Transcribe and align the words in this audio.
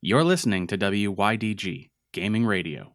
You're 0.00 0.22
listening 0.22 0.68
to 0.68 0.78
WYDG 0.78 1.90
Gaming 2.12 2.46
Radio. 2.46 2.94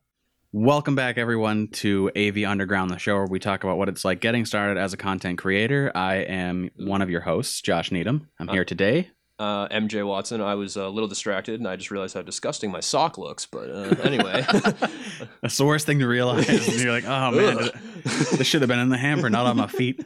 Welcome 0.53 0.95
back, 0.95 1.17
everyone, 1.17 1.67
to 1.73 2.09
AV 2.15 2.45
Underground, 2.45 2.91
the 2.91 2.97
show 2.97 3.15
where 3.15 3.25
we 3.25 3.39
talk 3.39 3.65
about 3.65 3.77
what 3.77 3.89
it's 3.89 4.05
like 4.05 4.21
getting 4.21 4.45
started 4.45 4.77
as 4.77 4.93
a 4.93 4.97
content 4.97 5.37
creator. 5.37 5.91
I 5.93 6.15
am 6.17 6.69
one 6.77 7.01
of 7.01 7.09
your 7.09 7.19
hosts, 7.19 7.59
Josh 7.61 7.91
Needham. 7.91 8.29
I'm 8.39 8.47
here 8.47 8.63
today. 8.63 9.09
Uh, 9.37 9.67
MJ 9.67 10.07
Watson. 10.07 10.39
I 10.39 10.55
was 10.55 10.77
a 10.77 10.87
little 10.87 11.09
distracted, 11.09 11.59
and 11.59 11.67
I 11.67 11.75
just 11.75 11.91
realized 11.91 12.13
how 12.13 12.21
disgusting 12.21 12.71
my 12.71 12.79
sock 12.79 13.17
looks. 13.17 13.45
But 13.47 13.69
uh, 13.69 13.95
anyway, 14.01 14.45
That's 15.41 15.57
the 15.57 15.65
worst 15.65 15.85
thing 15.85 15.99
to 15.99 16.07
realize. 16.07 16.47
You're 16.81 16.93
like, 16.93 17.05
oh 17.05 17.31
man, 17.31 17.69
this 18.03 18.47
should 18.47 18.61
have 18.61 18.69
been 18.69 18.79
in 18.79 18.87
the 18.89 18.97
hamper, 18.97 19.29
not 19.29 19.45
on 19.45 19.57
my 19.57 19.67
feet. 19.67 20.05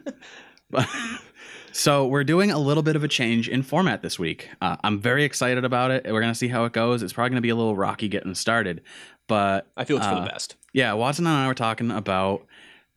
But- 0.71 0.89
so 1.77 2.07
we're 2.07 2.23
doing 2.23 2.49
a 2.49 2.57
little 2.57 2.81
bit 2.81 2.95
of 2.95 3.03
a 3.03 3.07
change 3.07 3.47
in 3.47 3.61
format 3.61 4.01
this 4.01 4.17
week. 4.17 4.49
Uh, 4.61 4.77
I'm 4.83 4.99
very 4.99 5.23
excited 5.23 5.63
about 5.63 5.91
it. 5.91 6.05
We're 6.11 6.21
gonna 6.21 6.33
see 6.35 6.47
how 6.47 6.65
it 6.65 6.73
goes. 6.73 7.03
It's 7.03 7.13
probably 7.13 7.29
gonna 7.29 7.41
be 7.41 7.49
a 7.49 7.55
little 7.55 7.75
rocky 7.75 8.07
getting 8.07 8.33
started, 8.35 8.81
but 9.27 9.67
I 9.77 9.83
feel 9.85 9.97
it's 9.97 10.07
for 10.07 10.13
Uh, 10.13 10.21
the 10.25 10.29
best. 10.29 10.55
yeah, 10.73 10.93
Watson 10.93 11.27
and 11.27 11.35
I 11.35 11.47
were 11.47 11.53
talking 11.53 11.91
about 11.91 12.45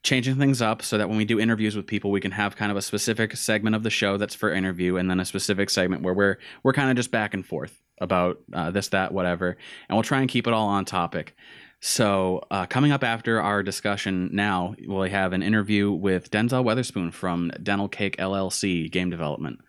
changing 0.02 0.36
things 0.36 0.62
up 0.62 0.80
so 0.80 0.96
that 0.96 1.08
when 1.10 1.18
we 1.18 1.26
do 1.26 1.38
interviews 1.38 1.76
with 1.76 1.86
people, 1.86 2.10
we 2.10 2.22
can 2.22 2.30
have 2.30 2.56
kind 2.56 2.70
of 2.70 2.78
a 2.78 2.82
specific 2.82 3.36
segment 3.36 3.76
of 3.76 3.82
the 3.82 3.90
show 3.90 4.16
that's 4.16 4.34
for 4.34 4.50
interview, 4.50 4.96
and 4.96 5.10
then 5.10 5.20
a 5.20 5.26
specific 5.26 5.68
segment 5.68 6.02
where 6.02 6.14
we're 6.14 6.38
we're 6.62 6.72
kind 6.72 6.88
of 6.90 6.96
just 6.96 7.10
back 7.10 7.34
and 7.34 7.44
forth 7.44 7.82
about 8.00 8.38
uh, 8.54 8.70
this, 8.70 8.88
that, 8.88 9.12
whatever, 9.12 9.58
and 9.90 9.96
we'll 9.96 10.02
try 10.02 10.20
and 10.20 10.30
keep 10.30 10.46
it 10.46 10.54
all 10.54 10.68
on 10.68 10.86
topic. 10.86 11.36
So, 11.82 12.42
uh, 12.50 12.66
coming 12.66 12.92
up 12.92 13.02
after 13.02 13.40
our 13.40 13.62
discussion 13.62 14.28
now, 14.32 14.74
we'll 14.86 15.08
have 15.08 15.32
an 15.32 15.42
interview 15.42 15.90
with 15.90 16.30
Denzel 16.30 16.62
Weatherspoon 16.62 17.10
from 17.10 17.50
Dental 17.62 17.88
Cake 17.88 18.18
LLC 18.18 18.90
Game 18.90 19.08
Development. 19.08 19.60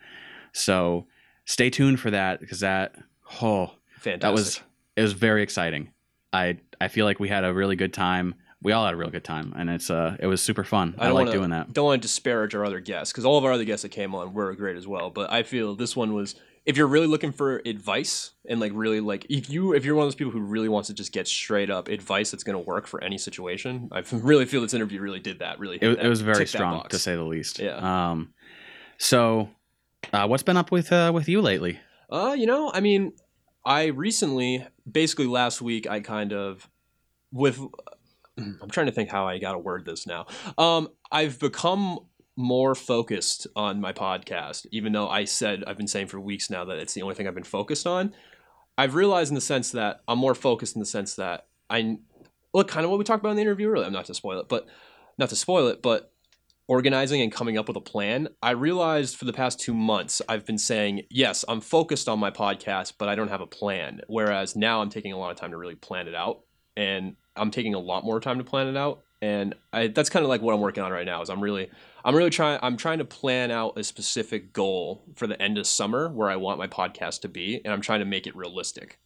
So, 0.52 1.08
stay 1.46 1.70
tuned 1.70 2.02
for 2.02 2.12
that 2.12 2.42
because 2.42 2.60
that 2.60 2.96
oh 3.42 3.72
Fantastic. 4.00 4.22
that 4.22 4.34
was 4.34 4.62
it 4.96 5.02
was 5.02 5.14
very 5.14 5.42
exciting. 5.42 5.92
I 6.34 6.58
I 6.80 6.90
feel 6.90 7.06
like 7.06 7.20
we 7.20 7.30
had 7.30 7.46
a 7.46 7.54
really 7.54 7.78
good 7.78 7.94
time. 7.94 8.36
We 8.62 8.74
all 8.74 8.86
had 8.86 8.94
a 8.94 8.98
real 8.98 9.10
good 9.10 9.24
time, 9.24 9.54
and 9.56 9.70
it's 9.70 9.90
uh 9.90 10.18
it 10.20 10.28
was 10.28 10.42
super 10.42 10.66
fun. 10.66 10.96
I, 10.98 11.06
don't 11.06 11.16
like 11.16 11.28
wanna, 11.28 11.38
doing 11.38 11.50
that. 11.52 11.72
Don't 11.72 11.86
want 11.86 12.02
to 12.02 12.08
disparage 12.08 12.54
our 12.56 12.66
other 12.66 12.82
guests 12.82 13.14
because 13.14 13.24
all 13.26 13.38
of 13.38 13.46
our 13.46 13.54
other 13.54 13.64
guests 13.64 13.84
that 13.84 13.90
came 13.90 14.14
on 14.16 14.34
were 14.34 14.54
great 14.54 14.76
as 14.76 14.86
well. 14.86 15.10
But 15.10 15.32
I 15.32 15.44
feel 15.44 15.76
this 15.76 15.96
one 15.96 16.14
was. 16.14 16.36
If 16.66 16.78
you're 16.78 16.88
really 16.88 17.08
looking 17.08 17.32
for 17.32 17.62
advice 17.66 18.32
and 18.48 18.60
like 18.60 18.72
really 18.76 19.00
like 19.00 19.26
if 19.30 19.50
you 19.50 19.74
if 19.74 19.84
you're 19.84 19.96
one 19.96 20.04
of 20.04 20.08
those 20.08 20.16
people 20.16 20.32
who 20.32 20.42
really 20.42 20.70
wants 20.70 20.88
to 20.90 20.94
just 20.94 21.12
get 21.12 21.28
straight 21.28 21.70
up 21.72 21.88
advice 21.88 22.30
that's 22.32 22.44
going 22.44 22.56
to 22.56 22.64
work 22.64 22.86
for 22.88 23.04
any 23.04 23.18
situation, 23.18 23.90
I 23.92 24.04
really 24.12 24.46
feel 24.46 24.62
this 24.62 24.74
interview 24.76 25.02
really 25.02 25.20
did 25.20 25.40
that. 25.40 25.58
Really, 25.60 25.78
It, 25.78 25.96
that- 25.98 26.06
it 26.06 26.10
was 26.10 26.22
very 26.22 26.46
strong 26.46 26.88
to 26.90 27.00
say 27.00 27.16
the 27.16 27.24
least. 27.24 27.60
Yeah. 27.60 27.78
Um. 28.12 28.34
So, 29.00 29.50
uh, 30.14 30.28
what's 30.28 30.44
been 30.44 30.58
up 30.58 30.72
with 30.72 30.92
uh 30.92 31.12
with 31.14 31.28
you 31.28 31.42
lately? 31.42 31.80
Uh, 32.12 32.36
you 32.38 32.46
know, 32.46 32.72
I 32.74 32.80
mean, 32.82 33.14
I 33.66 33.86
recently, 33.86 34.68
basically 34.90 35.28
last 35.28 35.62
week, 35.62 35.88
I 35.90 36.02
kind 36.02 36.34
of, 36.34 36.70
with, 37.32 37.58
I'm 38.38 38.70
trying 38.70 38.88
to 38.88 38.92
think 38.92 39.10
how 39.10 39.28
I 39.28 39.38
got 39.40 39.54
to 39.54 39.58
word 39.60 39.86
this 39.86 40.06
now. 40.06 40.26
Um, 40.58 40.90
I've 41.12 41.40
become 41.40 42.00
more 42.38 42.76
focused 42.76 43.48
on 43.56 43.82
my 43.82 43.94
podcast, 43.94 44.66
even 44.72 44.94
though 44.94 45.10
I 45.10 45.26
said 45.26 45.64
I've 45.68 45.78
been 45.78 45.88
saying 45.88 46.08
for 46.08 46.20
weeks 46.20 46.50
now 46.50 46.66
that 46.66 46.78
it's 46.78 46.94
the 46.94 47.02
only 47.02 47.16
thing 47.16 47.28
I've 47.28 47.36
been 47.36 47.44
focused 47.44 47.86
on. 47.86 48.14
I've 48.78 48.96
realized 48.96 49.32
in 49.32 49.36
the 49.36 49.42
sense 49.42 49.72
that 49.72 50.02
I'm 50.08 50.18
more 50.18 50.36
focused 50.36 50.76
in 50.76 50.80
the 50.80 50.86
sense 50.86 51.16
that 51.16 51.48
I 51.70 51.98
look 52.54 52.68
kind 52.68 52.84
of 52.84 52.90
what 52.90 52.98
we 52.98 53.06
talked 53.06 53.22
about 53.22 53.32
in 53.32 53.36
the 53.36 53.42
interview 53.42 53.70
earlier. 53.70 53.86
I'm 53.86 53.94
not 53.94 54.06
to 54.06 54.14
spoil 54.14 54.40
it, 54.40 54.50
but 54.50 54.68
not 55.18 55.30
to 55.30 55.36
spoil 55.36 55.68
it, 55.68 55.82
but 55.82 56.12
organizing 56.68 57.22
and 57.22 57.34
coming 57.34 57.58
up 57.58 57.68
with 57.68 57.76
a 57.76 57.82
plan, 57.82 58.30
I 58.42 58.52
realized 58.52 59.18
for 59.18 59.26
the 59.26 59.34
past 59.34 59.60
two 59.60 59.74
months, 59.74 60.22
I've 60.30 60.46
been 60.46 60.58
saying, 60.58 61.02
yes, 61.10 61.44
I'm 61.50 61.60
focused 61.60 62.08
on 62.08 62.18
my 62.18 62.32
podcast, 62.32 62.94
but 62.98 63.10
I 63.10 63.16
don't 63.16 63.28
have 63.28 63.42
a 63.42 63.48
plan. 63.48 64.00
Whereas 64.08 64.56
now 64.56 64.82
I'm 64.82 64.90
taking 64.90 65.12
a 65.12 65.18
lot 65.18 65.32
of 65.32 65.38
time 65.38 65.52
to 65.52 65.58
really 65.58 65.76
plan 65.76 66.08
it 66.08 66.16
out. 66.16 66.42
And 66.78 67.18
I'm 67.36 67.52
taking 67.52 67.74
a 67.74 67.80
lot 67.80 68.06
more 68.06 68.22
time 68.22 68.38
to 68.38 68.46
plan 68.46 68.68
it 68.68 68.78
out. 68.78 69.04
And 69.22 69.54
I, 69.74 69.88
that's 69.88 70.10
kind 70.10 70.24
of 70.24 70.30
like 70.30 70.42
what 70.42 70.54
I'm 70.54 70.62
working 70.62 70.82
on 70.82 70.94
right 70.94 71.06
now 71.06 71.22
is 71.22 71.30
I'm 71.30 71.42
really, 71.42 71.70
I'm 72.04 72.16
really 72.16 72.30
trying, 72.30 72.60
I'm 72.62 72.78
trying 72.78 72.98
to 72.98 73.06
plan 73.06 73.52
out 73.52 73.78
a 73.78 73.84
specific 73.84 74.54
goal 74.54 75.04
for 75.16 75.28
the 75.28 75.42
end 75.42 75.58
of 75.58 75.68
summer 75.68 76.10
where 76.10 76.30
I 76.30 76.36
want 76.36 76.58
my 76.60 76.68
podcast 76.68 77.22
to 77.22 77.30
be. 77.30 77.62
And 77.64 77.74
I'm 77.74 77.82
trying 77.82 78.00
to 78.00 78.06
make 78.06 78.28
it 78.28 78.36
realistic. 78.36 79.00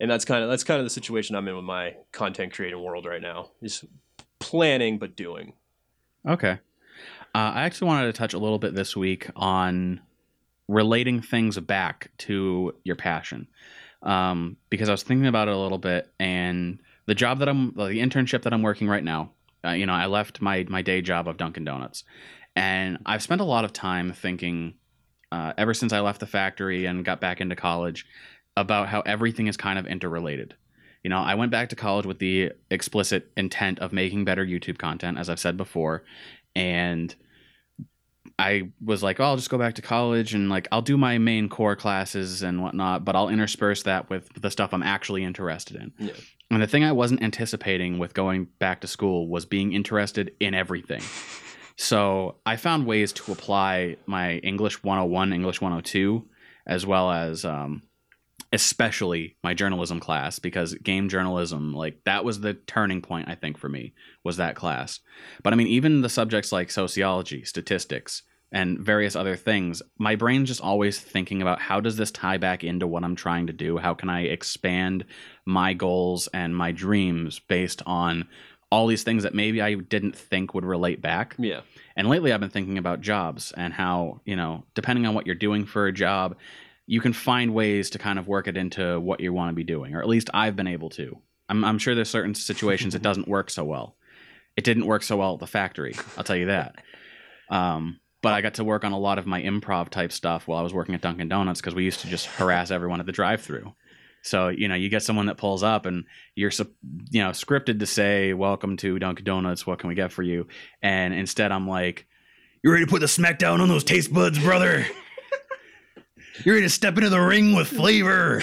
And 0.00 0.10
that's 0.10 0.24
kind 0.24 0.44
of, 0.44 0.50
that's 0.50 0.64
kind 0.64 0.78
of 0.78 0.86
the 0.86 0.90
situation 0.90 1.34
I'm 1.34 1.48
in 1.48 1.56
with 1.56 1.64
my 1.64 1.96
content 2.12 2.52
creating 2.52 2.82
world 2.82 3.04
right 3.04 3.22
now 3.22 3.50
is 3.60 3.84
planning, 4.38 4.98
but 4.98 5.16
doing. 5.16 5.54
Okay. 6.26 6.58
Uh, 7.34 7.52
I 7.54 7.62
actually 7.62 7.88
wanted 7.88 8.06
to 8.06 8.12
touch 8.12 8.32
a 8.32 8.38
little 8.38 8.58
bit 8.58 8.74
this 8.74 8.96
week 8.96 9.28
on 9.34 10.00
relating 10.68 11.20
things 11.20 11.58
back 11.58 12.10
to 12.18 12.74
your 12.84 12.96
passion, 12.96 13.48
um, 14.02 14.56
because 14.70 14.88
I 14.88 14.92
was 14.92 15.02
thinking 15.02 15.26
about 15.26 15.48
it 15.48 15.54
a 15.54 15.58
little 15.58 15.78
bit, 15.78 16.12
and 16.20 16.78
the 17.06 17.14
job 17.14 17.38
that 17.38 17.48
I'm, 17.48 17.72
the 17.74 18.00
internship 18.00 18.42
that 18.42 18.52
I'm 18.52 18.62
working 18.62 18.86
right 18.86 19.02
now, 19.02 19.30
uh, 19.64 19.70
you 19.70 19.86
know, 19.86 19.92
I 19.92 20.06
left 20.06 20.40
my 20.40 20.64
my 20.68 20.82
day 20.82 21.00
job 21.00 21.28
of 21.28 21.36
Dunkin' 21.36 21.64
Donuts, 21.64 22.04
and 22.56 22.98
I've 23.06 23.22
spent 23.22 23.40
a 23.40 23.44
lot 23.44 23.64
of 23.64 23.72
time 23.72 24.12
thinking, 24.12 24.74
uh, 25.32 25.52
ever 25.58 25.74
since 25.74 25.92
I 25.92 26.00
left 26.00 26.20
the 26.20 26.26
factory 26.26 26.86
and 26.86 27.04
got 27.04 27.20
back 27.20 27.40
into 27.40 27.56
college, 27.56 28.06
about 28.56 28.88
how 28.88 29.00
everything 29.02 29.46
is 29.46 29.56
kind 29.56 29.78
of 29.78 29.86
interrelated. 29.86 30.54
You 31.04 31.10
know, 31.10 31.18
I 31.18 31.34
went 31.34 31.52
back 31.52 31.68
to 31.70 31.76
college 31.76 32.06
with 32.06 32.18
the 32.18 32.52
explicit 32.70 33.30
intent 33.36 33.78
of 33.78 33.92
making 33.92 34.24
better 34.24 34.44
YouTube 34.44 34.78
content, 34.78 35.18
as 35.18 35.30
I've 35.30 35.38
said 35.38 35.56
before, 35.56 36.04
and 36.54 37.14
I 38.38 38.70
was 38.84 39.02
like, 39.02 39.20
oh, 39.20 39.24
I'll 39.24 39.36
just 39.36 39.50
go 39.50 39.58
back 39.58 39.74
to 39.74 39.82
college 39.82 40.34
and 40.34 40.48
like 40.48 40.68
I'll 40.72 40.82
do 40.82 40.96
my 40.96 41.18
main 41.18 41.48
core 41.48 41.76
classes 41.76 42.42
and 42.42 42.62
whatnot, 42.62 43.04
but 43.04 43.14
I'll 43.14 43.28
intersperse 43.28 43.82
that 43.84 44.10
with 44.10 44.28
the 44.40 44.50
stuff 44.50 44.72
I'm 44.72 44.82
actually 44.82 45.24
interested 45.24 45.76
in. 45.76 45.92
Yeah. 45.98 46.12
And 46.50 46.62
the 46.62 46.66
thing 46.66 46.84
I 46.84 46.92
wasn't 46.92 47.22
anticipating 47.22 47.98
with 47.98 48.14
going 48.14 48.46
back 48.58 48.80
to 48.80 48.86
school 48.86 49.28
was 49.28 49.44
being 49.44 49.72
interested 49.72 50.32
in 50.40 50.54
everything. 50.54 51.02
So 51.76 52.36
I 52.44 52.56
found 52.56 52.86
ways 52.86 53.12
to 53.14 53.32
apply 53.32 53.96
my 54.06 54.38
English 54.38 54.82
101, 54.82 55.32
English 55.32 55.60
102, 55.60 56.26
as 56.66 56.84
well 56.84 57.10
as 57.10 57.44
um, 57.44 57.82
especially 58.52 59.36
my 59.44 59.52
journalism 59.52 60.00
class 60.00 60.38
because 60.38 60.74
game 60.76 61.08
journalism 61.08 61.74
like 61.74 61.98
that 62.04 62.24
was 62.24 62.40
the 62.40 62.54
turning 62.54 63.02
point 63.02 63.28
i 63.28 63.34
think 63.34 63.58
for 63.58 63.68
me 63.68 63.92
was 64.24 64.38
that 64.38 64.56
class. 64.56 65.00
But 65.42 65.52
i 65.52 65.56
mean 65.56 65.66
even 65.66 66.00
the 66.00 66.08
subjects 66.08 66.50
like 66.50 66.70
sociology 66.70 67.44
statistics 67.44 68.22
and 68.50 68.78
various 68.78 69.14
other 69.14 69.36
things 69.36 69.82
my 69.98 70.16
brain's 70.16 70.48
just 70.48 70.62
always 70.62 70.98
thinking 70.98 71.42
about 71.42 71.60
how 71.60 71.80
does 71.80 71.96
this 71.98 72.10
tie 72.10 72.38
back 72.38 72.64
into 72.64 72.86
what 72.86 73.04
i'm 73.04 73.16
trying 73.16 73.46
to 73.48 73.52
do? 73.52 73.76
How 73.76 73.92
can 73.92 74.08
i 74.08 74.22
expand 74.22 75.04
my 75.44 75.74
goals 75.74 76.28
and 76.32 76.56
my 76.56 76.72
dreams 76.72 77.40
based 77.40 77.82
on 77.84 78.26
all 78.70 78.86
these 78.86 79.02
things 79.02 79.24
that 79.24 79.34
maybe 79.34 79.60
i 79.60 79.74
didn't 79.74 80.16
think 80.16 80.54
would 80.54 80.64
relate 80.64 81.02
back? 81.02 81.34
Yeah. 81.38 81.60
and 81.96 82.08
lately 82.08 82.32
I've 82.32 82.40
been 82.40 82.48
thinking 82.48 82.78
about 82.78 83.02
jobs 83.02 83.52
and 83.52 83.74
how, 83.74 84.22
you 84.24 84.36
know, 84.36 84.64
depending 84.74 85.04
on 85.04 85.14
what 85.14 85.26
you're 85.26 85.34
doing 85.34 85.66
for 85.66 85.86
a 85.86 85.92
job, 85.92 86.36
you 86.90 87.02
can 87.02 87.12
find 87.12 87.52
ways 87.52 87.90
to 87.90 87.98
kind 87.98 88.18
of 88.18 88.26
work 88.26 88.48
it 88.48 88.56
into 88.56 88.98
what 88.98 89.20
you 89.20 89.30
want 89.30 89.50
to 89.50 89.54
be 89.54 89.62
doing, 89.62 89.94
or 89.94 90.00
at 90.00 90.08
least 90.08 90.30
I've 90.32 90.56
been 90.56 90.66
able 90.66 90.88
to. 90.90 91.20
I'm, 91.50 91.62
I'm 91.62 91.78
sure 91.78 91.94
there's 91.94 92.08
certain 92.08 92.34
situations 92.34 92.94
it 92.94 93.02
doesn't 93.08 93.28
work 93.28 93.50
so 93.50 93.62
well. 93.62 93.94
It 94.56 94.64
didn't 94.64 94.86
work 94.86 95.02
so 95.02 95.18
well 95.18 95.34
at 95.34 95.40
the 95.40 95.46
factory, 95.46 95.94
I'll 96.16 96.24
tell 96.24 96.34
you 96.34 96.46
that. 96.46 96.76
Um, 97.50 98.00
but 98.22 98.32
I 98.32 98.40
got 98.40 98.54
to 98.54 98.64
work 98.64 98.84
on 98.84 98.92
a 98.92 98.98
lot 98.98 99.18
of 99.18 99.26
my 99.26 99.42
improv 99.42 99.90
type 99.90 100.12
stuff 100.12 100.48
while 100.48 100.58
I 100.58 100.62
was 100.62 100.72
working 100.72 100.94
at 100.94 101.02
Dunkin' 101.02 101.28
Donuts 101.28 101.60
because 101.60 101.74
we 101.74 101.84
used 101.84 102.00
to 102.00 102.08
just 102.08 102.24
harass 102.24 102.70
everyone 102.70 103.00
at 103.00 103.06
the 103.06 103.12
drive-through. 103.12 103.74
So 104.22 104.48
you 104.48 104.66
know, 104.66 104.74
you 104.74 104.88
get 104.88 105.02
someone 105.02 105.26
that 105.26 105.36
pulls 105.36 105.62
up, 105.62 105.84
and 105.84 106.04
you're 106.34 106.50
you 107.10 107.22
know 107.22 107.30
scripted 107.30 107.80
to 107.80 107.86
say, 107.86 108.32
"Welcome 108.32 108.78
to 108.78 108.98
Dunkin' 108.98 109.24
Donuts. 109.24 109.66
What 109.66 109.78
can 109.78 109.88
we 109.88 109.94
get 109.94 110.10
for 110.10 110.22
you?" 110.22 110.48
And 110.82 111.14
instead, 111.14 111.52
I'm 111.52 111.68
like, 111.68 112.06
"You 112.64 112.72
ready 112.72 112.84
to 112.84 112.90
put 112.90 113.00
the 113.00 113.08
smack 113.08 113.38
down 113.38 113.60
on 113.60 113.68
those 113.68 113.84
taste 113.84 114.12
buds, 114.12 114.38
brother? 114.38 114.86
You 116.44 116.52
ready 116.52 116.64
to 116.64 116.70
step 116.70 116.96
into 116.96 117.08
the 117.10 117.20
ring 117.20 117.54
with 117.54 117.68
flavor?" 117.68 118.42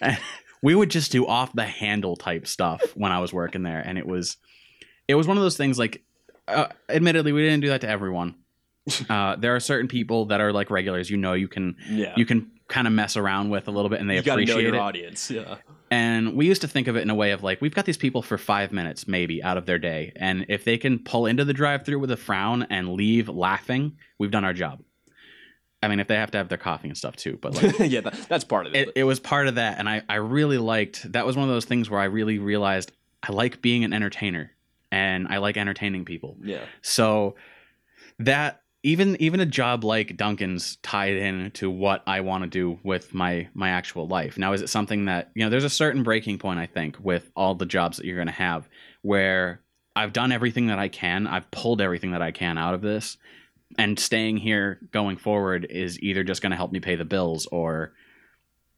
We 0.62 0.74
would 0.74 0.90
just 0.90 1.12
do 1.12 1.26
off 1.26 1.52
the 1.52 1.66
handle 1.66 2.16
type 2.16 2.46
stuff 2.46 2.80
when 2.94 3.12
I 3.12 3.18
was 3.20 3.34
working 3.34 3.62
there, 3.62 3.80
and 3.80 3.98
it 3.98 4.06
was 4.06 4.38
it 5.06 5.14
was 5.14 5.26
one 5.26 5.36
of 5.36 5.42
those 5.42 5.58
things. 5.58 5.78
Like, 5.78 6.02
uh, 6.48 6.68
admittedly, 6.88 7.32
we 7.32 7.42
didn't 7.42 7.60
do 7.60 7.68
that 7.68 7.82
to 7.82 7.88
everyone. 7.88 8.36
Uh, 9.08 9.34
there 9.36 9.54
are 9.56 9.60
certain 9.60 9.88
people 9.88 10.26
that 10.26 10.40
are 10.42 10.52
like 10.52 10.70
regulars. 10.70 11.08
You 11.10 11.16
know, 11.18 11.32
you 11.34 11.48
can 11.48 11.76
Yeah. 11.88 12.12
you 12.16 12.24
can 12.26 12.50
kind 12.68 12.86
of 12.86 12.92
mess 12.94 13.16
around 13.16 13.48
with 13.50 13.68
a 13.68 13.70
little 13.70 13.88
bit, 13.90 14.00
and 14.00 14.08
they 14.08 14.16
you 14.16 14.22
gotta 14.22 14.42
know 14.44 14.52
appreciate 14.52 14.62
your 14.66 14.74
it. 14.74 14.78
audience. 14.78 15.30
Yeah. 15.30 15.56
And 15.90 16.34
we 16.34 16.46
used 16.46 16.60
to 16.62 16.68
think 16.68 16.86
of 16.88 16.96
it 16.96 17.00
in 17.02 17.08
a 17.10 17.14
way 17.14 17.30
of 17.32 17.42
like, 17.42 17.60
we've 17.62 17.74
got 17.74 17.84
these 17.86 17.96
people 17.98 18.20
for 18.22 18.36
five 18.38 18.72
minutes, 18.72 19.06
maybe, 19.08 19.42
out 19.42 19.56
of 19.56 19.64
their 19.66 19.78
day. 19.78 20.12
And 20.16 20.44
if 20.48 20.64
they 20.64 20.76
can 20.76 20.98
pull 20.98 21.24
into 21.26 21.44
the 21.44 21.52
drive 21.54 21.84
through 21.86 21.98
with 21.98 22.10
a 22.10 22.16
frown 22.16 22.62
and 22.70 22.92
leave 22.94 23.28
laughing, 23.28 23.96
we've 24.18 24.30
done 24.30 24.44
our 24.44 24.52
job. 24.54 24.80
I 25.84 25.88
mean, 25.88 26.00
if 26.00 26.08
they 26.08 26.16
have 26.16 26.30
to 26.32 26.38
have 26.38 26.48
their 26.48 26.58
coffee 26.58 26.88
and 26.88 26.96
stuff 26.96 27.16
too, 27.16 27.38
but 27.40 27.54
like, 27.54 27.78
yeah, 27.90 28.00
that, 28.00 28.14
that's 28.28 28.44
part 28.44 28.66
of 28.66 28.74
it. 28.74 28.88
it, 28.88 28.92
it 28.96 29.04
was 29.04 29.20
part 29.20 29.46
of 29.46 29.56
that. 29.56 29.78
And 29.78 29.88
I, 29.88 30.02
I 30.08 30.16
really 30.16 30.58
liked 30.58 31.12
that 31.12 31.26
was 31.26 31.36
one 31.36 31.48
of 31.48 31.54
those 31.54 31.64
things 31.64 31.88
where 31.90 32.00
I 32.00 32.04
really 32.04 32.38
realized 32.38 32.92
I 33.22 33.32
like 33.32 33.62
being 33.62 33.84
an 33.84 33.92
entertainer 33.92 34.50
and 34.90 35.28
I 35.28 35.38
like 35.38 35.56
entertaining 35.56 36.04
people. 36.04 36.36
yeah. 36.42 36.64
So 36.82 37.36
that 38.20 38.62
even 38.84 39.16
even 39.20 39.40
a 39.40 39.46
job 39.46 39.82
like 39.82 40.16
Dunkin's 40.16 40.76
tied 40.82 41.16
in 41.16 41.50
to 41.52 41.70
what 41.70 42.02
I 42.06 42.20
want 42.20 42.44
to 42.44 42.50
do 42.50 42.78
with 42.84 43.14
my 43.14 43.48
my 43.54 43.70
actual 43.70 44.06
life. 44.06 44.38
Now, 44.38 44.52
is 44.52 44.60
it 44.60 44.68
something 44.68 45.06
that 45.06 45.30
you 45.34 45.42
know? 45.42 45.50
There's 45.50 45.64
a 45.64 45.70
certain 45.70 46.02
breaking 46.02 46.38
point 46.38 46.60
I 46.60 46.66
think 46.66 46.98
with 47.00 47.30
all 47.34 47.54
the 47.54 47.66
jobs 47.66 47.96
that 47.96 48.06
you're 48.06 48.16
going 48.16 48.26
to 48.26 48.32
have 48.32 48.68
where 49.02 49.62
I've 49.96 50.12
done 50.12 50.32
everything 50.32 50.66
that 50.66 50.78
I 50.78 50.88
can. 50.88 51.26
I've 51.26 51.50
pulled 51.50 51.80
everything 51.80 52.12
that 52.12 52.22
I 52.22 52.30
can 52.30 52.58
out 52.58 52.74
of 52.74 52.82
this, 52.82 53.16
and 53.78 53.98
staying 53.98 54.36
here 54.36 54.80
going 54.92 55.16
forward 55.16 55.66
is 55.68 55.98
either 56.00 56.24
just 56.24 56.42
going 56.42 56.50
to 56.50 56.56
help 56.56 56.72
me 56.72 56.80
pay 56.80 56.96
the 56.96 57.04
bills 57.04 57.46
or 57.46 57.92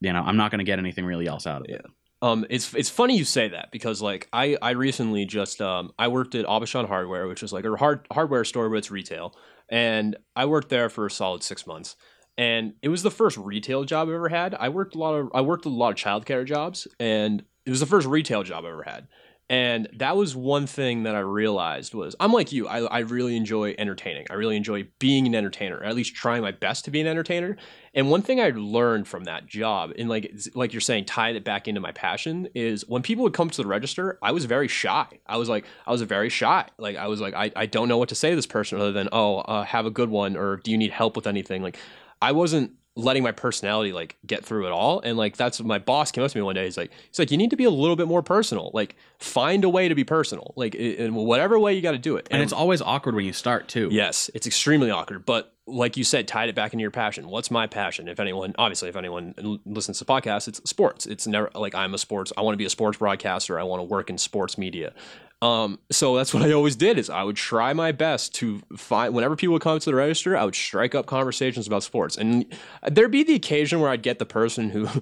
you 0.01 0.13
know 0.13 0.21
I'm 0.21 0.37
not 0.37 0.51
going 0.51 0.59
to 0.59 0.65
get 0.65 0.79
anything 0.79 1.05
really 1.05 1.27
else 1.27 1.47
out 1.47 1.63
of 1.63 1.69
it. 1.69 1.85
Um, 2.23 2.47
it's 2.49 2.73
it's 2.75 2.89
funny 2.89 3.17
you 3.17 3.25
say 3.25 3.49
that 3.49 3.71
because 3.71 4.01
like 4.01 4.29
I 4.33 4.57
I 4.63 4.71
recently 4.71 5.27
just 5.27 5.61
um 5.61 5.93
I 5.99 6.09
worked 6.09 6.35
at 6.35 6.47
Aubuchon 6.47 6.89
Hardware, 6.89 7.29
which 7.29 7.43
is 7.43 7.53
like 7.53 7.65
a 7.65 7.77
hard 7.77 8.07
hardware 8.11 8.45
store, 8.45 8.69
but 8.71 8.77
it's 8.77 8.91
retail, 8.91 9.35
and 9.69 10.17
I 10.35 10.47
worked 10.47 10.71
there 10.71 10.89
for 10.89 11.07
a 11.07 11.11
solid 11.11 11.43
six 11.43 11.67
months, 11.67 11.97
and 12.39 12.75
it 12.83 12.89
was 12.89 13.03
the 13.03 13.11
first 13.11 13.37
retail 13.37 13.85
job 13.85 14.09
I 14.09 14.15
ever 14.15 14.29
had. 14.29 14.55
I 14.55 14.71
worked 14.71 14.95
a 14.95 14.99
lot 14.99 15.15
of 15.15 15.31
I 15.35 15.43
worked 15.43 15.67
a 15.67 15.71
lot 15.71 15.91
of 15.91 15.97
childcare 15.97 16.47
jobs, 16.47 16.89
and 16.99 17.45
it 17.67 17.71
was 17.71 17.81
the 17.81 17.87
first 17.87 18.07
retail 18.07 18.43
job 18.43 18.65
I 18.65 18.69
ever 18.69 18.83
had. 18.83 19.09
And 19.49 19.89
that 19.93 20.17
was 20.17 20.35
one 20.35 20.67
thing 20.67 21.05
that 21.05 21.15
I 21.15 21.21
realized 21.21 21.95
was 21.95 22.17
I'm 22.19 22.33
like 22.33 22.51
you. 22.51 22.67
I, 22.67 22.81
I 22.81 22.99
really 23.01 23.37
enjoy 23.37 23.77
entertaining. 23.79 24.27
I 24.29 24.35
really 24.35 24.57
enjoy 24.57 24.89
being 24.99 25.25
an 25.27 25.37
entertainer, 25.37 25.77
or 25.77 25.85
at 25.85 25.95
least 25.95 26.17
trying 26.17 26.43
my 26.43 26.51
best 26.51 26.85
to 26.87 26.91
be 26.91 27.01
an 27.01 27.07
entertainer. 27.07 27.57
And 27.95 28.11
one 28.11 28.23
thing 28.23 28.41
I 28.41 28.51
learned 28.51 29.07
from 29.07 29.25
that 29.25 29.47
job, 29.47 29.93
and 29.97 30.09
like 30.09 30.35
like 30.55 30.73
you're 30.73 30.81
saying, 30.81 31.05
tied 31.05 31.37
it 31.37 31.45
back 31.45 31.69
into 31.69 31.81
my 31.81 31.93
passion, 31.93 32.49
is 32.57 32.85
when 32.89 33.03
people 33.03 33.23
would 33.23 33.35
come 33.35 33.49
to 33.49 33.63
the 33.63 33.69
register, 33.69 34.19
I 34.21 34.33
was 34.33 34.47
very 34.47 34.67
shy. 34.67 35.07
I 35.27 35.37
was 35.37 35.49
like, 35.49 35.65
I 35.87 35.93
was 35.93 36.03
very 36.03 36.29
shy. 36.29 36.67
Like 36.77 36.97
I 36.97 37.07
was 37.07 37.21
like, 37.21 37.35
I, 37.35 37.53
I 37.55 37.67
don't 37.67 37.89
know 37.89 37.99
what 37.99 38.09
to 38.09 38.17
say 38.17 38.31
to 38.31 38.37
this 38.37 38.47
person 38.47 38.81
other 38.81 38.93
than, 38.93 39.09
oh, 39.13 39.39
uh, 39.39 39.63
have 39.63 39.87
a 39.87 39.91
good 39.91 40.11
one, 40.11 40.37
or 40.37 40.57
do 40.57 40.73
you 40.73 40.79
need 40.79 40.91
help 40.91 41.15
with 41.15 41.29
anything? 41.29 41.63
Like 41.63 41.79
I 42.21 42.33
wasn't 42.33 42.73
letting 42.97 43.23
my 43.23 43.31
personality 43.31 43.93
like 43.93 44.17
get 44.27 44.43
through 44.43 44.67
it 44.67 44.73
all 44.73 45.01
and 45.01 45.19
like 45.19 45.37
that's 45.37 45.61
my 45.61 45.79
boss 45.79 46.11
came 46.11 46.25
up 46.25 46.31
to 46.31 46.39
me 46.39 46.43
one 46.43 46.55
day 46.55 46.65
he's 46.65 46.79
like 46.79 46.91
he's 47.09 47.19
like 47.19 47.31
you 47.31 47.37
need 47.37 47.51
to 47.51 47.57
be 47.57 47.65
a 47.65 47.71
little 47.71 47.95
bit 47.95 48.09
more 48.09 48.23
personal 48.23 48.71
like 48.73 48.97
find 49.19 49.65
a 49.65 49.69
way 49.69 49.87
to 49.87 49.95
be 49.95 50.03
personal 50.03 50.55
like 50.57 50.75
in 50.75 51.15
whatever 51.15 51.59
way 51.59 51.75
you 51.75 51.83
got 51.83 51.93
to 51.93 51.99
do 51.99 52.17
it. 52.17 52.27
And 52.31 52.43
it's 52.43 52.55
always 52.55 52.81
awkward 52.81 53.15
when 53.15 53.27
you 53.27 53.35
start 53.35 53.69
too. 53.69 53.89
yes 53.93 54.31
it's 54.35 54.47
extremely 54.47 54.91
awkward 54.91 55.27
but 55.27 55.53
like 55.67 55.97
you 55.97 56.05
said 56.05 56.27
tied 56.27 56.49
it 56.49 56.55
back 56.55 56.73
into 56.73 56.83
your 56.83 56.91
passion. 56.91 57.29
What's 57.29 57.51
my 57.51 57.67
passion? 57.67 58.09
If 58.09 58.19
anyone 58.19 58.55
obviously 58.57 58.89
if 58.89 58.97
anyone 58.97 59.61
listens 59.67 59.99
to 59.99 60.07
podcasts 60.07 60.49
it's 60.49 60.69
sports. 60.69 61.05
It's 61.05 61.27
never 61.27 61.51
like 61.55 61.75
i'm 61.75 61.93
a 61.93 61.99
sports 61.99 62.33
i 62.37 62.41
want 62.41 62.55
to 62.55 62.59
be 62.59 62.65
a 62.65 62.71
sports 62.71 62.97
broadcaster 62.97 63.61
i 63.61 63.63
want 63.63 63.81
to 63.81 63.85
work 63.85 64.09
in 64.09 64.17
sports 64.17 64.57
media 64.57 64.95
um, 65.43 65.79
so 65.91 66.17
that's 66.17 66.33
what 66.33 66.43
I 66.43 66.53
always 66.53 66.77
did 66.77 66.99
is 66.99 67.11
I 67.11 67.23
would 67.23 67.37
try 67.37 67.73
my 67.73 67.93
best 67.93 68.35
to 68.37 68.63
find 68.77 69.15
whenever 69.15 69.37
people 69.37 69.53
would 69.55 69.63
come 69.63 69.79
to 69.79 69.91
the 69.91 69.95
register, 69.95 70.37
I 70.37 70.45
would 70.45 70.55
strike 70.55 70.95
up 70.95 71.07
conversations 71.07 71.67
about 71.67 71.83
sports. 71.83 72.17
And 72.17 72.47
there'd 72.91 73.11
be 73.11 73.23
the 73.23 73.35
occasion 73.35 73.81
where 73.81 73.91
I'd 73.91 74.03
get 74.03 74.19
the 74.19 74.27
person 74.27 74.71
who 74.71 74.89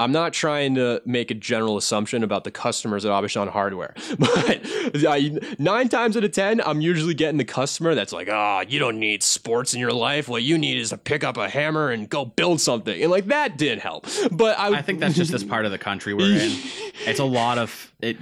I'm 0.00 0.10
not 0.10 0.32
trying 0.32 0.74
to 0.74 1.00
make 1.06 1.30
a 1.30 1.34
general 1.34 1.76
assumption 1.76 2.24
about 2.24 2.42
the 2.42 2.50
customers 2.50 3.04
at 3.04 3.12
Aubuchon 3.12 3.48
Hardware, 3.48 3.94
but 4.18 4.60
I, 5.06 5.38
nine 5.60 5.88
times 5.88 6.16
out 6.16 6.24
of 6.24 6.32
ten, 6.32 6.60
I'm 6.60 6.80
usually 6.80 7.14
getting 7.14 7.38
the 7.38 7.44
customer 7.44 7.94
that's 7.94 8.12
like, 8.12 8.28
"Ah, 8.28 8.64
you 8.68 8.80
don't 8.80 8.98
need 8.98 9.22
sports 9.22 9.72
in 9.72 9.78
your 9.78 9.92
life. 9.92 10.28
What 10.28 10.42
you 10.42 10.58
need 10.58 10.78
is 10.78 10.90
to 10.90 10.98
pick 10.98 11.22
up 11.22 11.36
a 11.36 11.48
hammer 11.48 11.90
and 11.90 12.08
go 12.08 12.24
build 12.24 12.60
something." 12.60 13.00
And 13.00 13.08
like 13.08 13.26
that 13.26 13.56
did 13.56 13.78
help, 13.78 14.08
but 14.32 14.58
I, 14.58 14.78
I 14.78 14.82
think 14.82 14.98
that's 14.98 15.14
just 15.14 15.30
this 15.30 15.44
part 15.44 15.64
of 15.64 15.70
the 15.70 15.78
country 15.78 16.12
we're 16.12 16.38
in. 16.38 16.52
It's 17.06 17.20
a 17.20 17.24
lot 17.24 17.58
of 17.58 17.92
it. 18.00 18.16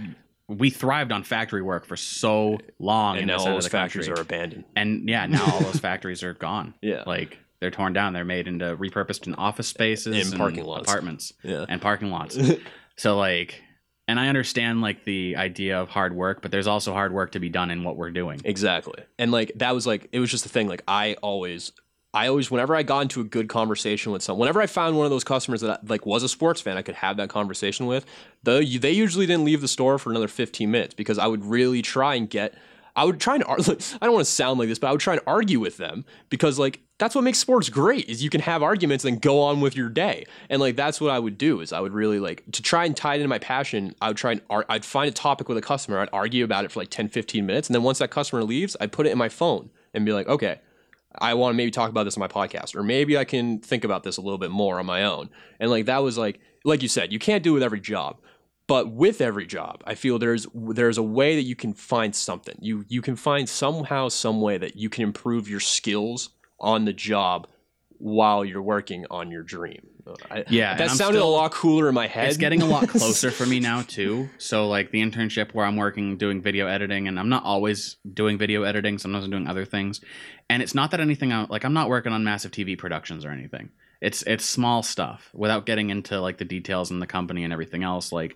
We 0.58 0.70
thrived 0.70 1.12
on 1.12 1.22
factory 1.25 1.62
work 1.62 1.87
for 1.87 1.96
so 1.96 2.58
long 2.78 3.19
and 3.19 3.26
now 3.26 3.38
all 3.38 3.46
those 3.46 3.69
factories 3.69 4.06
country. 4.06 4.20
are 4.20 4.22
abandoned. 4.25 4.64
and 4.76 5.08
yeah, 5.08 5.26
now 5.26 5.44
all 5.52 5.60
those 5.60 5.81
factories 5.88 6.22
are 6.22 6.34
gone. 6.34 6.75
Yeah. 6.82 7.04
like 7.06 7.38
they're 7.60 7.70
torn 7.70 7.93
down. 7.93 8.12
They're 8.12 8.25
made 8.25 8.49
into 8.49 8.76
repurposed 8.76 9.26
in 9.26 9.34
office 9.37 9.69
spaces 9.69 10.31
And 10.31 10.38
parking 10.38 10.64
lots. 10.64 10.88
apartments, 10.88 11.32
Yeah. 11.44 11.64
and 11.69 11.81
parking 11.81 12.10
lots. 12.10 12.37
so 12.96 13.16
like, 13.16 13.62
and 14.08 14.19
I 14.19 14.26
understand 14.28 14.81
like 14.81 15.04
the 15.04 15.37
idea 15.37 15.78
of 15.81 15.88
hard 15.88 16.14
work, 16.14 16.43
but 16.43 16.50
there's 16.50 16.66
also 16.66 16.93
hard 16.93 17.12
work 17.12 17.32
to 17.32 17.38
be 17.40 17.48
done 17.48 17.70
in 17.70 17.84
what 17.84 17.96
we're 17.96 18.10
doing. 18.10 18.40
Exactly. 18.44 19.00
And 19.19 19.31
like 19.31 19.52
that 19.56 19.75
was 19.75 19.87
like 19.87 20.08
it 20.12 20.19
was 20.19 20.31
just 20.31 20.43
the 20.43 20.50
thing. 20.50 20.66
Like 20.66 20.82
I 20.88 21.14
always 21.22 21.70
I 22.14 22.29
always 22.29 22.50
whenever 22.50 22.76
I 22.76 22.82
got 22.82 23.00
into 23.00 23.20
a 23.23 23.25
good 23.25 23.49
conversation 23.49 24.12
with 24.12 24.23
someone, 24.23 24.41
whenever 24.41 24.61
I 24.61 24.67
found 24.67 24.97
one 24.97 25.06
of 25.06 25.11
those 25.11 25.25
customers 25.25 25.62
that 25.62 25.88
like 25.88 26.05
was 26.05 26.23
a 26.23 26.29
sports 26.29 26.61
fan, 26.61 26.76
I 26.76 26.82
could 26.82 26.97
have 26.97 27.17
that 27.17 27.31
conversation 27.31 27.87
with. 27.87 28.05
The 28.43 28.79
they 28.79 28.93
usually 28.93 29.26
didn't 29.26 29.44
leave 29.44 29.62
the 29.62 29.69
store 29.69 29.99
for 29.99 30.11
another 30.11 30.29
15 30.29 30.70
minutes 30.70 30.94
because 30.94 31.19
I 31.19 31.26
would 31.26 31.44
really 31.44 31.81
try 31.81 32.14
and 32.14 32.29
get 32.29 32.55
I 32.94 33.05
would 33.05 33.19
try 33.19 33.37
and 33.37 33.44
I 33.49 33.56
don't 33.56 34.12
want 34.12 34.26
to 34.26 34.31
sound 34.31 34.59
like 34.59 34.69
this, 34.69 34.79
but 34.79 34.88
I 34.88 34.93
would 34.93 35.00
try 35.00 35.14
and 35.14 35.23
argue 35.26 35.59
with 35.59 35.79
them 35.79 36.05
because 36.29 36.59
like 36.59 36.81
that's 36.99 37.14
what 37.14 37.25
makes 37.25 37.38
sports 37.38 37.70
great 37.70 38.09
is 38.11 38.23
you 38.23 38.29
can 38.29 38.43
have 38.43 38.62
arguments 38.62 39.06
and 39.06 39.20
go 39.20 39.41
on 39.41 39.62
with 39.62 39.75
your 39.75 39.88
day. 39.88 40.26
And 40.50 40.61
like 40.61 40.76
that's 40.76 41.00
what 41.00 41.11
I 41.11 41.19
would 41.19 41.38
do 41.38 41.61
is 41.61 41.73
I 41.73 41.81
would 41.81 41.94
really 41.94 42.20
like 42.20 42.44
to 42.53 42.61
try 42.61 42.85
and 42.85 42.94
tie 42.94 43.15
it 43.15 43.17
into 43.17 43.29
my 43.29 43.38
passion. 43.38 43.94
I 44.03 44.08
would 44.08 44.19
try 44.19 44.32
and 44.32 44.43
I'd 44.50 44.85
find 44.85 45.08
a 45.08 45.12
topic 45.12 45.49
with 45.49 45.56
a 45.56 45.62
customer, 45.62 45.99
I'd 45.99 46.11
argue 46.12 46.44
about 46.44 46.67
it 46.67 46.73
for 46.73 46.81
like 46.81 46.91
10 46.91 47.08
15 47.08 47.47
minutes 47.47 47.69
and 47.69 47.75
then 47.75 47.82
once 47.82 48.00
that 48.00 48.11
customer 48.11 48.44
leaves, 48.44 48.76
I'd 48.81 48.93
put 48.93 49.06
it 49.06 49.12
in 49.12 49.19
my 49.19 49.31
phone 49.31 49.70
and 49.94 50.05
be 50.05 50.12
like, 50.12 50.26
"Okay, 50.29 50.58
I 51.19 51.35
want 51.35 51.53
to 51.53 51.56
maybe 51.56 51.70
talk 51.70 51.91
about 51.91 52.05
this 52.05 52.17
on 52.17 52.20
my 52.20 52.29
podcast, 52.29 52.75
or 52.75 52.82
maybe 52.82 53.19
I 53.19 53.25
can 53.25 53.59
think 53.59 53.85
about 53.85 54.03
this 54.03 54.17
a 54.17 54.20
little 54.20 54.38
bit 54.38 54.50
more 54.50 54.79
on 54.79 54.87
my 54.87 55.05
own. 55.05 55.31
And 55.61 55.70
like 55.70 55.87
that 55.87 56.03
was 56.03 56.17
like, 56.17 56.41
like 56.64 56.82
you 56.82 56.88
said, 56.88 57.12
you 57.12 57.19
can't 57.19 57.43
do 57.43 57.50
it 57.50 57.55
with 57.55 57.62
every 57.62 57.81
job, 57.81 58.19
but 58.67 58.91
with 58.91 59.20
every 59.20 59.47
job, 59.47 59.82
I 59.87 59.94
feel 59.94 60.19
there's 60.19 60.47
there's 60.55 60.99
a 60.99 61.03
way 61.03 61.37
that 61.37 61.43
you 61.43 61.56
can 61.56 61.75
find 61.75 62.14
something. 62.14 62.56
You 62.61 62.85
you 62.88 63.03
can 63.03 63.17
find 63.17 63.49
somehow 63.49 64.09
some 64.09 64.41
way 64.41 64.59
that 64.59 64.76
you 64.76 64.88
can 64.88 65.03
improve 65.03 65.49
your 65.49 65.61
skills 65.61 66.31
on 66.61 66.85
the 66.85 66.93
job 66.93 67.49
while 67.99 68.44
you're 68.44 68.62
working 68.62 69.06
on 69.11 69.31
your 69.31 69.43
dream. 69.43 69.88
I, 70.31 70.44
Yeah, 70.49 70.75
that 70.76 70.90
sounded 70.90 71.19
still- 71.19 71.28
a 71.28 71.31
lot 71.31 71.52
cooler 71.52 71.88
in 71.88 71.94
my 71.94 72.06
head. 72.06 72.28
It's 72.28 72.37
getting 72.37 72.62
a 72.62 72.66
lot 72.66 72.88
closer 72.88 73.31
for 73.31 73.46
me 73.46 73.60
now 73.60 73.82
too. 73.82 74.28
So 74.38 74.69
like 74.69 74.90
the 74.90 75.00
internship 75.02 75.52
where 75.54 75.64
I'm 75.64 75.76
working 75.76 76.16
doing 76.16 76.43
video 76.43 76.66
editing, 76.66 77.08
and 77.08 77.19
I'm 77.19 77.28
not 77.28 77.44
always 77.44 77.96
doing 78.12 78.38
video 78.38 78.62
editing. 78.64 78.99
Sometimes 78.99 79.25
I'm 79.25 79.31
doing 79.31 79.46
other 79.46 79.64
things, 79.64 80.00
and 80.50 80.62
it's 80.62 80.75
not 80.75 80.90
that 80.90 81.00
anything. 81.00 81.32
I, 81.32 81.46
like 81.49 81.64
I'm 81.64 81.75
not 81.75 81.88
working 81.88 82.12
on 82.12 82.25
massive 82.25 82.50
TV 82.50 82.76
productions 82.76 83.25
or 83.25 83.31
anything. 83.31 83.70
It's 84.00 84.22
it's 84.22 84.44
small 84.44 84.82
stuff 84.82 85.31
without 85.32 85.66
getting 85.66 85.90
into 85.90 86.20
like 86.20 86.38
the 86.38 86.44
details 86.44 86.90
and 86.90 87.00
the 87.00 87.06
company 87.06 87.44
and 87.44 87.52
everything 87.52 87.84
else. 87.84 88.10
Like 88.10 88.34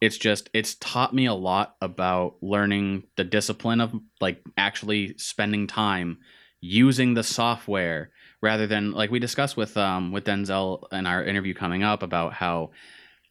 it's 0.00 0.18
just 0.18 0.50
it's 0.52 0.74
taught 0.76 1.14
me 1.14 1.26
a 1.26 1.34
lot 1.34 1.76
about 1.80 2.36
learning 2.42 3.04
the 3.16 3.24
discipline 3.24 3.80
of 3.80 3.94
like 4.20 4.42
actually 4.58 5.14
spending 5.16 5.66
time 5.66 6.18
using 6.60 7.14
the 7.14 7.22
software 7.22 8.10
rather 8.42 8.66
than 8.66 8.92
like 8.92 9.10
we 9.10 9.18
discussed 9.18 9.56
with 9.56 9.76
um 9.76 10.12
with 10.12 10.24
Denzel 10.24 10.84
in 10.92 11.06
our 11.06 11.24
interview 11.24 11.54
coming 11.54 11.82
up 11.82 12.02
about 12.02 12.32
how 12.32 12.70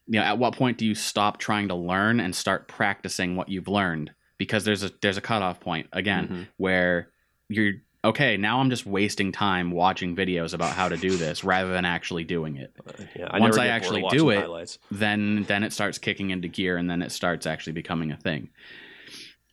you 0.06 0.18
know 0.18 0.24
at 0.24 0.38
what 0.38 0.54
point 0.54 0.78
do 0.78 0.86
you 0.86 0.94
stop 0.94 1.38
trying 1.38 1.68
to 1.68 1.74
learn 1.74 2.20
and 2.20 2.34
start 2.34 2.68
practicing 2.68 3.36
what 3.36 3.48
you've 3.48 3.68
learned 3.68 4.12
because 4.38 4.64
there's 4.64 4.82
a 4.82 4.90
there's 5.02 5.16
a 5.16 5.20
cutoff 5.20 5.60
point 5.60 5.88
again 5.92 6.28
Mhm. 6.28 6.46
where 6.56 7.10
you're 7.48 7.74
okay 8.04 8.36
now 8.36 8.60
I'm 8.60 8.70
just 8.70 8.86
wasting 8.86 9.30
time 9.32 9.70
watching 9.72 10.16
videos 10.16 10.54
about 10.54 10.72
how 10.74 10.88
to 10.88 10.96
do 10.96 11.16
this 11.16 11.44
rather 11.44 11.72
than 11.72 11.84
actually 11.84 12.24
doing 12.24 12.56
it 12.56 12.72
Yeah, 13.16 13.36
Once 13.38 13.58
I 13.58 13.66
actually 13.66 14.04
do 14.10 14.30
it, 14.30 14.38
highlights. 14.40 14.78
then 14.90 15.44
then 15.44 15.62
it 15.64 15.72
starts 15.72 15.98
kicking 15.98 16.30
into 16.30 16.48
gear 16.48 16.76
and 16.76 16.88
then 16.88 17.02
it 17.02 17.12
starts 17.12 17.46
actually 17.46 17.74
becoming 17.74 18.10
a 18.12 18.16
thing 18.16 18.48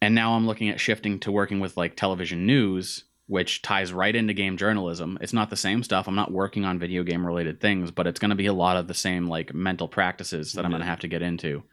and 0.02 0.14
now 0.16 0.34
i'm 0.36 0.46
looking 0.46 0.70
at 0.70 0.80
shifting 0.80 1.20
to 1.20 1.32
working 1.32 1.60
with 1.60 1.76
like 1.76 1.96
television 1.96 2.46
news 2.46 3.04
which 3.27 3.62
ties 3.62 3.91
right 3.91 4.15
into 4.15 4.34
game 4.34 4.57
journalism. 4.57 5.17
It's 5.22 5.34
not 5.34 5.50
the 5.50 5.57
same 5.57 5.84
stuff. 5.84 6.07
I'm 6.07 6.15
not 6.15 6.31
working 6.31 6.63
on 6.63 6.79
video 6.79 7.03
game 7.03 7.25
related 7.25 7.60
things 7.60 7.91
but 7.91 8.07
it's 8.07 8.19
going 8.19 8.29
to 8.29 8.36
be 8.36 8.46
a 8.46 8.53
lot 8.53 8.77
of 8.77 8.88
the 8.88 8.93
same 8.93 9.27
like 9.27 9.53
mental 9.53 9.88
practices 9.88 10.53
that 10.53 10.65
i'm 10.65 10.72
going 10.72 10.81
to 10.81 10.88
have 10.88 11.01
to 11.01 11.07
get 11.07 11.22
into. 11.22 11.63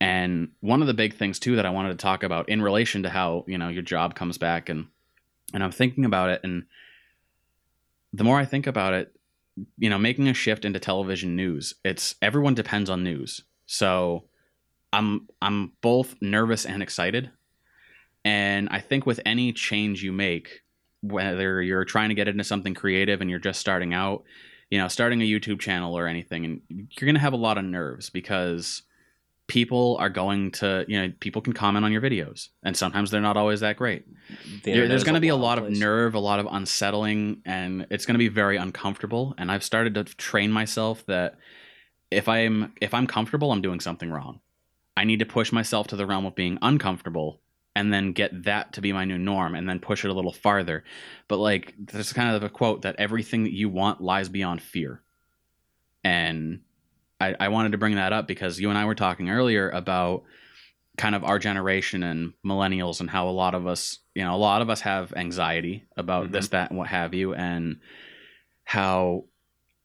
And 0.00 0.50
one 0.60 0.80
of 0.80 0.88
the 0.88 0.94
big 0.94 1.14
things 1.14 1.38
too 1.38 1.56
that 1.56 1.66
i 1.66 1.70
wanted 1.70 1.90
to 1.90 2.02
talk 2.02 2.24
about 2.24 2.48
in 2.48 2.60
relation 2.60 3.04
to 3.04 3.08
how 3.08 3.44
you 3.46 3.56
know 3.56 3.68
your 3.68 3.82
job 3.82 4.14
comes 4.14 4.38
back 4.38 4.68
and 4.68 4.88
and 5.54 5.62
i'm 5.62 5.70
thinking 5.70 6.04
about 6.04 6.30
it 6.30 6.40
and 6.42 6.64
the 8.12 8.24
more 8.24 8.38
i 8.38 8.44
think 8.44 8.66
about 8.66 8.92
it 8.92 9.14
you 9.78 9.88
know 9.88 9.98
making 9.98 10.28
a 10.28 10.34
shift 10.34 10.64
into 10.64 10.80
television 10.80 11.36
news 11.36 11.74
it's 11.84 12.16
everyone 12.20 12.54
depends 12.54 12.90
on 12.90 13.04
news. 13.04 13.42
So 13.66 14.24
i'm 14.92 15.28
i'm 15.40 15.72
both 15.80 16.16
nervous 16.20 16.66
and 16.66 16.82
excited. 16.82 17.30
And 18.24 18.68
i 18.70 18.80
think 18.80 19.06
with 19.06 19.20
any 19.24 19.52
change 19.52 20.02
you 20.02 20.12
make 20.12 20.62
whether 21.02 21.60
you're 21.60 21.84
trying 21.84 22.08
to 22.08 22.14
get 22.14 22.28
into 22.28 22.44
something 22.44 22.74
creative 22.74 23.20
and 23.20 23.28
you're 23.28 23.38
just 23.38 23.60
starting 23.60 23.92
out 23.92 24.24
you 24.70 24.78
know 24.78 24.88
starting 24.88 25.20
a 25.20 25.24
youtube 25.24 25.60
channel 25.60 25.96
or 25.98 26.06
anything 26.06 26.44
and 26.44 26.60
you're 26.70 27.06
going 27.06 27.14
to 27.14 27.20
have 27.20 27.32
a 27.34 27.36
lot 27.36 27.58
of 27.58 27.64
nerves 27.64 28.08
because 28.08 28.82
people 29.48 29.96
are 30.00 30.08
going 30.08 30.50
to 30.52 30.84
you 30.88 30.98
know 31.00 31.12
people 31.20 31.42
can 31.42 31.52
comment 31.52 31.84
on 31.84 31.92
your 31.92 32.00
videos 32.00 32.48
and 32.62 32.76
sometimes 32.76 33.10
they're 33.10 33.20
not 33.20 33.36
always 33.36 33.60
that 33.60 33.76
great 33.76 34.04
The 34.64 34.72
there- 34.72 34.88
there's 34.88 35.04
going 35.04 35.14
to 35.16 35.20
be 35.20 35.28
a 35.28 35.36
lot 35.36 35.58
of 35.58 35.64
place. 35.66 35.78
nerve, 35.78 36.14
a 36.14 36.20
lot 36.20 36.38
of 36.38 36.46
unsettling, 36.50 37.42
and 37.44 37.86
it's 37.90 38.06
going 38.06 38.14
to 38.14 38.18
be 38.18 38.28
very 38.28 38.56
uncomfortable. 38.56 39.34
And 39.36 39.50
I've 39.50 39.64
started 39.64 39.94
to 39.96 40.04
train 40.04 40.50
myself 40.52 41.04
that 41.06 41.36
if 42.10 42.28
I'm 42.28 42.72
if 42.80 42.94
I'm 42.94 43.06
comfortable, 43.06 43.50
I'm 43.52 43.60
doing 43.60 43.80
something 43.80 44.10
wrong. 44.10 44.40
I 44.96 45.04
need 45.04 45.18
to 45.18 45.26
push 45.26 45.52
myself 45.52 45.88
to 45.88 45.96
the 45.96 46.06
realm 46.06 46.24
of 46.24 46.34
being 46.34 46.56
uncomfortable 46.62 47.40
and 47.74 47.92
then 47.92 48.12
get 48.12 48.44
that 48.44 48.74
to 48.74 48.80
be 48.80 48.92
my 48.92 49.04
new 49.04 49.18
norm 49.18 49.54
and 49.54 49.68
then 49.68 49.78
push 49.80 50.04
it 50.04 50.10
a 50.10 50.14
little 50.14 50.32
farther. 50.32 50.84
But 51.28 51.38
like 51.38 51.74
there's 51.78 52.12
kind 52.12 52.34
of 52.36 52.42
a 52.42 52.48
quote 52.48 52.82
that 52.82 52.96
everything 52.98 53.44
that 53.44 53.52
you 53.54 53.68
want 53.68 54.00
lies 54.00 54.28
beyond 54.28 54.60
fear. 54.62 55.00
And 56.04 56.60
I, 57.20 57.34
I 57.38 57.48
wanted 57.48 57.72
to 57.72 57.78
bring 57.78 57.94
that 57.96 58.12
up 58.12 58.26
because 58.26 58.60
you 58.60 58.68
and 58.68 58.78
I 58.78 58.84
were 58.84 58.94
talking 58.94 59.30
earlier 59.30 59.70
about 59.70 60.24
kind 60.98 61.14
of 61.14 61.24
our 61.24 61.38
generation 61.38 62.02
and 62.02 62.34
millennials 62.44 63.00
and 63.00 63.08
how 63.08 63.28
a 63.28 63.30
lot 63.30 63.54
of 63.54 63.66
us, 63.66 64.00
you 64.14 64.22
know, 64.24 64.34
a 64.34 64.36
lot 64.36 64.60
of 64.62 64.68
us 64.68 64.80
have 64.82 65.12
anxiety 65.16 65.86
about 65.96 66.28
Mhm. 66.28 66.32
this, 66.32 66.48
that, 66.48 66.70
and 66.70 66.78
what 66.78 66.88
have 66.88 67.14
you, 67.14 67.34
and 67.34 67.80
how 68.64 69.24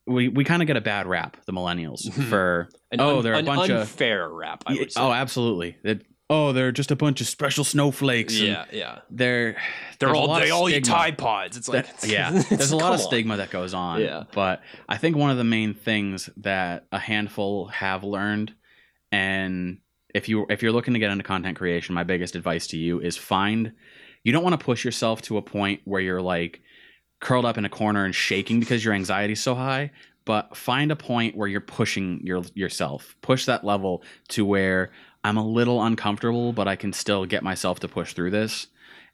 we 0.06 0.27
we 0.27 0.44
kind 0.44 0.62
of 0.62 0.67
get 0.67 0.75
a 0.77 0.82
bad 0.82 1.08
rap, 1.08 1.38
the 1.46 1.53
millennials, 1.53 2.06
Mhm. 2.08 2.24
for 2.29 2.70
An 2.91 3.00
Oh, 3.01 3.17
un- 3.17 3.24
they're 3.24 3.36
a 3.36 3.44
bunch 3.44 3.70
of- 3.70 3.82
unfair 3.82 4.27
rap. 4.29 4.63
I 4.67 4.74
would 4.74 4.91
say. 4.91 5.00
oh, 5.01 5.12
absolutely. 5.13 5.77
It, 5.84 6.06
oh, 6.29 6.51
they're 6.51 6.72
just 6.74 6.91
a 6.91 6.96
bunch 6.96 7.22
of 7.22 7.27
special 7.27 7.63
snowflakes. 7.63 8.38
and 8.39 8.48
yeah, 8.50 8.65
yeah. 8.72 9.00
they're 9.10 9.55
They're 10.00 10.13
all 10.15 10.34
they 10.36 10.50
all 10.50 10.69
eat. 10.69 10.84
Tide 10.84 11.17
Pods. 11.17 11.55
It's 11.57 11.67
like 11.69 11.88
That- 12.01 12.10
yeah, 12.10 12.29
it's- 12.29 12.50
there's 12.50 12.72
a 12.72 12.75
lot 12.77 12.93
of 12.93 13.00
on. 13.00 13.05
stigma 13.07 13.38
that 13.38 13.50
goes 13.50 13.74
on. 13.74 14.01
Yeah. 14.01 14.24
But 14.34 14.62
I 14.89 14.98
think 14.98 15.15
one 15.15 15.29
of 15.31 15.38
the 15.38 15.43
main 15.43 15.74
things 15.74 16.29
that 16.38 16.86
a 16.91 17.00
handful 17.00 17.67
have 17.67 18.03
learned, 18.03 18.53
and 19.12 19.79
if 20.13 20.27
you 20.29 20.46
if 20.50 20.62
you're 20.62 20.72
looking 20.72 20.93
to 20.93 21.00
get 21.00 21.12
into 21.12 21.24
content 21.24 21.57
creation, 21.57 21.96
my 21.96 22.03
biggest 22.03 22.36
advice 22.36 22.67
to 22.67 22.77
you 22.77 23.00
is 23.00 23.17
find. 23.17 23.74
You 24.24 24.34
don't 24.34 24.43
want 24.43 24.60
to 24.60 24.65
push 24.65 24.84
yourself 24.84 25.22
to 25.24 25.38
a 25.38 25.41
point 25.41 25.81
where 25.86 26.01
you're 26.01 26.22
like 26.22 26.60
curled 27.22 27.46
up 27.46 27.57
in 27.57 27.63
a 27.65 27.69
corner 27.69 28.03
and 28.03 28.13
shaking 28.13 28.60
because 28.60 28.84
your 28.84 28.93
anxiety's 28.93 29.41
so 29.41 29.55
high. 29.55 29.91
But 30.25 30.57
find 30.57 30.91
a 30.91 30.96
point 30.98 31.38
where 31.38 31.48
you're 31.48 31.62
pushing 31.62 32.19
your 32.24 32.43
yourself. 32.53 33.15
Push 33.22 33.46
that 33.46 33.63
level 33.63 34.03
to 34.29 34.43
where 34.43 34.91
I'm 35.24 35.38
a 35.38 35.45
little 35.45 35.83
uncomfortable, 35.83 36.53
but 36.53 36.67
I 36.67 36.75
can 36.75 36.93
still 36.93 37.25
get 37.25 37.43
myself 37.43 37.79
to 37.81 37.88
push 37.88 38.13
through 38.13 38.31
this 38.31 38.67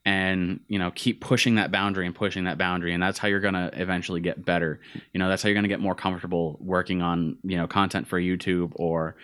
and 0.06 0.60
you 0.68 0.78
know 0.78 0.92
keep 0.92 1.22
pushing 1.22 1.56
that 1.56 1.72
boundary 1.72 2.06
and 2.06 2.14
pushing 2.14 2.44
that 2.44 2.58
boundary. 2.58 2.94
And 2.94 3.02
that's 3.02 3.18
how 3.18 3.28
you're 3.28 3.40
going 3.40 3.54
to 3.54 3.72
eventually 3.74 4.22
get 4.22 4.44
better. 4.44 4.80
You 5.14 5.20
know 5.20 5.30
that's 5.30 5.42
how 5.44 5.50
you're 5.50 5.56
going 5.56 5.64
to 5.64 5.70
get 5.70 5.80
more 5.80 5.96
comfortable 5.96 6.58
working 6.60 7.02
on 7.02 7.38
you 7.44 7.58
know 7.58 7.68
content 7.68 8.08
for 8.08 8.20
youtube 8.20 8.72
or 8.76 9.16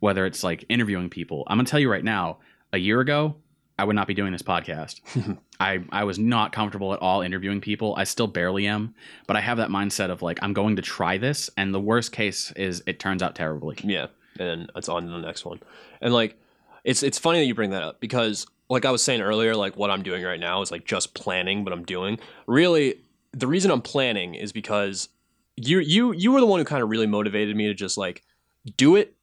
whether 0.00 0.26
it's 0.26 0.44
like 0.44 0.64
interviewing 0.68 1.08
people. 1.08 1.44
I'm 1.46 1.56
going 1.56 1.64
to 1.64 1.70
tell 1.70 1.80
you 1.80 1.90
right 1.90 2.04
now 2.04 2.38
a 2.72 2.78
year 2.78 3.00
ago 3.00 3.36
i 3.78 3.84
would 3.84 3.96
not 3.96 4.06
be 4.06 4.14
doing 4.14 4.32
this 4.32 4.42
podcast. 4.42 5.00
I 5.60 5.84
i 5.90 6.04
was 6.04 6.18
not 6.18 6.52
comfortable 6.52 6.92
at 6.92 7.00
all 7.00 7.22
interviewing 7.22 7.60
people. 7.60 7.94
I 7.96 8.04
still 8.04 8.26
barely 8.26 8.66
am 8.66 8.94
but 9.26 9.36
i 9.36 9.40
have 9.40 9.56
that 9.58 9.70
mindset 9.70 10.10
of 10.10 10.22
like 10.22 10.38
i'm 10.42 10.52
going 10.52 10.76
to 10.76 10.82
try 10.82 11.18
this. 11.18 11.50
And 11.56 11.72
the 11.72 11.80
worst 11.80 12.12
case 12.12 12.52
is 12.52 12.82
it 12.86 12.98
turns 12.98 13.22
out 13.22 13.34
terribly. 13.34 13.76
Yeah, 13.82 14.06
and 14.40 14.70
it's 14.76 14.88
on 14.88 15.06
to 15.06 15.10
the 15.10 15.18
next 15.18 15.44
one. 15.44 15.60
And 16.00 16.12
like, 16.12 16.38
it's 16.84 17.02
it's 17.02 17.18
funny 17.18 17.40
that 17.40 17.46
you 17.46 17.54
bring 17.54 17.70
that 17.70 17.82
up 17.82 18.00
because, 18.00 18.46
like 18.68 18.84
I 18.84 18.90
was 18.90 19.02
saying 19.02 19.20
earlier, 19.20 19.54
like 19.54 19.76
what 19.76 19.90
I'm 19.90 20.02
doing 20.02 20.22
right 20.22 20.40
now 20.40 20.62
is 20.62 20.70
like 20.70 20.84
just 20.84 21.14
planning, 21.14 21.64
but 21.64 21.72
I'm 21.72 21.84
doing. 21.84 22.18
Really 22.46 23.00
the 23.32 23.46
reason 23.46 23.70
I'm 23.70 23.82
planning 23.82 24.34
is 24.34 24.52
because 24.52 25.08
you 25.56 25.78
you 25.78 26.12
you 26.12 26.32
were 26.32 26.40
the 26.40 26.46
one 26.46 26.58
who 26.58 26.64
kind 26.64 26.82
of 26.82 26.88
really 26.88 27.06
motivated 27.06 27.56
me 27.56 27.66
to 27.66 27.74
just 27.74 27.98
like 27.98 28.22
do 28.76 28.96
it 28.96 29.14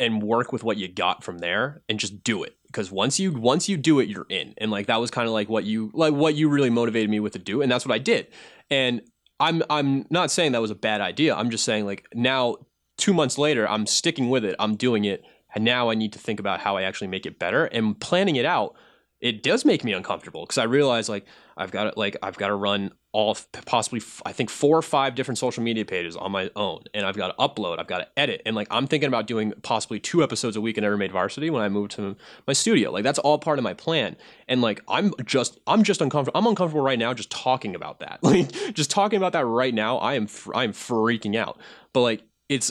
and 0.00 0.22
work 0.22 0.52
with 0.52 0.62
what 0.62 0.76
you 0.76 0.88
got 0.88 1.24
from 1.24 1.38
there 1.38 1.82
and 1.88 1.98
just 1.98 2.22
do 2.22 2.44
it. 2.44 2.56
Because 2.66 2.90
once 2.90 3.18
you 3.18 3.32
once 3.32 3.68
you 3.68 3.76
do 3.76 4.00
it 4.00 4.08
you're 4.08 4.26
in. 4.28 4.54
And 4.58 4.70
like 4.70 4.86
that 4.86 5.00
was 5.00 5.10
kind 5.10 5.26
of 5.26 5.34
like 5.34 5.48
what 5.48 5.64
you 5.64 5.90
like 5.94 6.14
what 6.14 6.34
you 6.34 6.48
really 6.48 6.70
motivated 6.70 7.10
me 7.10 7.20
with 7.20 7.32
to 7.34 7.38
do 7.38 7.62
and 7.62 7.70
that's 7.70 7.86
what 7.86 7.94
I 7.94 7.98
did. 7.98 8.28
And 8.70 9.02
I'm 9.40 9.62
I'm 9.68 10.06
not 10.10 10.30
saying 10.30 10.52
that 10.52 10.62
was 10.62 10.70
a 10.70 10.76
bad 10.76 11.00
idea. 11.00 11.34
I'm 11.34 11.50
just 11.50 11.64
saying 11.64 11.84
like 11.84 12.06
now 12.14 12.56
2 12.98 13.14
months 13.14 13.38
later 13.38 13.68
I'm 13.68 13.86
sticking 13.86 14.28
with 14.28 14.44
it 14.44 14.54
I'm 14.58 14.76
doing 14.76 15.04
it 15.04 15.24
and 15.54 15.64
now 15.64 15.90
I 15.90 15.94
need 15.94 16.12
to 16.12 16.18
think 16.18 16.38
about 16.38 16.60
how 16.60 16.76
I 16.76 16.82
actually 16.82 17.08
make 17.08 17.26
it 17.26 17.38
better 17.38 17.64
and 17.66 17.98
planning 17.98 18.36
it 18.36 18.44
out 18.44 18.76
it 19.20 19.42
does 19.42 19.64
make 19.64 19.82
me 19.82 19.92
uncomfortable 19.92 20.44
because 20.44 20.58
I 20.58 20.64
realize 20.64 21.08
like 21.08 21.26
I've 21.56 21.72
got 21.72 21.92
to 21.92 21.98
like 21.98 22.16
I've 22.22 22.36
got 22.36 22.48
to 22.48 22.54
run 22.54 22.92
all 23.12 23.36
possibly 23.66 24.00
I 24.24 24.32
think 24.32 24.48
four 24.48 24.76
or 24.76 24.82
five 24.82 25.16
different 25.16 25.38
social 25.38 25.62
media 25.62 25.84
pages 25.84 26.16
on 26.16 26.30
my 26.30 26.50
own, 26.54 26.84
and 26.94 27.04
I've 27.04 27.16
got 27.16 27.28
to 27.28 27.34
upload, 27.34 27.80
I've 27.80 27.88
got 27.88 27.98
to 27.98 28.08
edit, 28.16 28.42
and 28.46 28.54
like 28.54 28.68
I'm 28.70 28.86
thinking 28.86 29.08
about 29.08 29.26
doing 29.26 29.52
possibly 29.62 29.98
two 29.98 30.22
episodes 30.22 30.56
a 30.56 30.60
week 30.60 30.78
in 30.78 30.82
Never 30.82 30.96
Made 30.96 31.10
Varsity 31.10 31.50
when 31.50 31.62
I 31.62 31.68
move 31.68 31.88
to 31.90 32.16
my 32.46 32.52
studio. 32.52 32.92
Like 32.92 33.02
that's 33.02 33.18
all 33.18 33.38
part 33.38 33.58
of 33.58 33.64
my 33.64 33.74
plan, 33.74 34.16
and 34.46 34.62
like 34.62 34.80
I'm 34.86 35.12
just 35.24 35.58
I'm 35.66 35.82
just 35.82 36.00
uncomfortable. 36.00 36.38
I'm 36.38 36.46
uncomfortable 36.46 36.84
right 36.84 36.98
now 36.98 37.12
just 37.12 37.30
talking 37.30 37.74
about 37.74 38.00
that. 38.00 38.20
Like 38.28 38.52
just 38.74 38.90
talking 38.90 39.16
about 39.16 39.32
that 39.32 39.46
right 39.46 39.72
now, 39.74 39.96
I 39.98 40.14
am 40.14 40.28
I 40.54 40.64
am 40.64 40.72
freaking 40.72 41.34
out. 41.34 41.58
But 41.92 42.02
like 42.02 42.22
it's 42.48 42.70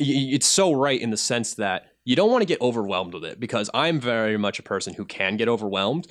it's 0.00 0.46
so 0.46 0.72
right 0.72 1.00
in 1.00 1.10
the 1.10 1.16
sense 1.16 1.54
that 1.54 1.86
you 2.04 2.16
don't 2.16 2.30
want 2.30 2.42
to 2.42 2.46
get 2.46 2.60
overwhelmed 2.60 3.14
with 3.14 3.24
it 3.24 3.38
because 3.38 3.70
I'm 3.74 4.00
very 4.00 4.36
much 4.36 4.58
a 4.58 4.62
person 4.62 4.94
who 4.94 5.04
can 5.04 5.36
get 5.36 5.48
overwhelmed, 5.48 6.06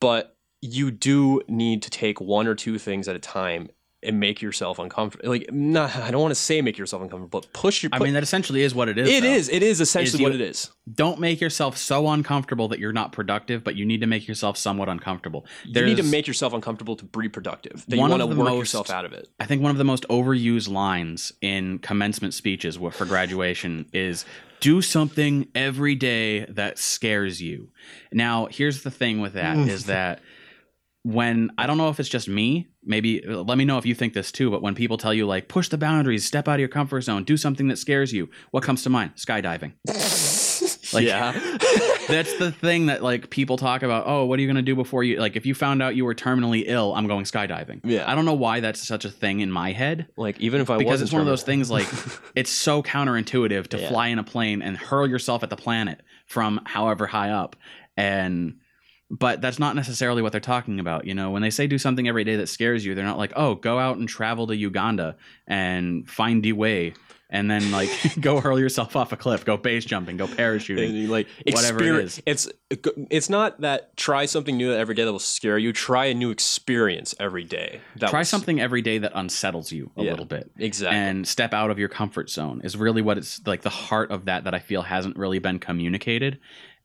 but 0.00 0.36
you 0.60 0.90
do 0.90 1.42
need 1.48 1.82
to 1.82 1.90
take 1.90 2.20
one 2.20 2.46
or 2.46 2.54
two 2.54 2.78
things 2.78 3.08
at 3.08 3.16
a 3.16 3.18
time 3.18 3.68
and 4.04 4.20
make 4.20 4.42
yourself 4.42 4.78
uncomfortable. 4.78 5.30
Like, 5.30 5.52
not, 5.52 5.96
I 5.96 6.10
don't 6.10 6.20
want 6.20 6.32
to 6.32 6.40
say 6.40 6.60
make 6.62 6.78
yourself 6.78 7.02
uncomfortable, 7.02 7.40
but 7.40 7.52
push 7.52 7.82
your. 7.82 7.90
i 7.92 7.98
mean 7.98 8.14
that 8.14 8.22
essentially 8.22 8.62
is 8.62 8.74
what 8.74 8.88
it 8.88 8.98
is 8.98 9.08
it 9.08 9.22
though. 9.22 9.28
is. 9.28 9.48
It 9.48 9.62
is 9.62 9.80
essentially 9.80 10.22
you- 10.22 10.28
what 10.28 10.34
it 10.34 10.40
is. 10.40 10.70
don't 10.92 11.18
make 11.18 11.40
yourself 11.40 11.76
so 11.76 12.08
uncomfortable 12.08 12.68
that 12.68 12.78
you're 12.78 12.92
not 12.92 13.12
productive 13.12 13.64
but 13.64 13.76
you 13.76 13.84
need 13.84 14.00
to 14.00 14.06
make 14.06 14.28
yourself 14.28 14.56
somewhat 14.56 14.88
uncomfortable 14.88 15.46
You 15.64 15.84
need 15.84 15.96
to 15.96 16.02
make 16.02 16.26
yourself 16.26 16.52
uncomfortable 16.52 16.96
to 16.96 17.04
be 17.04 17.28
productive. 17.28 17.84
That 17.88 17.96
you 17.96 18.00
want 18.00 18.20
to 18.20 18.26
work 18.26 18.36
most- 18.36 18.58
yourself 18.58 18.90
out 18.90 19.04
of 19.04 19.12
it. 19.12 19.28
I 19.40 19.46
think 19.46 19.62
one 19.62 19.70
of 19.70 19.78
the 19.78 19.84
most 19.84 20.06
overused 20.08 20.70
lines 20.70 21.32
in 21.40 21.78
commencement 21.78 22.34
speeches 22.34 22.76
for 22.76 23.04
graduation 23.04 23.86
is 23.92 24.24
do 24.60 24.80
something 24.80 25.46
every 25.54 25.94
day 25.94 26.46
that 26.46 26.78
scares 26.78 27.42
you. 27.42 27.68
Now, 28.12 28.46
here's 28.46 28.82
the 28.82 28.90
thing 28.90 29.20
with 29.20 29.34
that 29.34 29.56
mm. 29.56 29.68
is 29.68 29.84
that 29.86 30.20
when 31.04 31.50
I 31.58 31.66
don't 31.66 31.76
know 31.78 31.90
if 31.90 32.00
it's 32.00 32.08
just 32.08 32.28
me, 32.28 32.66
maybe 32.82 33.20
let 33.26 33.56
me 33.58 33.64
know 33.66 33.76
if 33.78 33.84
you 33.86 33.94
think 33.94 34.14
this 34.14 34.32
too, 34.32 34.50
but 34.50 34.62
when 34.62 34.74
people 34.74 34.96
tell 34.96 35.12
you 35.14 35.26
like 35.26 35.48
push 35.48 35.68
the 35.68 35.76
boundaries, 35.78 36.24
step 36.24 36.48
out 36.48 36.54
of 36.54 36.60
your 36.60 36.68
comfort 36.70 37.02
zone, 37.02 37.24
do 37.24 37.36
something 37.36 37.68
that 37.68 37.76
scares 37.76 38.10
you, 38.12 38.30
what 38.52 38.62
comes 38.62 38.82
to 38.84 38.90
mind? 38.90 39.12
Skydiving. 39.16 39.72
Like- 40.92 41.06
yeah. 41.06 41.32
That's 42.08 42.38
the 42.38 42.52
thing 42.52 42.86
that 42.86 43.02
like 43.02 43.28
people 43.30 43.56
talk 43.56 43.82
about, 43.82 44.04
oh, 44.06 44.26
what 44.26 44.38
are 44.38 44.42
you 44.42 44.46
going 44.46 44.56
to 44.56 44.62
do 44.62 44.76
before 44.76 45.02
you 45.02 45.18
like 45.18 45.34
if 45.34 45.44
you 45.44 45.52
found 45.54 45.82
out 45.82 45.96
you 45.96 46.04
were 46.04 46.14
terminally 46.14 46.62
ill, 46.66 46.94
I'm 46.94 47.08
going 47.08 47.24
skydiving. 47.24 47.80
Yeah. 47.82 48.08
I 48.08 48.14
don't 48.14 48.24
know 48.26 48.34
why 48.34 48.60
that's 48.60 48.86
such 48.86 49.04
a 49.04 49.10
thing 49.10 49.40
in 49.40 49.50
my 49.50 49.72
head 49.72 50.06
like 50.16 50.38
even 50.40 50.60
if 50.60 50.70
I 50.70 50.76
because 50.78 51.02
it's 51.02 51.10
one 51.12 51.20
of 51.22 51.26
those 51.26 51.42
things 51.42 51.68
like 51.70 51.88
it's 52.36 52.50
so 52.50 52.82
counterintuitive 52.82 53.68
to 53.68 53.78
Yeah. 53.80 53.88
fly 53.88 54.08
in 54.08 54.18
a 54.20 54.22
plane 54.24 54.62
and 54.62 54.76
hurl 54.76 55.08
yourself 55.08 55.42
at 55.42 55.50
the 55.50 55.56
planet 55.56 56.00
from 56.26 56.60
however 56.64 57.06
high 57.06 57.30
up 57.30 57.56
and 57.96 58.58
but 59.18 59.40
that's 59.40 59.58
not 59.58 59.76
necessarily 59.76 60.22
what 60.22 60.32
they're 60.32 60.40
talking 60.40 60.80
about 60.80 61.06
you 61.06 61.14
know 61.14 61.30
when 61.30 61.42
they 61.42 61.50
say 61.50 61.66
do 61.66 61.78
something 61.78 62.08
every 62.08 62.24
day 62.24 62.36
that 62.36 62.48
scares 62.48 62.84
you 62.84 62.94
they're 62.94 63.04
not 63.04 63.18
like 63.18 63.32
oh 63.36 63.54
go 63.54 63.78
out 63.78 63.96
and 63.98 64.08
travel 64.08 64.46
to 64.46 64.56
uganda 64.56 65.16
and 65.46 66.08
find 66.08 66.42
the 66.42 66.52
way 66.52 66.94
and 67.30 67.50
then 67.50 67.70
like 67.70 67.88
go 68.20 68.40
hurl 68.40 68.58
yourself 68.58 68.96
off 68.96 69.12
a 69.12 69.16
cliff 69.16 69.44
go 69.44 69.56
base 69.56 69.84
jumping 69.84 70.16
go 70.16 70.26
parachuting 70.26 71.08
like 71.08 71.26
Whatever 71.46 71.78
it 71.82 71.86
experience- 71.86 72.22
It's 72.26 72.48
it's 73.10 73.28
not 73.30 73.60
that 73.60 73.96
try 73.96 74.24
something 74.26 74.56
new 74.56 74.72
every 74.72 74.94
day 74.94 75.04
that 75.04 75.12
will 75.12 75.18
scare 75.20 75.58
you. 75.58 75.72
Try 75.72 76.06
a 76.06 76.14
new 76.14 76.30
experience 76.30 77.14
every 77.20 77.44
day. 77.44 77.80
That 77.96 78.10
try 78.10 78.24
something 78.24 78.60
every 78.60 78.82
day 78.82 78.98
that 78.98 79.12
unsettles 79.14 79.70
you 79.70 79.90
a 79.96 80.02
Yeah. 80.02 80.10
little 80.10 80.26
bit 80.26 80.50
exactly. 80.58 80.98
and 80.98 81.26
step 81.28 81.54
out 81.54 81.70
of 81.70 81.78
your 81.78 81.88
comfort 81.88 82.30
zone 82.30 82.60
is 82.64 82.76
really 82.76 83.00
what 83.02 83.16
it's 83.18 83.40
like 83.46 83.62
the 83.62 83.70
heart 83.70 84.10
of 84.10 84.24
that 84.24 84.44
that 84.44 84.54
I 84.54 84.58
feel 84.58 84.82
hasn't 84.82 85.16
really 85.16 85.38
been 85.38 85.58
communicated 85.60 86.40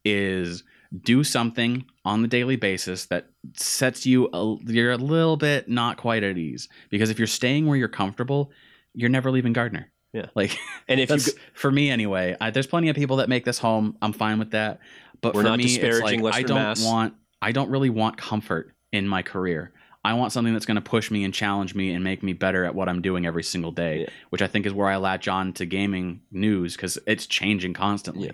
is 0.06 0.64
do 1.04 1.24
something 1.24 1.86
on 2.04 2.22
the 2.24 2.28
daily 2.28 2.56
basis 2.56 3.06
that 3.08 3.28
sets 3.56 4.06
you 4.06 4.28
a, 4.34 4.56
you're 4.66 4.92
a 4.92 4.98
little 4.98 5.38
bit 5.38 5.70
not 5.70 5.98
quite 5.98 6.24
at 6.24 6.38
ease 6.38 6.68
because 6.90 7.10
if 7.10 7.20
you're 7.20 7.28
staying 7.28 7.68
where 7.68 7.78
you're 7.78 7.88
comfortable 7.88 8.52
you're 8.94 9.10
never 9.10 9.30
leaving 9.30 9.54
Gardner 9.54 9.92
Yeah. 10.14 10.28
like 10.36 10.58
and 10.88 11.00
if 11.00 11.10
you 11.12 11.18
go- 11.18 11.40
for 11.54 11.72
me 11.72 11.92
anyway 11.92 12.36
I, 12.42 12.50
there's 12.50 12.66
plenty 12.68 12.90
of 12.90 12.96
people 12.96 13.18
that 13.18 13.30
make 13.30 13.46
this 13.46 13.60
home 13.60 13.98
I'm 14.02 14.14
fine 14.14 14.40
with 14.40 14.52
that 14.52 14.80
but 15.22 15.34
for 15.34 15.44
me 15.58 15.66
it's 15.66 16.02
like 16.02 16.24
I 16.34 16.42
don't 16.42 16.58
Mass. 16.58 16.84
want 16.84 17.14
I 17.42 17.52
don't 17.52 17.70
really 17.70 17.92
want 17.92 18.18
comfort 18.18 18.74
in 18.92 19.08
my 19.08 19.22
career 19.22 19.72
I 20.04 20.14
want 20.14 20.32
something 20.32 20.54
that's 20.54 20.66
going 20.66 20.76
to 20.76 20.82
push 20.82 21.12
me 21.12 21.24
and 21.24 21.34
challenge 21.34 21.76
me 21.76 21.92
and 21.92 22.04
make 22.04 22.24
me 22.24 22.34
better 22.34 22.64
at 22.66 22.74
what 22.74 22.88
I'm 22.88 23.02
doing 23.02 23.26
every 23.26 23.44
single 23.44 23.72
day, 23.74 24.02
Yeah. 24.04 24.10
which 24.30 24.42
I 24.42 24.48
think 24.48 24.66
is 24.66 24.74
where 24.74 24.88
I 24.88 24.96
latch 24.96 25.28
on 25.28 25.52
to 25.54 25.66
gaming 25.66 26.22
news 26.32 26.78
because 26.78 26.98
it's 27.06 27.28
changing 27.28 27.74
constantly. 27.74 28.28
Yeah. 28.28 28.32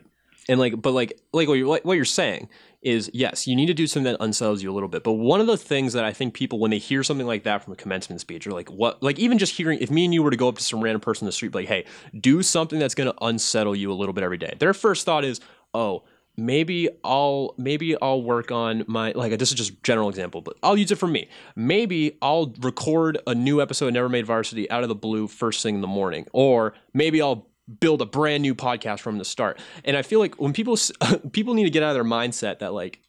And 0.48 0.60
like 0.60 0.82
but 0.82 0.92
like 0.92 1.20
like 1.34 1.48
what 1.48 1.56
you're 1.56 1.68
what 1.68 1.94
you're 1.94 2.06
saying 2.06 2.50
is 2.82 3.10
yes 3.14 3.48
you 3.48 3.56
need 3.56 3.66
to 3.66 3.74
do 3.74 3.88
something 3.88 4.12
that 4.12 4.24
unsettles 4.24 4.62
you 4.62 4.72
a 4.72 4.74
little 4.74 4.90
bit. 4.90 5.04
But 5.04 5.14
one 5.14 5.42
of 5.42 5.48
the 5.48 5.58
things 5.58 5.94
that 5.94 6.04
i 6.04 6.14
think 6.14 6.34
people 6.34 6.60
when 6.60 6.72
they 6.72 6.78
hear 6.78 7.04
something 7.04 7.28
like 7.28 7.44
that 7.44 7.64
from 7.64 7.74
a 7.74 7.76
commencement 7.76 8.22
speech 8.22 8.46
or 8.46 8.52
like 8.52 8.70
what? 8.70 9.02
Like 9.02 9.20
even 9.20 9.38
just 9.38 9.56
hearing 9.56 9.80
if 9.80 9.90
me 9.90 10.06
and 10.06 10.14
you 10.14 10.24
were 10.24 10.32
to 10.32 10.38
go 10.38 10.48
up 10.48 10.58
to 10.58 10.64
some 10.64 10.82
random 10.82 11.02
person 11.02 11.26
in 11.26 11.28
the 11.28 11.32
street 11.32 11.56
like 11.56 11.68
hey 11.68 11.86
do 12.20 12.44
something 12.44 12.80
that's 12.80 12.96
going 12.96 13.12
to 13.12 13.26
unsettle 13.26 13.76
you 13.76 13.92
a 13.92 13.96
little 13.96 14.14
bit 14.14 14.24
every 14.24 14.38
day. 14.38 14.56
Their 14.60 14.74
first 14.74 15.06
thought 15.06 15.26
is 15.26 15.42
oh 15.74 16.04
maybe 16.38 16.90
i'll 17.06 17.56
maybe 17.58 17.96
i'll 18.02 18.22
work 18.22 18.52
on 18.52 18.84
my 18.88 19.14
like 19.14 19.38
this 19.40 19.52
is 19.52 19.56
just 19.56 19.82
general 19.84 20.10
example 20.10 20.42
but 20.42 20.58
i'll 20.64 20.78
use 20.78 20.92
it 20.92 20.98
for 20.98 21.08
me. 21.08 21.28
Maybe 21.56 22.18
i'll 22.22 22.54
record 22.60 23.18
a 23.26 23.34
new 23.34 23.62
episode 23.62 23.88
of 23.88 23.94
never 23.94 24.10
made 24.10 24.26
varsity 24.26 24.70
out 24.70 24.84
of 24.84 24.90
the 24.90 24.96
blue 24.96 25.28
first 25.28 25.64
thing 25.64 25.76
in 25.76 25.82
the 25.82 25.88
morning 25.88 26.28
or 26.34 26.74
maybe 26.94 27.22
i'll 27.22 27.48
build 27.80 28.02
a 28.02 28.06
brand 28.06 28.42
new 28.42 28.56
podcast 28.56 29.00
from 29.00 29.18
the 29.18 29.26
start. 29.26 29.60
And 29.84 29.98
I 29.98 30.02
feel 30.02 30.20
like 30.20 30.36
when 30.40 30.54
people 30.54 30.78
people 31.32 31.54
need 31.54 31.64
to 31.64 31.70
get 31.70 31.84
out 31.84 31.90
of 31.90 31.96
their 31.96 32.04
mindset 32.04 32.60
that 32.60 32.74
like 32.74 33.00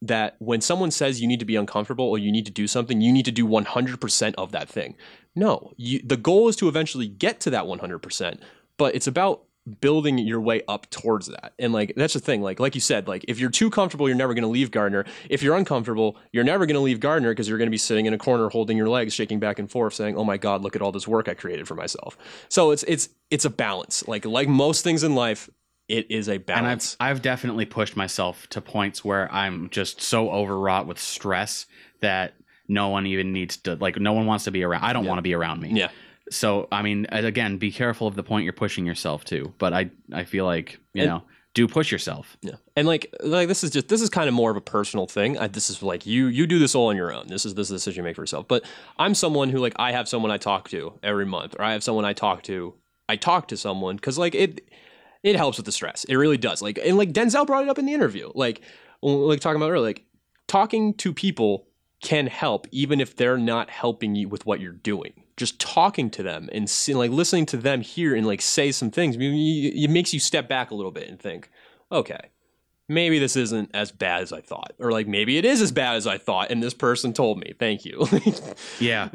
that 0.00 0.36
when 0.38 0.60
someone 0.60 0.90
says 0.90 1.20
you 1.20 1.28
need 1.28 1.40
to 1.40 1.44
be 1.44 1.56
uncomfortable 1.56 2.06
or 2.06 2.18
you 2.18 2.32
need 2.32 2.46
to 2.46 2.52
do 2.52 2.66
something, 2.66 3.00
you 3.00 3.12
need 3.12 3.26
to 3.26 3.32
do 3.32 3.46
100% 3.46 4.34
of 4.38 4.52
that 4.52 4.68
thing. 4.68 4.96
No, 5.34 5.72
you, 5.76 6.00
the 6.02 6.16
goal 6.16 6.48
is 6.48 6.56
to 6.56 6.68
eventually 6.68 7.06
get 7.06 7.40
to 7.40 7.50
that 7.50 7.64
100%, 7.64 8.40
but 8.78 8.94
it's 8.94 9.06
about 9.06 9.42
building 9.80 10.18
your 10.18 10.40
way 10.40 10.62
up 10.68 10.88
towards 10.90 11.26
that. 11.26 11.52
And 11.58 11.72
like 11.72 11.92
that's 11.96 12.14
the 12.14 12.20
thing. 12.20 12.40
Like 12.42 12.60
like 12.60 12.74
you 12.74 12.80
said, 12.80 13.08
like 13.08 13.24
if 13.28 13.38
you're 13.40 13.50
too 13.50 13.68
comfortable, 13.70 14.08
you're 14.08 14.16
never 14.16 14.32
going 14.34 14.42
to 14.42 14.48
leave 14.48 14.70
Gardner. 14.70 15.04
If 15.28 15.42
you're 15.42 15.56
uncomfortable, 15.56 16.16
you're 16.32 16.44
never 16.44 16.66
going 16.66 16.74
to 16.76 16.80
leave 16.80 17.00
Gardner 17.00 17.30
because 17.32 17.48
you're 17.48 17.58
going 17.58 17.66
to 17.66 17.72
be 17.72 17.78
sitting 17.78 18.06
in 18.06 18.14
a 18.14 18.18
corner 18.18 18.48
holding 18.48 18.76
your 18.76 18.88
legs, 18.88 19.12
shaking 19.14 19.38
back 19.40 19.58
and 19.58 19.70
forth, 19.70 19.94
saying, 19.94 20.16
"Oh 20.16 20.24
my 20.24 20.36
God, 20.36 20.62
look 20.62 20.76
at 20.76 20.82
all 20.82 20.92
this 20.92 21.08
work 21.08 21.28
I 21.28 21.34
created 21.34 21.66
for 21.66 21.74
myself." 21.74 22.16
So 22.48 22.70
it's 22.70 22.84
it's 22.84 23.08
it's 23.30 23.44
a 23.44 23.50
balance. 23.50 24.06
Like 24.06 24.24
like 24.24 24.48
most 24.48 24.84
things 24.84 25.02
in 25.02 25.14
life, 25.14 25.50
it 25.88 26.10
is 26.10 26.28
a 26.28 26.38
balance. 26.38 26.96
And 27.00 27.06
I've 27.08 27.16
I've 27.16 27.22
definitely 27.22 27.64
pushed 27.66 27.96
myself 27.96 28.46
to 28.50 28.60
points 28.60 29.04
where 29.04 29.32
I'm 29.32 29.68
just 29.70 30.00
so 30.00 30.30
overwrought 30.30 30.86
with 30.86 30.98
stress 31.00 31.66
that 32.00 32.34
no 32.68 32.88
one 32.88 33.06
even 33.06 33.32
needs 33.32 33.56
to 33.58 33.74
like 33.76 33.98
no 33.98 34.12
one 34.12 34.26
wants 34.26 34.44
to 34.44 34.50
be 34.50 34.62
around. 34.62 34.84
I 34.84 34.92
don't 34.92 35.04
Yeah. 35.04 35.08
want 35.08 35.18
to 35.18 35.22
be 35.22 35.34
around 35.34 35.60
me. 35.60 35.70
yeah. 35.72 35.88
So 36.30 36.68
I 36.72 36.82
mean, 36.82 37.06
again, 37.10 37.56
be 37.58 37.70
careful 37.70 38.06
of 38.06 38.14
the 38.16 38.22
point 38.22 38.44
you're 38.44 38.52
pushing 38.52 38.86
yourself 38.86 39.24
to. 39.26 39.52
But 39.58 39.72
I 39.72 39.90
I 40.12 40.24
feel 40.24 40.44
like 40.44 40.78
you 40.92 41.02
And- 41.02 41.10
know 41.10 41.22
do 41.54 41.66
push 41.66 41.90
yourself. 41.90 42.36
Yeah, 42.42 42.56
and 42.76 42.86
like 42.86 43.06
like 43.22 43.48
this 43.48 43.64
is 43.64 43.70
just 43.70 43.88
this 43.88 44.02
is 44.02 44.10
kind 44.10 44.28
of 44.28 44.34
more 44.34 44.50
of 44.50 44.58
a 44.58 44.60
personal 44.60 45.06
thing. 45.06 45.38
I, 45.38 45.46
this 45.46 45.70
is 45.70 45.82
like 45.82 46.04
you 46.04 46.26
you 46.26 46.46
do 46.46 46.58
this 46.58 46.74
all 46.74 46.88
on 46.88 46.96
your 46.96 47.10
own. 47.12 47.28
This 47.28 47.46
is 47.46 47.54
this 47.54 47.68
is 47.68 47.70
a 47.70 47.74
decision 47.76 48.02
you 48.02 48.04
make 48.08 48.16
for 48.16 48.22
yourself. 48.22 48.46
But 48.46 48.64
I'm 48.98 49.14
someone 49.14 49.48
who 49.48 49.58
like 49.58 49.72
I 49.76 49.92
have 49.92 50.06
someone 50.06 50.30
I 50.30 50.36
talk 50.36 50.68
to 50.70 50.98
every 51.02 51.24
month, 51.24 51.54
or 51.58 51.62
I 51.62 51.72
have 51.72 51.82
someone 51.82 52.04
I 52.04 52.12
talk 52.12 52.42
to. 52.44 52.74
I 53.08 53.16
talk 53.16 53.48
to 53.48 53.56
someone 53.56 53.96
because 53.96 54.18
like 54.18 54.34
it 54.34 54.68
it 55.22 55.34
helps 55.36 55.56
with 55.56 55.64
the 55.64 55.72
stress. 55.72 56.04
It 56.04 56.16
really 56.16 56.36
does. 56.36 56.60
Like 56.60 56.78
and 56.84 56.98
like 56.98 57.12
Denzel 57.12 57.46
brought 57.46 57.62
it 57.62 57.70
up 57.70 57.78
in 57.78 57.86
the 57.86 57.94
interview. 57.94 58.30
Like 58.34 58.60
when 59.00 59.14
like 59.20 59.40
talking 59.40 59.56
about 59.56 59.70
earlier, 59.70 59.86
like 59.86 60.04
talking 60.48 60.92
to 60.94 61.14
people 61.14 61.68
can 62.02 62.26
help 62.26 62.66
even 62.70 63.00
if 63.00 63.16
they're 63.16 63.38
not 63.38 63.70
helping 63.70 64.14
you 64.14 64.28
with 64.28 64.46
what 64.46 64.60
you're 64.60 64.72
doing. 64.72 65.12
Just 65.36 65.58
talking 65.58 66.10
to 66.10 66.22
them 66.22 66.48
and 66.52 66.68
see, 66.68 66.94
like 66.94 67.10
listening 67.10 67.46
to 67.46 67.56
them 67.56 67.80
hear 67.80 68.14
and 68.14 68.26
like 68.26 68.40
say 68.40 68.72
some 68.72 68.90
things, 68.90 69.16
it 69.18 69.90
makes 69.90 70.14
you 70.14 70.20
step 70.20 70.48
back 70.48 70.70
a 70.70 70.74
little 70.74 70.92
bit 70.92 71.08
and 71.08 71.20
think, 71.20 71.50
okay, 71.92 72.30
maybe 72.88 73.18
this 73.18 73.36
isn't 73.36 73.70
as 73.74 73.92
bad 73.92 74.22
as 74.22 74.32
I 74.32 74.40
thought, 74.40 74.72
or 74.78 74.92
like 74.92 75.06
maybe 75.06 75.36
it 75.38 75.44
is 75.44 75.60
as 75.60 75.72
bad 75.72 75.96
as 75.96 76.06
I 76.06 76.18
thought, 76.18 76.50
and 76.50 76.62
this 76.62 76.74
person 76.74 77.12
told 77.12 77.38
me. 77.38 77.54
Thank 77.58 77.84
you. 77.84 78.06
Yeah. 78.80 79.08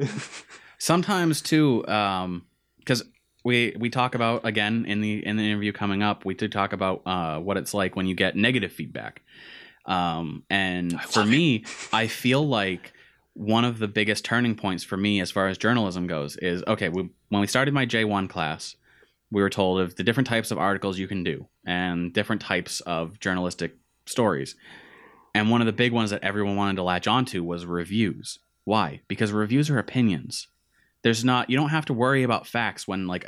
Sometimes 0.78 1.42
too, 1.42 1.88
um, 1.88 2.46
because 2.80 3.04
we 3.44 3.76
we 3.80 3.90
talk 3.90 4.16
about 4.16 4.46
again 4.46 4.86
in 4.86 5.02
the 5.02 5.26
in 5.26 5.38
the 5.38 5.44
interview 5.44 5.72
coming 5.72 6.02
up, 6.02 6.26
we 6.26 6.34
did 6.34 6.52
talk 6.52 6.74
about 6.74 7.02
uh, 7.06 7.40
what 7.40 7.58
it's 7.58 7.74
like 7.74 7.96
when 7.96 8.08
you 8.08 8.16
get 8.16 8.36
negative 8.36 8.72
feedback. 8.72 9.22
Um, 9.86 10.44
and 10.50 11.00
for 11.02 11.22
love 11.22 11.30
it. 11.30 11.32
me, 11.32 11.66
I 11.92 12.08
feel 12.08 12.48
like 12.48 12.94
one 13.34 13.66
of 13.66 13.80
the 13.80 13.88
biggest 13.88 14.26
turning 14.26 14.56
points 14.56 14.84
for 14.84 14.98
me 14.98 15.22
as 15.22 15.32
far 15.32 15.48
as 15.48 15.58
journalism 15.58 16.08
goes 16.08 16.38
is 16.38 16.64
okay. 16.68 16.90
We, 16.90 17.10
when 17.30 17.42
we 17.42 17.48
started 17.48 17.74
my 17.74 17.86
J 17.86 18.04
one 18.04 18.28
class, 18.28 18.76
we 19.32 19.42
were 19.42 19.50
told 19.50 19.80
of 19.80 19.96
the 19.96 20.04
different 20.04 20.28
types 20.28 20.52
of 20.52 20.58
articles 20.58 21.00
you 21.00 21.08
can 21.08 21.24
do 21.24 21.48
and 21.66 22.14
different 22.14 22.42
types 22.42 22.82
of 22.82 23.20
journalistic 23.20 23.76
stories. 24.06 24.56
And 25.34 25.50
one 25.50 25.62
of 25.62 25.68
the 25.68 25.74
big 25.74 25.94
ones 25.94 26.10
that 26.10 26.24
everyone 26.24 26.58
wanted 26.58 26.76
to 26.76 26.84
latch 26.84 27.08
onto 27.08 27.42
was 27.44 27.66
reviews. 27.66 28.40
Why? 28.66 29.02
Because 29.08 29.32
reviews 29.32 29.70
are 29.70 29.80
opinions. 29.80 30.48
There's 31.04 31.24
not 31.24 31.50
you 31.50 31.58
don't 31.58 31.70
have 31.70 31.86
to 31.86 31.94
worry 31.94 32.24
about 32.24 32.46
facts 32.46 32.88
when 32.88 33.08
like 33.08 33.26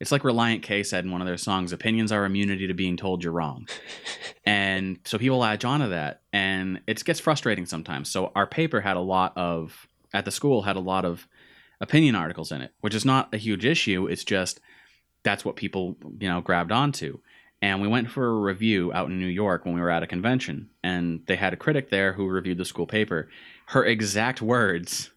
it's 0.00 0.12
like 0.12 0.22
Relient 0.22 0.62
K 0.62 0.82
said 0.82 1.04
in 1.04 1.10
one 1.10 1.20
of 1.20 1.26
their 1.26 1.36
songs, 1.36 1.72
opinions 1.72 2.12
are 2.12 2.24
immunity 2.24 2.66
to 2.66 2.74
being 2.74 2.96
told 2.96 3.22
you're 3.22 3.32
wrong. 3.32 3.68
and 4.44 4.98
so 5.04 5.18
people 5.18 5.38
latch 5.38 5.64
onto 5.64 5.88
that 5.88 6.22
and 6.32 6.80
it 6.86 7.04
gets 7.04 7.20
frustrating 7.20 7.66
sometimes. 7.66 8.10
So 8.10 8.32
our 8.34 8.46
paper 8.46 8.80
had 8.80 8.96
a 8.96 9.00
lot 9.00 9.36
of 9.36 9.88
at 10.12 10.24
the 10.24 10.30
school 10.30 10.62
had 10.62 10.76
a 10.76 10.80
lot 10.80 11.04
of 11.04 11.26
opinion 11.80 12.14
articles 12.14 12.52
in 12.52 12.60
it, 12.60 12.72
which 12.80 12.94
is 12.94 13.04
not 13.04 13.32
a 13.34 13.36
huge 13.36 13.64
issue. 13.64 14.06
It's 14.06 14.24
just 14.24 14.60
that's 15.22 15.44
what 15.44 15.56
people, 15.56 15.96
you 16.18 16.28
know, 16.28 16.40
grabbed 16.40 16.72
onto. 16.72 17.18
And 17.62 17.80
we 17.80 17.88
went 17.88 18.10
for 18.10 18.26
a 18.26 18.40
review 18.40 18.92
out 18.92 19.08
in 19.08 19.18
New 19.18 19.26
York 19.26 19.64
when 19.64 19.74
we 19.74 19.80
were 19.80 19.90
at 19.90 20.02
a 20.02 20.06
convention, 20.06 20.68
and 20.82 21.22
they 21.26 21.36
had 21.36 21.54
a 21.54 21.56
critic 21.56 21.88
there 21.88 22.12
who 22.12 22.28
reviewed 22.28 22.58
the 22.58 22.64
school 22.64 22.86
paper. 22.86 23.30
Her 23.66 23.84
exact 23.84 24.42
words 24.42 25.10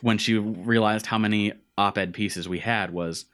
when 0.00 0.16
she 0.16 0.38
realized 0.38 1.06
how 1.06 1.18
many 1.18 1.52
op 1.76 1.98
ed 1.98 2.14
pieces 2.14 2.48
we 2.48 2.60
had 2.60 2.92
was, 2.92 3.26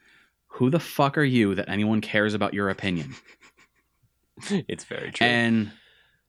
Who 0.47 0.69
the 0.69 0.79
fuck 0.79 1.17
are 1.17 1.23
you 1.23 1.55
that 1.55 1.69
anyone 1.69 2.01
cares 2.01 2.33
about 2.33 2.53
your 2.53 2.69
opinion? 2.69 3.15
it's 4.49 4.83
very 4.85 5.11
true. 5.11 5.27
And 5.27 5.71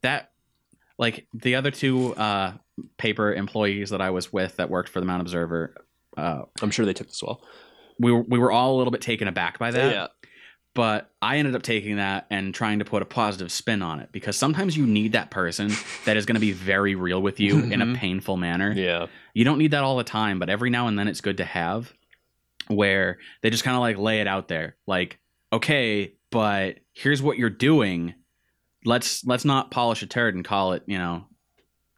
that, 0.03 0.31
like, 0.99 1.27
the 1.33 1.55
other 1.55 1.71
two 1.71 2.15
uh, 2.15 2.55
paper 2.97 3.33
employees 3.33 3.91
that 3.91 4.01
I 4.01 4.11
was 4.11 4.33
with 4.33 4.57
that 4.57 4.71
worked 4.71 4.89
for 4.89 5.01
the 5.01 5.07
Mount 5.07 5.23
Observer, 5.23 5.75
uh, 6.17 6.43
I'm 6.61 6.71
sure 6.71 6.85
they 6.87 6.93
took 6.93 7.09
this 7.09 7.23
well. 7.23 7.43
we 7.99 8.13
were, 8.13 8.23
we 8.23 8.39
were 8.39 8.53
all 8.53 8.77
a 8.77 8.79
little 8.79 8.91
bit 8.91 9.01
taken 9.01 9.29
aback 9.29 9.59
by 9.59 9.71
that. 9.71 9.93
yeah, 9.93 10.07
but 10.75 11.11
I 11.21 11.39
ended 11.39 11.57
up 11.57 11.63
taking 11.63 11.97
that 11.97 12.27
and 12.31 12.55
trying 12.55 12.79
to 12.79 12.85
put 12.85 13.03
a 13.03 13.05
positive 13.07 13.51
spin 13.51 13.83
on 13.83 13.99
it 14.01 14.11
because 14.13 14.37
sometimes 14.37 14.77
you 14.77 14.87
need 14.87 15.13
that 15.13 15.31
person 15.31 15.73
that 16.05 16.17
is 16.17 16.25
going 16.25 16.35
to 16.37 16.41
be 16.41 16.53
very 16.53 16.95
real 16.95 17.21
with 17.21 17.41
you 17.41 17.59
in 17.73 17.83
a 17.83 17.95
painful 17.97 18.37
manner. 18.37 18.73
yeah, 18.73 19.07
You 19.35 19.45
don't 19.45 19.59
need 19.59 19.73
that 19.73 19.83
all 19.83 19.97
the 19.97 20.05
time, 20.05 20.39
but 20.39 20.49
every 20.49 20.71
now 20.71 20.87
and 20.87 20.99
then 20.99 21.09
it's 21.09 21.21
good 21.21 21.39
to 21.39 21.45
have 21.45 21.93
where 22.69 23.19
they 23.43 23.51
just 23.51 23.65
kind 23.65 23.77
of 23.77 23.81
like 23.81 23.99
lay 23.99 24.21
it 24.21 24.27
out 24.27 24.49
there. 24.49 24.77
Like, 24.87 25.19
okay, 25.53 26.15
but 26.31 26.77
here's 26.93 27.23
what 27.23 27.39
you're 27.39 27.51
doing. 27.51 28.15
Let's 28.85 29.25
let's 29.25 29.45
not 29.45 29.71
polish 29.71 30.03
a 30.03 30.07
turd 30.07 30.35
and 30.35 30.45
call 30.45 30.73
it, 30.73 30.83
you 30.87 30.99
know, 30.99 31.27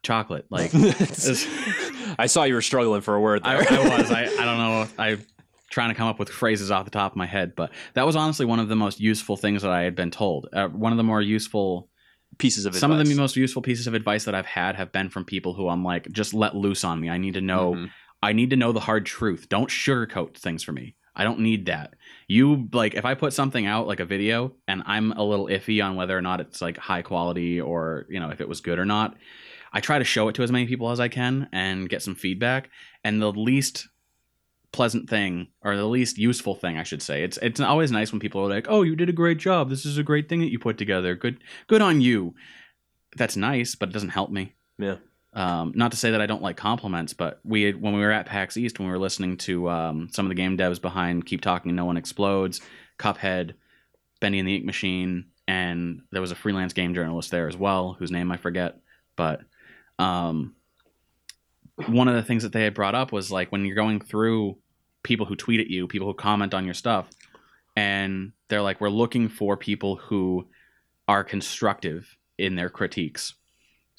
chocolate. 0.03 0.45
Like 0.49 0.71
I 2.17 2.25
saw 2.27 2.43
you 2.43 2.53
were 2.53 2.61
struggling 2.61 3.01
for 3.01 3.15
a 3.15 3.21
word 3.21 3.41
I, 3.43 3.63
there. 3.63 3.79
I 3.79 3.97
was. 3.99 4.11
I, 4.11 4.23
I 4.23 4.45
don't 4.45 4.57
know. 4.57 4.87
I'm 4.97 5.25
trying 5.69 5.89
to 5.89 5.95
come 5.95 6.07
up 6.07 6.19
with 6.19 6.29
phrases 6.29 6.71
off 6.71 6.85
the 6.85 6.91
top 6.91 7.13
of 7.13 7.15
my 7.15 7.25
head, 7.25 7.53
but 7.55 7.71
that 7.93 8.05
was 8.05 8.15
honestly 8.15 8.45
one 8.45 8.59
of 8.59 8.67
the 8.67 8.75
most 8.75 8.99
useful 8.99 9.37
things 9.37 9.61
that 9.61 9.71
I 9.71 9.81
had 9.81 9.95
been 9.95 10.11
told. 10.11 10.49
Uh, 10.51 10.67
one 10.67 10.91
of 10.91 10.97
the 10.97 11.03
more 11.03 11.21
useful, 11.21 11.89
pieces 12.37 12.65
of 12.65 12.71
advice. 12.71 12.81
some 12.81 12.91
of 12.91 13.05
the 13.05 13.15
most 13.15 13.35
useful 13.35 13.61
pieces 13.61 13.87
of 13.87 13.93
advice 13.93 14.25
that 14.25 14.35
I've 14.35 14.45
had 14.45 14.75
have 14.75 14.91
been 14.91 15.09
from 15.09 15.25
people 15.25 15.53
who 15.53 15.69
I'm 15.69 15.83
like, 15.83 16.11
just 16.11 16.33
let 16.33 16.55
loose 16.55 16.83
on 16.83 16.99
me. 16.99 17.09
I 17.09 17.17
need 17.17 17.35
to 17.35 17.41
know. 17.41 17.73
Mhm. 17.75 17.89
I 18.21 18.33
need 18.33 18.51
to 18.51 18.55
know 18.55 18.71
the 18.71 18.79
hard 18.79 19.05
truth. 19.05 19.49
Don't 19.49 19.69
sugarcoat 19.69 20.37
things 20.37 20.63
for 20.63 20.71
me. 20.71 20.95
I 21.15 21.23
don't 21.23 21.39
need 21.39 21.65
that. 21.65 21.95
You 22.27 22.69
like 22.71 22.93
if 22.93 23.03
I 23.03 23.15
put 23.15 23.33
something 23.33 23.65
out 23.65 23.87
like 23.87 23.99
a 23.99 24.05
video 24.05 24.53
and 24.67 24.83
I'm 24.85 25.11
a 25.11 25.23
little 25.23 25.47
iffy 25.47 25.83
on 25.83 25.95
whether 25.95 26.17
or 26.17 26.21
not 26.21 26.39
it's 26.39 26.61
like 26.61 26.77
high 26.77 27.01
quality 27.01 27.59
or, 27.59 28.05
you 28.09 28.19
know, 28.19 28.29
if 28.29 28.39
it 28.39 28.47
was 28.47 28.61
good 28.61 28.79
or 28.79 28.85
not, 28.85 29.15
I 29.73 29.81
try 29.81 29.99
to 29.99 30.05
show 30.05 30.27
it 30.29 30.35
to 30.35 30.43
as 30.43 30.51
many 30.51 30.67
people 30.67 30.89
as 30.91 30.99
I 30.99 31.09
can 31.09 31.49
and 31.51 31.89
get 31.89 32.01
some 32.01 32.15
feedback. 32.15 32.69
And 33.03 33.21
the 33.21 33.31
least 33.31 33.87
pleasant 34.71 35.09
thing 35.09 35.47
or 35.61 35.75
the 35.75 35.85
least 35.85 36.17
useful 36.17 36.55
thing 36.55 36.77
I 36.77 36.83
should 36.83 37.01
say. 37.01 37.23
It's 37.23 37.37
it's 37.37 37.59
always 37.59 37.91
nice 37.91 38.11
when 38.11 38.21
people 38.21 38.41
are 38.41 38.49
like, 38.49 38.67
"Oh, 38.69 38.83
you 38.83 38.95
did 38.95 39.09
a 39.09 39.13
great 39.13 39.37
job. 39.37 39.69
This 39.69 39.85
is 39.85 39.97
a 39.97 40.03
great 40.03 40.29
thing 40.29 40.39
that 40.39 40.51
you 40.51 40.59
put 40.59 40.77
together. 40.77 41.15
Good 41.15 41.43
good 41.67 41.81
on 41.81 42.01
you." 42.01 42.35
That's 43.17 43.35
nice, 43.35 43.75
but 43.75 43.89
it 43.89 43.91
doesn't 43.91 44.09
help 44.09 44.31
me. 44.31 44.53
Yeah. 44.77 44.97
Um, 45.33 45.71
not 45.75 45.91
to 45.91 45.97
say 45.97 46.11
that 46.11 46.21
I 46.21 46.25
don't 46.25 46.41
like 46.41 46.57
compliments, 46.57 47.13
but 47.13 47.39
we 47.43 47.71
when 47.71 47.93
we 47.93 48.01
were 48.01 48.11
at 48.11 48.25
PAX 48.25 48.57
East, 48.57 48.79
when 48.79 48.87
we 48.87 48.91
were 48.91 48.99
listening 48.99 49.37
to 49.37 49.69
um, 49.69 50.09
some 50.11 50.25
of 50.25 50.29
the 50.29 50.35
game 50.35 50.57
devs 50.57 50.81
behind 50.81 51.25
"Keep 51.25 51.41
Talking, 51.41 51.75
No 51.75 51.85
One 51.85 51.97
Explodes," 51.97 52.59
Cuphead, 52.99 53.53
Bendy 54.19 54.39
and 54.39 54.47
the 54.47 54.55
Ink 54.55 54.65
Machine, 54.65 55.25
and 55.47 56.01
there 56.11 56.21
was 56.21 56.31
a 56.31 56.35
freelance 56.35 56.73
game 56.73 56.93
journalist 56.93 57.31
there 57.31 57.47
as 57.47 57.55
well, 57.55 57.93
whose 57.93 58.11
name 58.11 58.31
I 58.31 58.37
forget. 58.37 58.79
But 59.15 59.41
um, 59.99 60.55
one 61.87 62.09
of 62.09 62.15
the 62.15 62.23
things 62.23 62.43
that 62.43 62.51
they 62.51 62.63
had 62.63 62.73
brought 62.73 62.95
up 62.95 63.11
was 63.11 63.31
like 63.31 63.51
when 63.51 63.65
you're 63.65 63.75
going 63.75 64.01
through 64.01 64.57
people 65.03 65.25
who 65.25 65.35
tweet 65.35 65.61
at 65.61 65.67
you, 65.67 65.87
people 65.87 66.07
who 66.07 66.13
comment 66.13 66.53
on 66.53 66.65
your 66.65 66.73
stuff, 66.73 67.09
and 67.75 68.33
they're 68.49 68.61
like, 68.61 68.81
we're 68.81 68.89
looking 68.89 69.29
for 69.29 69.55
people 69.55 69.95
who 69.95 70.47
are 71.07 71.23
constructive 71.23 72.17
in 72.37 72.55
their 72.55 72.69
critiques. 72.69 73.33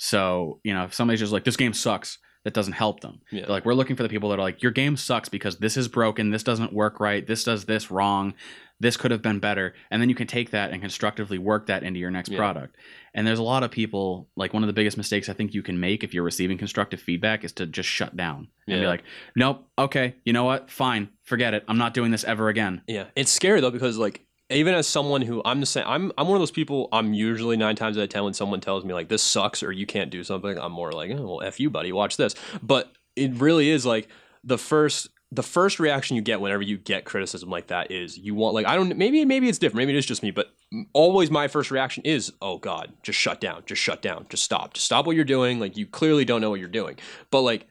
So, 0.04 0.58
you 0.64 0.74
know, 0.74 0.82
if 0.82 0.94
somebody's 0.94 1.20
just 1.20 1.32
like, 1.32 1.44
this 1.44 1.56
game 1.56 1.72
sucks, 1.72 2.18
that 2.44 2.54
doesn't 2.54 2.72
help 2.72 2.98
them. 3.02 3.20
Yeah. 3.30 3.46
Like, 3.46 3.64
we're 3.64 3.74
looking 3.74 3.94
for 3.94 4.02
the 4.02 4.08
people 4.08 4.30
that 4.30 4.40
are 4.40 4.42
like, 4.42 4.64
your 4.64 4.72
game 4.72 4.96
sucks 4.96 5.28
because 5.28 5.58
this 5.58 5.76
is 5.76 5.86
broken, 5.86 6.30
this 6.30 6.42
doesn't 6.42 6.72
work 6.72 6.98
right, 6.98 7.24
this 7.24 7.44
does 7.44 7.66
this 7.66 7.88
wrong, 7.88 8.34
this 8.80 8.96
could 8.96 9.12
have 9.12 9.22
been 9.22 9.38
better. 9.38 9.74
And 9.92 10.02
then 10.02 10.08
you 10.08 10.16
can 10.16 10.26
take 10.26 10.50
that 10.50 10.72
and 10.72 10.80
constructively 10.82 11.38
work 11.38 11.68
that 11.68 11.84
into 11.84 12.00
your 12.00 12.10
next 12.10 12.30
Yeah. 12.30 12.38
product. 12.38 12.74
And 13.14 13.24
there's 13.24 13.38
a 13.38 13.44
lot 13.44 13.62
of 13.62 13.70
people, 13.70 14.28
like, 14.34 14.52
one 14.52 14.64
of 14.64 14.66
the 14.66 14.72
biggest 14.72 14.96
mistakes 14.96 15.28
I 15.28 15.34
think 15.34 15.54
you 15.54 15.62
can 15.62 15.78
make 15.78 16.02
if 16.02 16.12
you're 16.12 16.24
receiving 16.24 16.58
constructive 16.58 17.00
feedback 17.00 17.44
is 17.44 17.52
to 17.52 17.66
just 17.66 17.88
shut 17.88 18.16
down 18.16 18.48
and 18.66 18.80
be 18.80 18.86
like, 18.88 19.04
nope, 19.36 19.64
okay, 19.78 20.16
you 20.24 20.32
know 20.32 20.42
what, 20.42 20.68
fine, 20.68 21.10
forget 21.22 21.54
it, 21.54 21.62
I'm 21.68 21.78
not 21.78 21.94
doing 21.94 22.10
this 22.10 22.24
ever 22.24 22.48
again. 22.48 22.82
Yeah, 22.88 23.04
it's 23.14 23.30
scary 23.30 23.60
though 23.60 23.70
because 23.70 23.98
like 23.98 24.26
even 24.52 24.74
as 24.74 24.86
someone 24.86 25.22
who 25.22 25.42
I'm 25.44 25.60
the 25.60 25.66
same, 25.66 25.84
I'm 25.86 26.12
I'm 26.18 26.26
one 26.26 26.36
of 26.36 26.40
those 26.40 26.50
people. 26.50 26.88
I'm 26.92 27.14
usually 27.14 27.56
nine 27.56 27.76
times 27.76 27.96
out 27.96 28.04
of 28.04 28.08
ten 28.08 28.24
when 28.24 28.34
someone 28.34 28.60
tells 28.60 28.84
me 28.84 28.94
like 28.94 29.08
this 29.08 29.22
sucks 29.22 29.62
or 29.62 29.72
you 29.72 29.86
can't 29.86 30.10
do 30.10 30.22
something, 30.24 30.58
I'm 30.58 30.72
more 30.72 30.92
like, 30.92 31.10
oh, 31.10 31.22
well, 31.22 31.42
f 31.42 31.60
you, 31.60 31.70
buddy, 31.70 31.92
watch 31.92 32.16
this. 32.16 32.34
But 32.62 32.92
it 33.16 33.34
really 33.34 33.68
is 33.68 33.84
like 33.86 34.08
the 34.44 34.58
first 34.58 35.08
the 35.32 35.42
first 35.42 35.80
reaction 35.80 36.14
you 36.14 36.20
get 36.20 36.42
whenever 36.42 36.62
you 36.62 36.76
get 36.76 37.06
criticism 37.06 37.48
like 37.48 37.68
that 37.68 37.90
is 37.90 38.18
you 38.18 38.34
want 38.34 38.54
like 38.54 38.66
I 38.66 38.76
don't 38.76 38.96
maybe 38.96 39.24
maybe 39.24 39.48
it's 39.48 39.58
different 39.58 39.78
maybe 39.78 39.94
it 39.94 39.98
is 39.98 40.04
just 40.04 40.22
me 40.22 40.30
but 40.30 40.52
always 40.92 41.30
my 41.30 41.48
first 41.48 41.70
reaction 41.70 42.02
is 42.04 42.32
oh 42.42 42.58
god 42.58 42.92
just 43.02 43.18
shut 43.18 43.40
down 43.40 43.62
just 43.64 43.80
shut 43.80 44.02
down 44.02 44.26
just 44.28 44.42
stop 44.42 44.74
just 44.74 44.84
stop 44.84 45.06
what 45.06 45.16
you're 45.16 45.24
doing 45.24 45.58
like 45.58 45.76
you 45.76 45.86
clearly 45.86 46.26
don't 46.26 46.42
know 46.42 46.50
what 46.50 46.60
you're 46.60 46.68
doing 46.68 46.98
but 47.30 47.40
like 47.40 47.66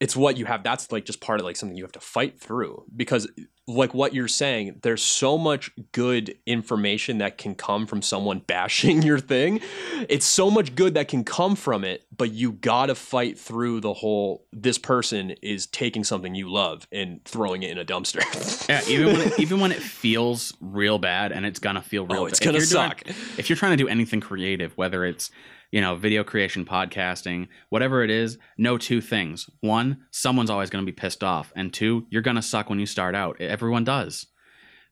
it's 0.00 0.16
what 0.16 0.36
you 0.38 0.46
have 0.46 0.62
that's 0.62 0.90
like 0.90 1.04
just 1.04 1.20
part 1.20 1.40
of 1.40 1.44
like 1.46 1.56
something 1.56 1.76
you 1.76 1.84
have 1.84 1.92
to 1.92 2.00
fight 2.00 2.40
through 2.40 2.84
because 2.96 3.28
like 3.68 3.92
what 3.94 4.14
you're 4.14 4.26
saying 4.26 4.80
there's 4.82 5.02
so 5.02 5.36
much 5.38 5.70
good 5.92 6.34
information 6.46 7.18
that 7.18 7.36
can 7.38 7.54
come 7.54 7.86
from 7.86 8.00
someone 8.02 8.38
bashing 8.46 9.02
your 9.02 9.18
thing. 9.20 9.60
It's 10.08 10.24
so 10.26 10.50
much 10.50 10.74
good 10.74 10.94
that 10.94 11.06
can 11.08 11.22
come 11.22 11.54
from 11.54 11.84
it 11.84 12.04
but 12.16 12.32
you 12.32 12.52
gotta 12.52 12.94
fight 12.94 13.38
through 13.38 13.80
the 13.80 13.92
whole 13.92 14.46
this 14.52 14.78
person 14.78 15.32
is 15.42 15.66
taking 15.66 16.02
something 16.02 16.34
you 16.34 16.50
love 16.50 16.88
and 16.90 17.22
throwing 17.24 17.62
it 17.62 17.70
in 17.70 17.78
a 17.78 17.84
dumpster. 17.84 18.20
Yeah 18.68 18.80
even 18.88 19.06
when 19.12 19.20
it, 19.28 19.38
even 19.38 19.60
when 19.60 19.72
it 19.72 19.82
feels 19.82 20.54
real 20.60 20.98
bad 20.98 21.30
and 21.32 21.44
it's 21.44 21.58
gonna 21.58 21.82
feel 21.82 22.06
real 22.06 22.22
oh 22.22 22.26
it's 22.26 22.40
bad. 22.40 22.46
gonna 22.46 22.58
if 22.58 22.64
suck. 22.66 23.04
doing- 23.04 23.16
if 23.38 23.50
you're 23.50 23.56
trying 23.56 23.72
to 23.72 23.76
do 23.76 23.88
anything 23.88 24.20
creative 24.20 24.76
whether 24.76 25.04
it's 25.04 25.30
you 25.70 25.80
know 25.80 25.96
video 25.96 26.24
creation 26.24 26.64
podcasting 26.64 27.48
whatever 27.68 28.02
it 28.02 28.10
is 28.10 28.38
know 28.58 28.78
two 28.78 29.00
things. 29.00 29.48
One 29.60 30.04
someone's 30.10 30.50
always 30.50 30.70
going 30.70 30.84
to 30.84 30.90
be 30.90 30.96
pissed 30.96 31.22
off 31.24 31.52
and 31.56 31.72
two 31.72 32.06
you're 32.10 32.22
going 32.22 32.36
to 32.36 32.42
suck 32.42 32.68
when 32.70 32.80
you 32.80 32.86
start 32.86 33.14
out. 33.14 33.40
Everyone 33.40 33.84
does. 33.84 34.26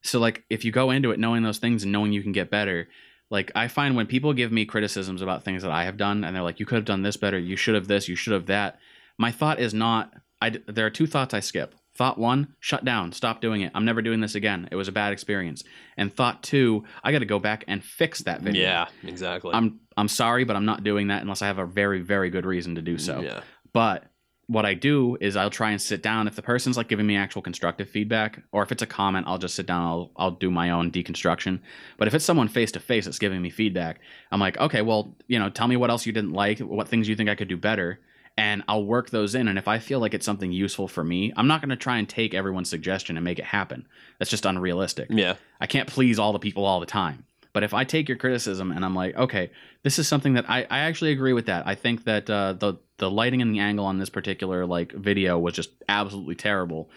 So 0.03 0.19
like 0.19 0.45
if 0.49 0.65
you 0.65 0.73
go 0.73 0.91
into 0.91 1.11
it 1.11 1.19
knowing 1.19 1.43
those 1.43 1.59
things 1.59 1.83
and 1.83 1.93
knowing 1.93 2.13
you 2.13 2.23
can 2.23 2.33
get 2.33 2.51
better 2.51 2.89
like 3.31 3.53
i 3.55 3.69
find 3.69 3.95
when 3.95 4.07
people 4.07 4.33
give 4.33 4.53
me 4.53 4.65
criticisms 4.65 5.21
about 5.21 5.45
things 5.45 5.63
that 5.63 5.71
i 5.71 5.85
have 5.85 5.97
done 5.97 6.25
and 6.25 6.35
they're 6.35 6.43
like 6.43 6.61
you 6.61 6.67
could 6.67 6.77
have 6.77 6.85
done 6.85 7.03
this 7.03 7.17
better. 7.17 7.39
You 7.39 7.57
should 7.57 7.75
have 7.75 7.89
this. 7.89 8.09
You 8.09 8.17
should 8.17 8.33
have 8.33 8.47
that. 8.47 8.79
My 9.19 9.31
thought 9.33 9.61
is 9.61 9.75
not 9.75 10.13
I, 10.41 10.51
there 10.69 10.87
are 10.87 10.91
two 10.91 11.07
thoughts 11.07 11.35
i 11.35 11.41
skip. 11.41 11.75
Thought 11.97 12.17
one 12.17 12.55
shut 12.61 12.85
down. 12.85 13.11
Stop 13.11 13.41
doing 13.41 13.61
it. 13.63 13.73
I'm 13.75 13.85
never 13.85 14.03
doing 14.03 14.21
this 14.21 14.37
again. 14.37 14.69
It 14.71 14.77
was 14.77 14.87
a 14.87 14.93
bad 14.93 15.13
experience. 15.13 15.65
And 15.97 16.15
thought 16.15 16.45
two 16.45 16.85
i 17.03 17.11
got 17.11 17.19
to 17.19 17.27
go 17.27 17.41
back 17.41 17.65
and 17.67 17.83
fix 17.83 18.21
that 18.21 18.41
video. 18.41 18.63
Yeah 18.63 18.87
exactly. 19.03 19.53
I'm 19.53 19.81
I'm 19.99 20.09
sorry, 20.09 20.45
but 20.45 20.57
I'm 20.57 20.65
not 20.65 20.85
doing 20.85 21.09
that 21.09 21.23
unless 21.23 21.43
I 21.43 21.47
have 21.47 21.59
a 21.59 21.67
very 21.67 22.01
very 22.01 22.31
good 22.31 22.47
reason 22.47 22.75
to 22.77 22.83
do 22.83 22.97
so. 22.99 23.21
yeah 23.21 23.41
But 23.73 24.05
what 24.47 24.65
I 24.65 24.73
do 24.73 25.19
is 25.21 25.37
I'll 25.37 25.51
try 25.51 25.73
and 25.73 25.81
sit 25.81 26.03
down 26.03 26.27
if 26.27 26.35
the 26.35 26.41
person's 26.41 26.79
like 26.79 26.89
giving 26.89 27.07
me 27.07 27.17
actual 27.17 27.43
constructive 27.43 27.89
feedback, 27.91 28.43
or 28.51 28.63
if 28.63 28.73
it's 28.73 28.81
a 28.83 28.87
comment, 28.87 29.27
I'll 29.29 29.37
just 29.37 29.55
sit 29.55 29.67
down. 29.67 29.83
I'll 29.83 30.11
I'll 30.17 30.31
do 30.31 30.51
my 30.51 30.71
own 30.71 30.91
deconstruction. 30.91 31.61
But 31.99 32.09
if 32.09 32.15
it's 32.15 32.25
someone 32.25 32.49
face 32.49 32.73
to 32.73 32.81
face 32.81 33.05
that's 33.05 33.19
giving 33.19 33.43
me 33.43 33.51
feedback, 33.51 34.01
I'm 34.33 34.41
like, 34.41 34.57
okay, 34.59 34.81
well, 34.81 35.15
you 35.27 35.39
know, 35.39 35.51
tell 35.51 35.69
me 35.69 35.77
what 35.77 35.91
else 35.91 36.07
you 36.07 36.13
didn't 36.15 36.33
like, 36.33 36.61
what 36.61 36.89
things 36.89 37.09
you 37.09 37.15
think 37.17 37.29
I 37.29 37.35
could 37.35 37.49
do 37.49 37.59
better, 37.59 38.01
and 38.39 38.63
I'll 38.69 38.85
work 38.85 39.11
those 39.11 39.35
in. 39.35 39.49
And 39.49 39.59
if 39.59 39.69
I 39.69 39.79
feel 39.81 40.01
like 40.01 40.15
it's 40.15 40.25
something 40.25 40.51
useful 40.51 40.89
for 40.89 41.05
me, 41.05 41.31
I'm 41.37 41.47
not 41.47 41.61
going 41.61 41.69
to 41.71 41.77
try 41.77 41.99
and 41.99 42.09
take 42.09 42.33
everyone's 42.33 42.71
suggestion 42.71 43.19
and 43.19 43.25
make 43.25 43.39
it 43.39 43.45
happen. 43.45 43.87
That's 44.19 44.31
just 44.31 44.47
unrealistic. 44.47 45.09
yeah 45.11 45.35
I 45.61 45.67
can't 45.67 45.89
please 45.89 46.19
all 46.19 46.33
the 46.33 46.39
people 46.39 46.65
all 46.65 46.81
the 46.81 46.87
time. 46.87 47.25
But 47.59 47.65
if 47.65 47.75
I 47.75 47.83
take 47.83 48.09
your 48.09 48.17
criticism 48.17 48.71
and 48.71 48.85
I'm 48.85 48.95
like, 48.95 49.17
okay, 49.17 49.51
this 49.83 49.99
is 49.99 50.07
something 50.07 50.35
that 50.35 50.49
I, 50.49 50.61
I 50.71 50.79
actually 50.87 51.11
agree 51.11 51.33
with 51.33 51.47
that. 51.47 51.67
I 51.67 51.75
think 51.75 52.05
that 52.05 52.31
uh, 52.31 52.53
the 52.53 52.75
the 52.99 53.11
lighting 53.11 53.43
and 53.43 53.53
the 53.53 53.59
angle 53.59 53.85
on 53.85 53.99
this 53.99 54.11
particular 54.11 54.65
like 54.65 54.93
video 54.93 55.37
was 55.41 55.55
just 55.55 55.71
absolutely 55.89 56.37
terrible. 56.37 56.89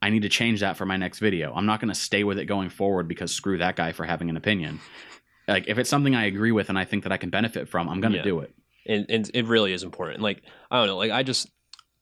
I 0.00 0.08
need 0.08 0.22
to 0.22 0.30
change 0.30 0.60
that 0.60 0.78
for 0.78 0.86
my 0.86 0.96
next 0.96 1.18
video. 1.18 1.52
I'm 1.52 1.66
not 1.66 1.80
going 1.80 1.90
to 1.90 1.94
stay 1.94 2.24
with 2.24 2.38
it 2.38 2.46
going 2.46 2.70
forward 2.70 3.08
because 3.08 3.30
screw 3.30 3.58
that 3.58 3.76
guy 3.76 3.92
for 3.92 4.04
having 4.06 4.30
an 4.30 4.38
opinion. 4.38 4.80
Like 5.46 5.68
if 5.68 5.76
it's 5.76 5.90
something 5.90 6.14
I 6.14 6.24
agree 6.24 6.50
with 6.52 6.70
and 6.70 6.78
I 6.78 6.86
think 6.86 7.02
that 7.02 7.12
I 7.12 7.18
can 7.18 7.28
benefit 7.28 7.68
from, 7.68 7.86
I'm 7.86 8.00
going 8.00 8.12
to 8.12 8.18
Yeah. 8.20 8.24
do 8.24 8.40
it. 8.40 8.54
and, 8.86 9.04
and 9.10 9.30
it 9.34 9.44
really 9.44 9.74
is 9.74 9.82
important. 9.82 10.22
Like 10.22 10.40
I 10.70 10.78
don't 10.78 10.86
know, 10.86 10.96
like 10.96 11.10
I 11.10 11.24
just 11.24 11.50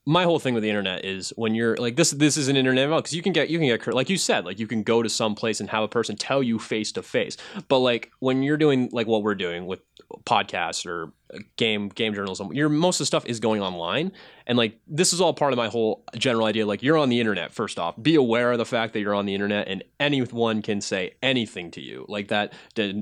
my 0.06 0.24
whole 0.24 0.38
thing 0.38 0.52
with 0.52 0.62
the 0.62 0.68
internet 0.68 1.04
is 1.04 1.32
when 1.36 1.54
you're 1.54 1.76
like 1.76 1.96
this 1.96 2.10
this 2.10 2.36
is 2.36 2.48
an 2.48 2.56
internet 2.56 2.90
because 2.90 3.14
you 3.14 3.22
can 3.22 3.32
get 3.32 3.48
you 3.48 3.58
can 3.58 3.66
get 3.66 3.94
like 3.94 4.10
you 4.10 4.18
said 4.18 4.44
like 4.44 4.58
you 4.58 4.66
can 4.66 4.82
go 4.82 5.02
to 5.02 5.08
some 5.08 5.34
place 5.34 5.60
and 5.60 5.70
have 5.70 5.82
a 5.82 5.88
person 5.88 6.14
tell 6.14 6.42
you 6.42 6.58
face 6.58 6.92
to 6.92 7.02
face. 7.02 7.38
But 7.68 7.78
like 7.78 8.10
when 8.18 8.42
you're 8.42 8.58
doing 8.58 8.90
like 8.92 9.06
what 9.06 9.22
we're 9.22 9.34
doing 9.34 9.66
with 9.66 9.80
podcasts 10.24 10.86
or 10.86 11.12
uh, 11.32 11.38
game 11.56 11.88
game 11.88 12.14
journalism 12.14 12.52
your 12.52 12.68
most 12.68 12.96
of 12.96 12.98
the 13.00 13.06
stuff 13.06 13.24
is 13.24 13.40
going 13.40 13.62
online. 13.62 14.12
And 14.46 14.58
like 14.58 14.78
this 14.86 15.14
is 15.14 15.22
all 15.22 15.32
part 15.32 15.54
of 15.54 15.56
my 15.56 15.68
whole 15.68 16.04
general 16.16 16.44
idea 16.44 16.66
like 16.66 16.82
you're 16.82 16.98
on 16.98 17.08
the 17.08 17.18
internet 17.18 17.54
first 17.54 17.78
off. 17.78 17.94
Be 18.02 18.14
aware 18.14 18.52
of 18.52 18.58
the 18.58 18.66
fact 18.66 18.92
that 18.92 19.00
you're 19.00 19.14
on 19.14 19.24
the 19.24 19.34
internet 19.34 19.68
and 19.68 19.82
anyone 19.98 20.60
can 20.60 20.82
say 20.82 21.14
anything 21.22 21.70
to 21.72 21.80
you. 21.80 22.04
Like 22.08 22.28
that 22.28 22.52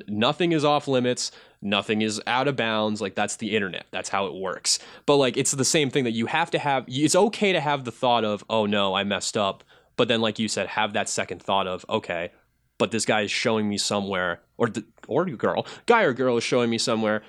nothing 0.07 0.53
is 0.53 0.65
off 0.65 0.87
limits 0.87 1.33
nothing 1.63 2.03
is 2.03 2.21
out 2.27 2.49
of 2.49 2.57
bounds. 2.57 3.01
Like 3.01 3.15
that's 3.15 3.37
the 3.37 3.55
internet. 3.55 3.87
That's 3.91 4.09
how 4.09 4.27
it 4.27 4.35
works. 4.35 4.79
But 5.07 5.17
like 5.17 5.37
it's 5.37 5.53
the 5.53 5.65
same 5.65 5.91
thing 5.91 6.05
that 6.05 6.13
you 6.13 6.27
have 6.27 6.51
to 6.51 6.59
have 6.59 6.85
it's 6.89 7.15
okay 7.15 7.53
to 7.53 7.61
have 7.61 7.85
the 7.85 7.93
thought 7.93 8.25
of 8.25 8.45
oh 8.51 8.67
no 8.67 8.95
i 8.95 9.05
messed 9.05 9.37
up. 9.37 9.65
But 9.97 10.09
then 10.09 10.21
like 10.21 10.39
you 10.39 10.49
said 10.49 10.67
have 10.69 10.93
that 10.95 11.09
second 11.09 11.43
thought 11.43 11.67
of 11.67 11.87
okay 11.89 12.31
but 12.79 12.91
this 12.91 13.05
guy 13.05 13.21
is 13.21 13.31
showing 13.31 13.69
me 13.69 13.79
somewhere 13.79 14.41
or 14.57 14.69
the 14.69 14.85
or 15.07 15.25
girl 15.27 15.67
guy 15.87 16.03
or 16.03 16.13
girl 16.13 16.37
is 16.37 16.43
showing 16.45 16.69
me 16.69 16.79
somewhere 16.79 17.23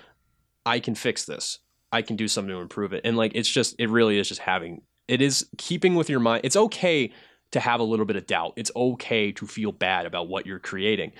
i 0.65 0.79
can 0.79 0.95
fix 0.95 1.25
this. 1.25 1.59
I 1.91 2.01
can 2.01 2.15
do 2.15 2.27
something 2.27 2.53
to 2.53 2.59
improve 2.59 2.91
it. 2.93 3.01
And 3.03 3.15
like 3.15 3.33
it's 3.35 3.49
just 3.49 3.75
it 3.77 3.89
really 3.89 4.17
is 4.17 4.27
just 4.27 4.41
having 4.41 4.81
it 5.07 5.21
is 5.21 5.47
keeping 5.57 5.95
with 5.95 6.09
your 6.09 6.19
mind. 6.19 6.41
It's 6.43 6.55
okay 6.55 7.11
to 7.51 7.59
have 7.59 7.79
a 7.79 7.83
little 7.83 8.05
bit 8.05 8.15
of 8.15 8.25
doubt. 8.25 8.53
It's 8.55 8.71
okay 8.75 9.31
to 9.33 9.45
feel 9.45 9.71
bad 9.71 10.07
about 10.07 10.27
what 10.27 10.47
you're 10.47 10.59
creating 10.59 11.11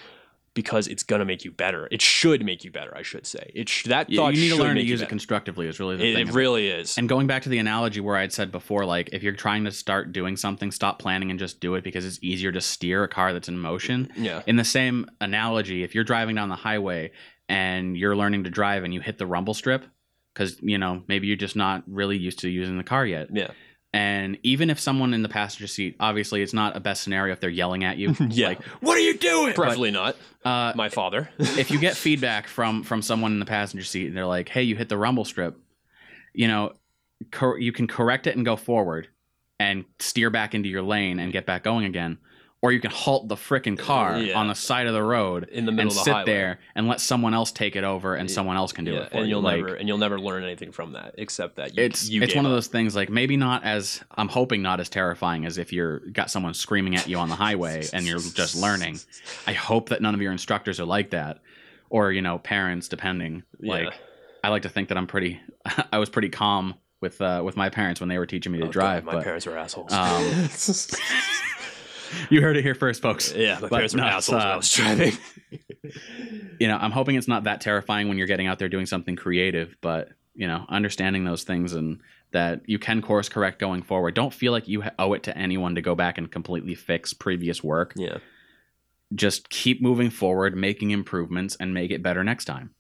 because 0.56 0.88
it's 0.88 1.02
gonna 1.04 1.26
make 1.26 1.44
you 1.44 1.52
better. 1.52 1.88
It 1.92 2.02
should 2.02 2.46
make 2.46 2.64
you 2.64 2.72
better, 2.72 2.96
I 2.96 3.02
should 3.02 3.26
say. 3.26 3.52
It 3.56 3.70
sh- 3.70 3.86
that 3.86 4.10
You, 4.10 4.18
thought 4.18 4.36
you 4.36 4.42
need 4.42 4.50
to 4.50 4.56
learn 4.56 4.76
to 4.76 4.84
use 4.84 5.02
it 5.02 5.10
constructively. 5.10 5.68
Is 5.68 5.80
really 5.80 5.98
the 5.98 6.06
It, 6.10 6.14
thing. 6.16 6.28
it 6.28 6.34
really 6.34 6.68
is. 6.68 6.98
And 6.98 7.10
going 7.10 7.26
back 7.28 7.42
to 7.44 7.50
the 7.50 7.58
analogy 7.58 8.00
where 8.02 8.16
I'd 8.16 8.32
said 8.32 8.52
before, 8.52 8.86
like 8.86 9.10
if 9.14 9.24
you're 9.24 9.34
trying 9.34 9.64
to 9.66 9.72
start 9.72 10.12
doing 10.14 10.38
something, 10.38 10.72
stop 10.72 11.00
planning 11.00 11.32
and 11.32 11.40
just 11.40 11.60
do 11.60 11.74
it 11.76 11.84
because 11.84 12.06
it's 12.06 12.20
easier 12.22 12.52
to 12.52 12.62
steer 12.62 13.04
a 13.04 13.08
car 13.08 13.34
that's 13.34 13.50
in 13.50 13.58
motion. 13.58 14.10
yeah, 14.16 14.42
In 14.46 14.56
the 14.58 14.64
same 14.64 15.10
analogy, 15.22 15.84
if 15.84 15.96
you're 15.96 16.04
driving 16.04 16.36
down 16.36 16.50
the 16.50 16.56
highway 16.56 17.12
and 17.50 17.98
you're 17.98 18.16
learning 18.16 18.44
to 18.44 18.50
drive 18.50 18.84
and 18.84 18.94
you 18.94 19.02
hit 19.02 19.18
the 19.18 19.26
rumble 19.26 19.54
strip, 19.54 19.86
because 20.34 20.58
you 20.62 20.78
know 20.78 21.04
maybe 21.08 21.28
you're 21.28 21.36
just 21.36 21.56
not 21.56 21.84
really 21.88 22.18
used 22.18 22.40
to 22.40 22.50
using 22.50 22.78
the 22.78 22.84
car 22.84 23.06
yet. 23.06 23.28
yeah, 23.34 23.52
And 23.96 24.40
even 24.42 24.72
if 24.72 24.80
someone 24.80 25.14
in 25.14 25.22
the 25.22 25.30
passenger 25.30 25.68
seat, 25.68 25.96
obviously 26.00 26.42
it's 26.42 26.54
not 26.54 26.76
a 26.76 26.80
best 26.80 27.04
scenario 27.04 27.32
if 27.32 27.40
they're 27.40 27.50
yelling 27.52 27.84
at 27.84 27.98
you, 27.98 28.16
Yeah. 28.30 28.48
like 28.48 28.64
"What 28.82 28.98
are 28.98 29.02
you 29.02 29.16
doing?" 29.18 29.54
preferably 29.54 29.92
not. 29.92 30.16
Uh, 30.44 30.74
My 30.76 30.90
father. 30.90 31.30
if 31.38 31.70
you 31.70 31.78
get 31.80 31.96
feedback 31.96 32.48
from 32.48 32.82
from 32.84 33.02
someone 33.04 33.34
in 33.34 33.40
the 33.40 33.46
passenger 33.46 33.84
seat 33.86 34.08
and 34.08 34.18
they're 34.18 34.26
like, 34.26 34.50
"Hey, 34.50 34.64
you 34.64 34.76
hit 34.76 34.90
the 34.90 34.98
rumble 34.98 35.26
strip," 35.26 35.58
you 36.34 36.48
know, 36.48 36.74
cor- 37.32 37.60
you 37.60 37.72
can 37.72 37.86
correct 37.88 38.26
it 38.26 38.36
and 38.36 38.44
go 38.44 38.56
forward 38.56 39.10
and 39.60 39.86
steer 40.00 40.32
back 40.32 40.56
into 40.56 40.70
your 40.70 40.82
lane 40.82 41.20
and 41.20 41.32
get 41.32 41.46
back 41.46 41.64
going 41.64 41.86
again, 41.86 42.18
or 42.64 42.72
you 42.72 42.80
can 42.80 42.92
halt 42.92 43.28
the 43.28 43.36
frickin' 43.36 43.78
car 43.78 44.18
Yeah. 44.18 44.40
on 44.40 44.48
the 44.48 44.56
side 44.56 44.88
of 44.88 44.94
the 44.94 45.04
road 45.04 45.50
in 45.52 45.66
the 45.66 45.72
middle 45.74 45.82
and 45.82 45.92
of 45.92 45.96
the 45.98 46.04
sit 46.06 46.14
highway. 46.14 46.26
there 46.26 46.60
and 46.76 46.88
let 46.88 47.02
someone 47.02 47.34
else 47.34 47.52
take 47.52 47.76
it 47.76 47.84
over 47.84 48.16
and 48.16 48.30
Yeah. 48.30 48.34
someone 48.36 48.56
else 48.56 48.72
can 48.72 48.86
do 48.86 48.94
yeah, 48.94 49.00
it 49.02 49.12
for 49.12 49.18
and 49.18 49.26
you. 49.26 49.32
you'll 49.32 49.42
Like, 49.42 49.58
never 49.58 49.76
and 49.76 49.88
you'll 49.90 49.98
never 49.98 50.18
learn 50.18 50.44
anything 50.46 50.72
from 50.72 50.94
that 50.94 51.14
except 51.18 51.58
that 51.58 51.76
you, 51.76 51.84
it's 51.84 52.10
you 52.10 52.22
it's 52.24 52.32
gave 52.32 52.38
one 52.38 52.46
of 52.46 52.54
those 52.54 52.68
things 52.68 52.96
like 52.96 53.10
maybe 53.10 53.36
not 53.36 53.66
as 53.66 54.02
I'm 54.16 54.30
hoping 54.30 54.62
not 54.62 54.80
as 54.80 54.88
terrifying 54.88 55.46
as 55.46 55.58
if 55.58 55.74
you're 55.74 56.00
got 56.00 56.32
someone 56.32 56.54
screaming 56.54 56.96
at 56.96 57.06
you 57.08 57.18
on 57.18 57.28
the 57.28 57.36
highway 57.36 57.86
and 57.92 58.06
you're 58.08 58.20
just 58.20 58.56
learning. 58.56 58.98
I 59.46 59.52
hope 59.54 59.90
that 59.90 60.02
none 60.02 60.16
of 60.16 60.22
your 60.22 60.32
instructors 60.32 60.80
are 60.80 60.86
like 60.86 61.10
that, 61.10 61.42
or 61.90 62.12
you 62.14 62.22
know 62.22 62.38
parents 62.40 62.88
depending. 62.88 63.44
Like 63.60 63.84
Yeah. 63.88 63.92
I 64.46 64.50
like 64.50 64.62
to 64.62 64.70
think 64.70 64.88
that 64.88 64.98
I'm 64.98 65.08
pretty. 65.08 65.42
I 65.92 65.98
was 66.00 66.10
pretty 66.10 66.30
calm 66.30 66.76
with 67.02 67.20
uh, 67.20 67.42
with 67.44 67.58
my 67.58 67.68
parents 67.70 68.00
when 68.00 68.08
they 68.08 68.18
were 68.18 68.26
teaching 68.26 68.54
me 68.54 68.60
to 68.60 68.68
Oh, 68.68 68.72
drive. 68.72 69.04
God, 69.04 69.12
my 69.12 69.18
but 69.20 69.24
parents 69.26 69.46
were 69.46 69.58
assholes. 69.58 69.92
um, 69.92 70.50
you 72.30 72.42
heard 72.42 72.58
it 72.58 72.64
here 72.64 72.76
first, 72.76 73.02
folks. 73.02 73.34
yeah, 73.34 73.56
my 73.56 73.62
but 73.62 73.72
parents 73.72 73.94
were 73.94 74.02
no, 74.02 74.08
assholes 74.08 74.40
when 74.40 74.48
I 74.48 74.54
uh, 74.54 74.58
was 74.58 74.74
driving. 74.74 75.14
You 76.60 76.68
know, 76.68 76.78
I'm 76.78 76.92
hoping 76.92 77.16
it's 77.16 77.28
not 77.28 77.44
that 77.44 77.60
terrifying 77.62 78.08
when 78.08 78.18
you're 78.18 78.28
getting 78.28 78.48
out 78.48 78.58
there 78.60 78.70
doing 78.70 78.86
something 78.86 79.16
creative, 79.16 79.76
but 79.82 80.10
you 80.34 80.48
know, 80.48 80.66
understanding 80.70 81.26
those 81.26 81.44
things 81.44 81.74
and 81.74 82.00
that 82.32 82.62
you 82.66 82.80
can 82.80 83.02
course 83.02 83.28
correct 83.28 83.60
going 83.60 83.82
forward. 83.84 84.14
Don't 84.16 84.34
feel 84.34 84.52
like 84.52 84.68
you 84.68 84.84
owe 84.98 85.14
it 85.14 85.24
to 85.24 85.38
anyone 85.38 85.76
to 85.76 85.82
go 85.82 85.94
back 85.94 86.18
and 86.18 86.32
completely 86.32 86.74
fix 86.74 87.14
previous 87.14 87.64
work. 87.64 87.94
yeah. 87.96 88.18
Just 89.14 89.50
keep 89.50 89.82
moving 89.82 90.10
forward, 90.10 90.56
making 90.56 90.90
improvements, 90.92 91.56
and 91.60 91.74
make 91.74 91.92
it 91.92 92.02
better 92.02 92.24
next 92.24 92.46
time. 92.46 92.72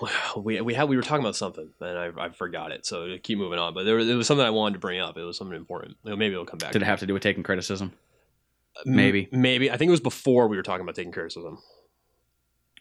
Well, 0.00 0.10
we 0.36 0.60
we 0.60 0.74
had 0.74 0.88
we 0.88 0.96
were 0.96 1.02
talking 1.02 1.24
about 1.24 1.36
something 1.36 1.70
and 1.80 1.98
I, 1.98 2.10
I 2.26 2.28
forgot 2.30 2.72
it. 2.72 2.84
So 2.86 3.16
keep 3.22 3.38
moving 3.38 3.58
on, 3.58 3.74
but 3.74 3.84
there, 3.84 3.96
was- 3.96 4.06
there 4.06 4.16
was 4.16 4.26
something 4.26 4.46
I 4.46 4.50
wanted 4.50 4.74
to 4.74 4.78
bring 4.80 5.00
up. 5.00 5.16
It 5.16 5.22
was 5.22 5.36
something 5.36 5.56
important. 5.56 5.96
Maybe 6.04 6.26
it'll 6.32 6.44
come 6.44 6.58
back. 6.58 6.72
Did 6.72 6.82
it 6.82 6.86
have 6.86 7.00
to 7.00 7.06
do 7.06 7.14
with 7.14 7.22
taking 7.22 7.42
criticism? 7.42 7.92
Maybe. 8.84 9.28
maybe 9.32 9.70
I 9.70 9.76
think 9.76 9.88
it 9.88 9.92
was 9.92 10.00
before 10.00 10.48
we 10.48 10.56
were 10.56 10.62
talking 10.62 10.82
about 10.82 10.94
taking 10.94 11.12
criticism. 11.12 11.58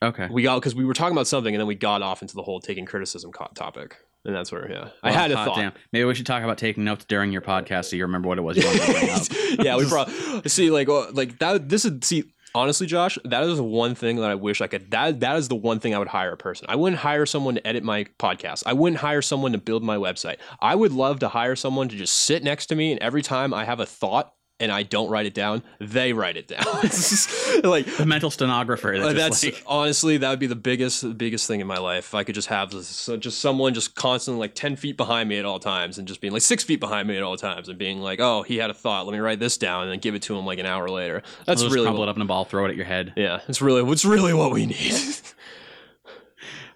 Okay. 0.03 0.27
We 0.31 0.43
got 0.43 0.55
because 0.55 0.73
we 0.73 0.85
were 0.85 0.93
talking 0.93 1.13
about 1.13 1.27
something 1.27 1.53
and 1.53 1.59
then 1.59 1.67
we 1.67 1.75
got 1.75 2.01
off 2.01 2.21
into 2.21 2.35
the 2.35 2.41
whole 2.41 2.59
taking 2.59 2.85
criticism 2.85 3.31
co- 3.31 3.51
topic, 3.53 3.97
and 4.25 4.35
that's 4.35 4.51
where 4.51 4.71
yeah, 4.71 4.89
I 5.03 5.11
had 5.11 5.31
a 5.31 5.35
thought. 5.35 5.55
damn. 5.55 5.73
Maybe 5.91 6.05
we 6.05 6.15
should 6.15 6.25
talk 6.25 6.43
about 6.43 6.57
taking 6.57 6.83
notes 6.83 7.05
during 7.05 7.31
your 7.31 7.41
podcast 7.41 7.85
so 7.85 7.95
you 7.95 8.03
remember 8.03 8.27
what 8.27 8.39
it 8.39 8.41
was 8.41 8.57
you 8.57 8.65
wanted 8.65 8.81
to 8.81 8.91
bring 8.93 9.09
up. 9.09 9.21
yeah, 9.65 9.77
we 9.77 9.87
brought 9.87 10.09
see 10.49 10.71
like 10.71 10.89
uh, 10.89 11.11
like 11.11 11.37
that. 11.37 11.69
This 11.69 11.85
is 11.85 11.99
see 12.01 12.23
honestly, 12.55 12.87
Josh, 12.87 13.17
that 13.25 13.43
is 13.43 13.57
the 13.57 13.63
one 13.63 13.93
thing 13.93 14.17
that 14.17 14.29
I 14.31 14.35
wish 14.35 14.61
I 14.61 14.67
could. 14.67 14.89
That 14.89 15.19
that 15.19 15.35
is 15.37 15.49
the 15.49 15.55
one 15.55 15.79
thing 15.79 15.93
I 15.93 15.99
would 15.99 16.07
hire 16.07 16.33
a 16.33 16.37
person. 16.37 16.65
I 16.67 16.75
wouldn't 16.77 16.99
hire 16.99 17.27
someone 17.27 17.55
to 17.55 17.67
edit 17.67 17.83
my 17.83 18.05
podcast. 18.19 18.63
I 18.65 18.73
wouldn't 18.73 19.01
hire 19.01 19.21
someone 19.21 19.51
to 19.51 19.59
build 19.59 19.83
my 19.83 19.97
website. 19.97 20.37
I 20.59 20.73
would 20.73 20.93
love 20.93 21.19
to 21.19 21.29
hire 21.29 21.55
someone 21.55 21.89
to 21.89 21.95
just 21.95 22.15
sit 22.15 22.43
next 22.43 22.67
to 22.67 22.75
me, 22.75 22.91
and 22.91 22.99
every 23.01 23.21
time 23.21 23.53
I 23.53 23.65
have 23.65 23.79
a 23.79 23.85
thought 23.85 24.33
and 24.61 24.71
I 24.71 24.83
don't 24.83 25.09
write 25.09 25.25
it 25.25 25.33
down, 25.33 25.63
they 25.79 26.13
write 26.13 26.37
it 26.37 26.47
down. 26.47 26.63
like 27.63 27.85
the 27.97 28.05
mental 28.05 28.31
stenographer. 28.31 28.97
That 28.97 29.07
uh, 29.09 29.13
that's 29.13 29.43
like, 29.43 29.63
honestly 29.65 30.17
that 30.17 30.29
would 30.29 30.39
be 30.39 30.47
the 30.47 30.55
biggest 30.55 31.01
the 31.01 31.09
biggest 31.09 31.47
thing 31.47 31.59
in 31.59 31.67
my 31.67 31.77
life. 31.77 32.05
If 32.05 32.15
I 32.15 32.23
could 32.23 32.35
just 32.35 32.47
have 32.47 32.71
this, 32.71 32.87
so 32.87 33.17
just 33.17 33.39
someone 33.39 33.73
just 33.73 33.95
constantly 33.95 34.39
like 34.39 34.55
ten 34.55 34.75
feet 34.75 34.95
behind 34.95 35.27
me 35.27 35.37
at 35.37 35.45
all 35.45 35.59
times, 35.59 35.97
and 35.97 36.07
just 36.07 36.21
being 36.21 36.31
like 36.31 36.43
six 36.43 36.63
feet 36.63 36.79
behind 36.79 37.07
me 37.07 37.17
at 37.17 37.23
all 37.23 37.35
times, 37.35 37.67
and 37.67 37.77
being 37.77 37.99
like, 37.99 38.19
"Oh, 38.19 38.43
he 38.43 38.57
had 38.57 38.69
a 38.69 38.73
thought. 38.73 39.05
Let 39.05 39.13
me 39.13 39.19
write 39.19 39.39
this 39.39 39.57
down," 39.57 39.83
and 39.83 39.91
then 39.91 39.99
give 39.99 40.15
it 40.15 40.21
to 40.23 40.37
him 40.37 40.45
like 40.45 40.59
an 40.59 40.65
hour 40.65 40.87
later. 40.87 41.23
That's 41.45 41.61
just 41.61 41.73
really 41.73 41.85
crumple 41.85 42.01
what, 42.01 42.07
it 42.07 42.11
up 42.11 42.15
in 42.15 42.21
a 42.21 42.25
ball, 42.25 42.45
throw 42.45 42.65
it 42.65 42.69
at 42.69 42.75
your 42.75 42.85
head. 42.85 43.13
yeah. 43.15 43.41
It's 43.47 43.61
really 43.61 43.81
what's 43.81 44.05
really 44.05 44.33
what 44.33 44.51
we 44.51 44.67
need. 44.67 44.93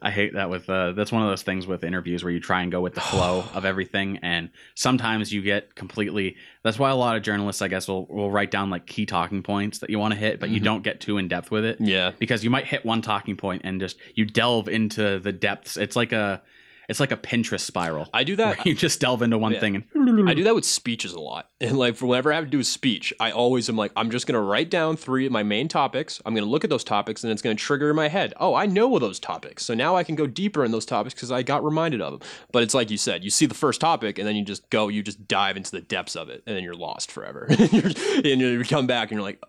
I 0.06 0.12
hate 0.12 0.34
that 0.34 0.50
with 0.52 0.70
uh, 0.70 0.92
that's 0.92 1.12
one 1.12 1.24
of 1.24 1.30
those 1.30 1.42
things 1.42 1.66
with 1.66 1.84
interviews 1.84 2.24
where 2.24 2.32
you 2.32 2.40
try 2.40 2.62
and 2.62 2.72
go 2.72 2.80
with 2.80 2.94
the 2.94 3.02
flow 3.12 3.44
of 3.56 3.66
everything, 3.66 4.20
and 4.22 4.52
sometimes 4.76 5.34
you 5.34 5.42
get 5.42 5.74
completely. 5.76 6.36
That's 6.64 6.78
why 6.78 6.92
a 6.92 6.96
lot 6.96 7.18
of 7.18 7.24
journalists, 7.24 7.62
I 7.62 7.68
guess, 7.68 7.88
will 7.88 8.06
will 8.06 8.30
write 8.30 8.52
down 8.52 8.70
like 8.70 8.86
key 8.86 9.06
talking 9.08 9.42
points 9.42 9.80
that 9.80 9.90
you 9.90 9.98
want 9.98 10.14
to 10.14 10.20
hit, 10.20 10.40
but 10.40 10.50
you 10.50 10.62
Mhm. 10.62 10.64
don't 10.66 10.84
get 10.84 11.00
too 11.02 11.18
in 11.18 11.28
depth 11.28 11.50
with 11.50 11.66
it 11.66 11.78
yeah. 11.82 12.12
because 12.20 12.44
you 12.44 12.50
might 12.52 12.66
hit 12.66 12.86
one 12.86 13.02
talking 13.02 13.36
point 13.36 13.64
and 13.66 13.80
just 13.82 13.98
you 14.14 14.26
delve 14.26 14.68
into 14.70 15.18
the 15.20 15.32
depths. 15.32 15.76
It's 15.76 15.96
like 15.96 16.12
a 16.12 16.42
it's 16.90 17.00
like 17.00 17.12
a 17.12 17.18
Pinterest 17.18 17.62
spiral. 17.62 18.10
I 18.14 18.24
do 18.24 18.36
that. 18.38 18.66
you 18.66 18.76
just 18.76 19.00
delve 19.00 19.22
into 19.22 19.38
one 19.38 19.54
Yeah. 19.54 19.60
thing 19.60 19.76
and 19.94 20.30
I 20.30 20.34
do 20.34 20.44
that 20.44 20.56
with 20.56 20.66
speeches 20.66 21.14
a 21.14 21.20
lot. 21.20 21.50
And 21.62 21.78
like 21.78 21.96
for 21.96 22.06
whenever 22.06 22.32
I 22.32 22.36
have 22.36 22.44
to 22.46 22.50
do 22.50 22.60
a 22.60 22.64
speech, 22.64 23.14
I 23.20 23.32
always 23.32 23.70
am 23.70 23.76
like, 23.78 23.92
I'm 23.96 24.12
just 24.12 24.28
gonna 24.28 24.42
write 24.42 24.70
down 24.70 24.98
three 24.98 25.26
of 25.26 25.32
my 25.32 25.42
main 25.42 25.68
topics. 25.68 26.22
I'm 26.26 26.36
gonna 26.36 26.46
look 26.46 26.64
at 26.64 26.70
those 26.70 26.84
topics 26.84 27.24
and 27.24 27.32
it's 27.32 27.42
gonna 27.42 27.56
trigger 27.56 27.90
in 27.90 27.96
my 27.96 28.08
head. 28.10 28.34
Oh, 28.40 28.54
I 28.54 28.66
know 28.66 29.00
those 29.00 29.20
topics. 29.20 29.66
So 29.66 29.74
now 29.74 29.96
I 29.96 30.04
can 30.04 30.16
go 30.16 30.28
deeper 30.28 30.64
in 30.64 30.72
those 30.72 30.86
topics 30.86 31.14
because 31.16 31.32
I 31.32 31.42
got 31.44 31.64
reminded 31.64 32.02
of 32.02 32.20
them. 32.20 32.30
But 32.52 32.62
it's 32.64 32.74
like 32.74 32.92
you 32.92 32.98
said, 32.98 33.24
you 33.24 33.30
see 33.30 33.46
the 33.46 33.56
first 33.56 33.82
topic 33.82 34.20
and 34.20 34.28
then 34.28 34.36
you 34.36 34.44
just 34.44 34.70
go, 34.70 34.88
you 34.90 35.02
just 35.02 35.28
dive 35.28 35.58
into 35.58 35.72
the 35.72 35.82
depths 35.82 36.16
of 36.16 36.30
it, 36.30 36.44
and 36.46 36.56
then 36.56 36.64
you're 36.64 36.76
lost 36.76 37.12
forever. 37.12 37.48
and, 37.50 38.24
you 38.42 38.64
come 38.66 38.86
back 38.86 39.10
and 39.12 39.18
you're 39.18 39.26
like, 39.26 39.42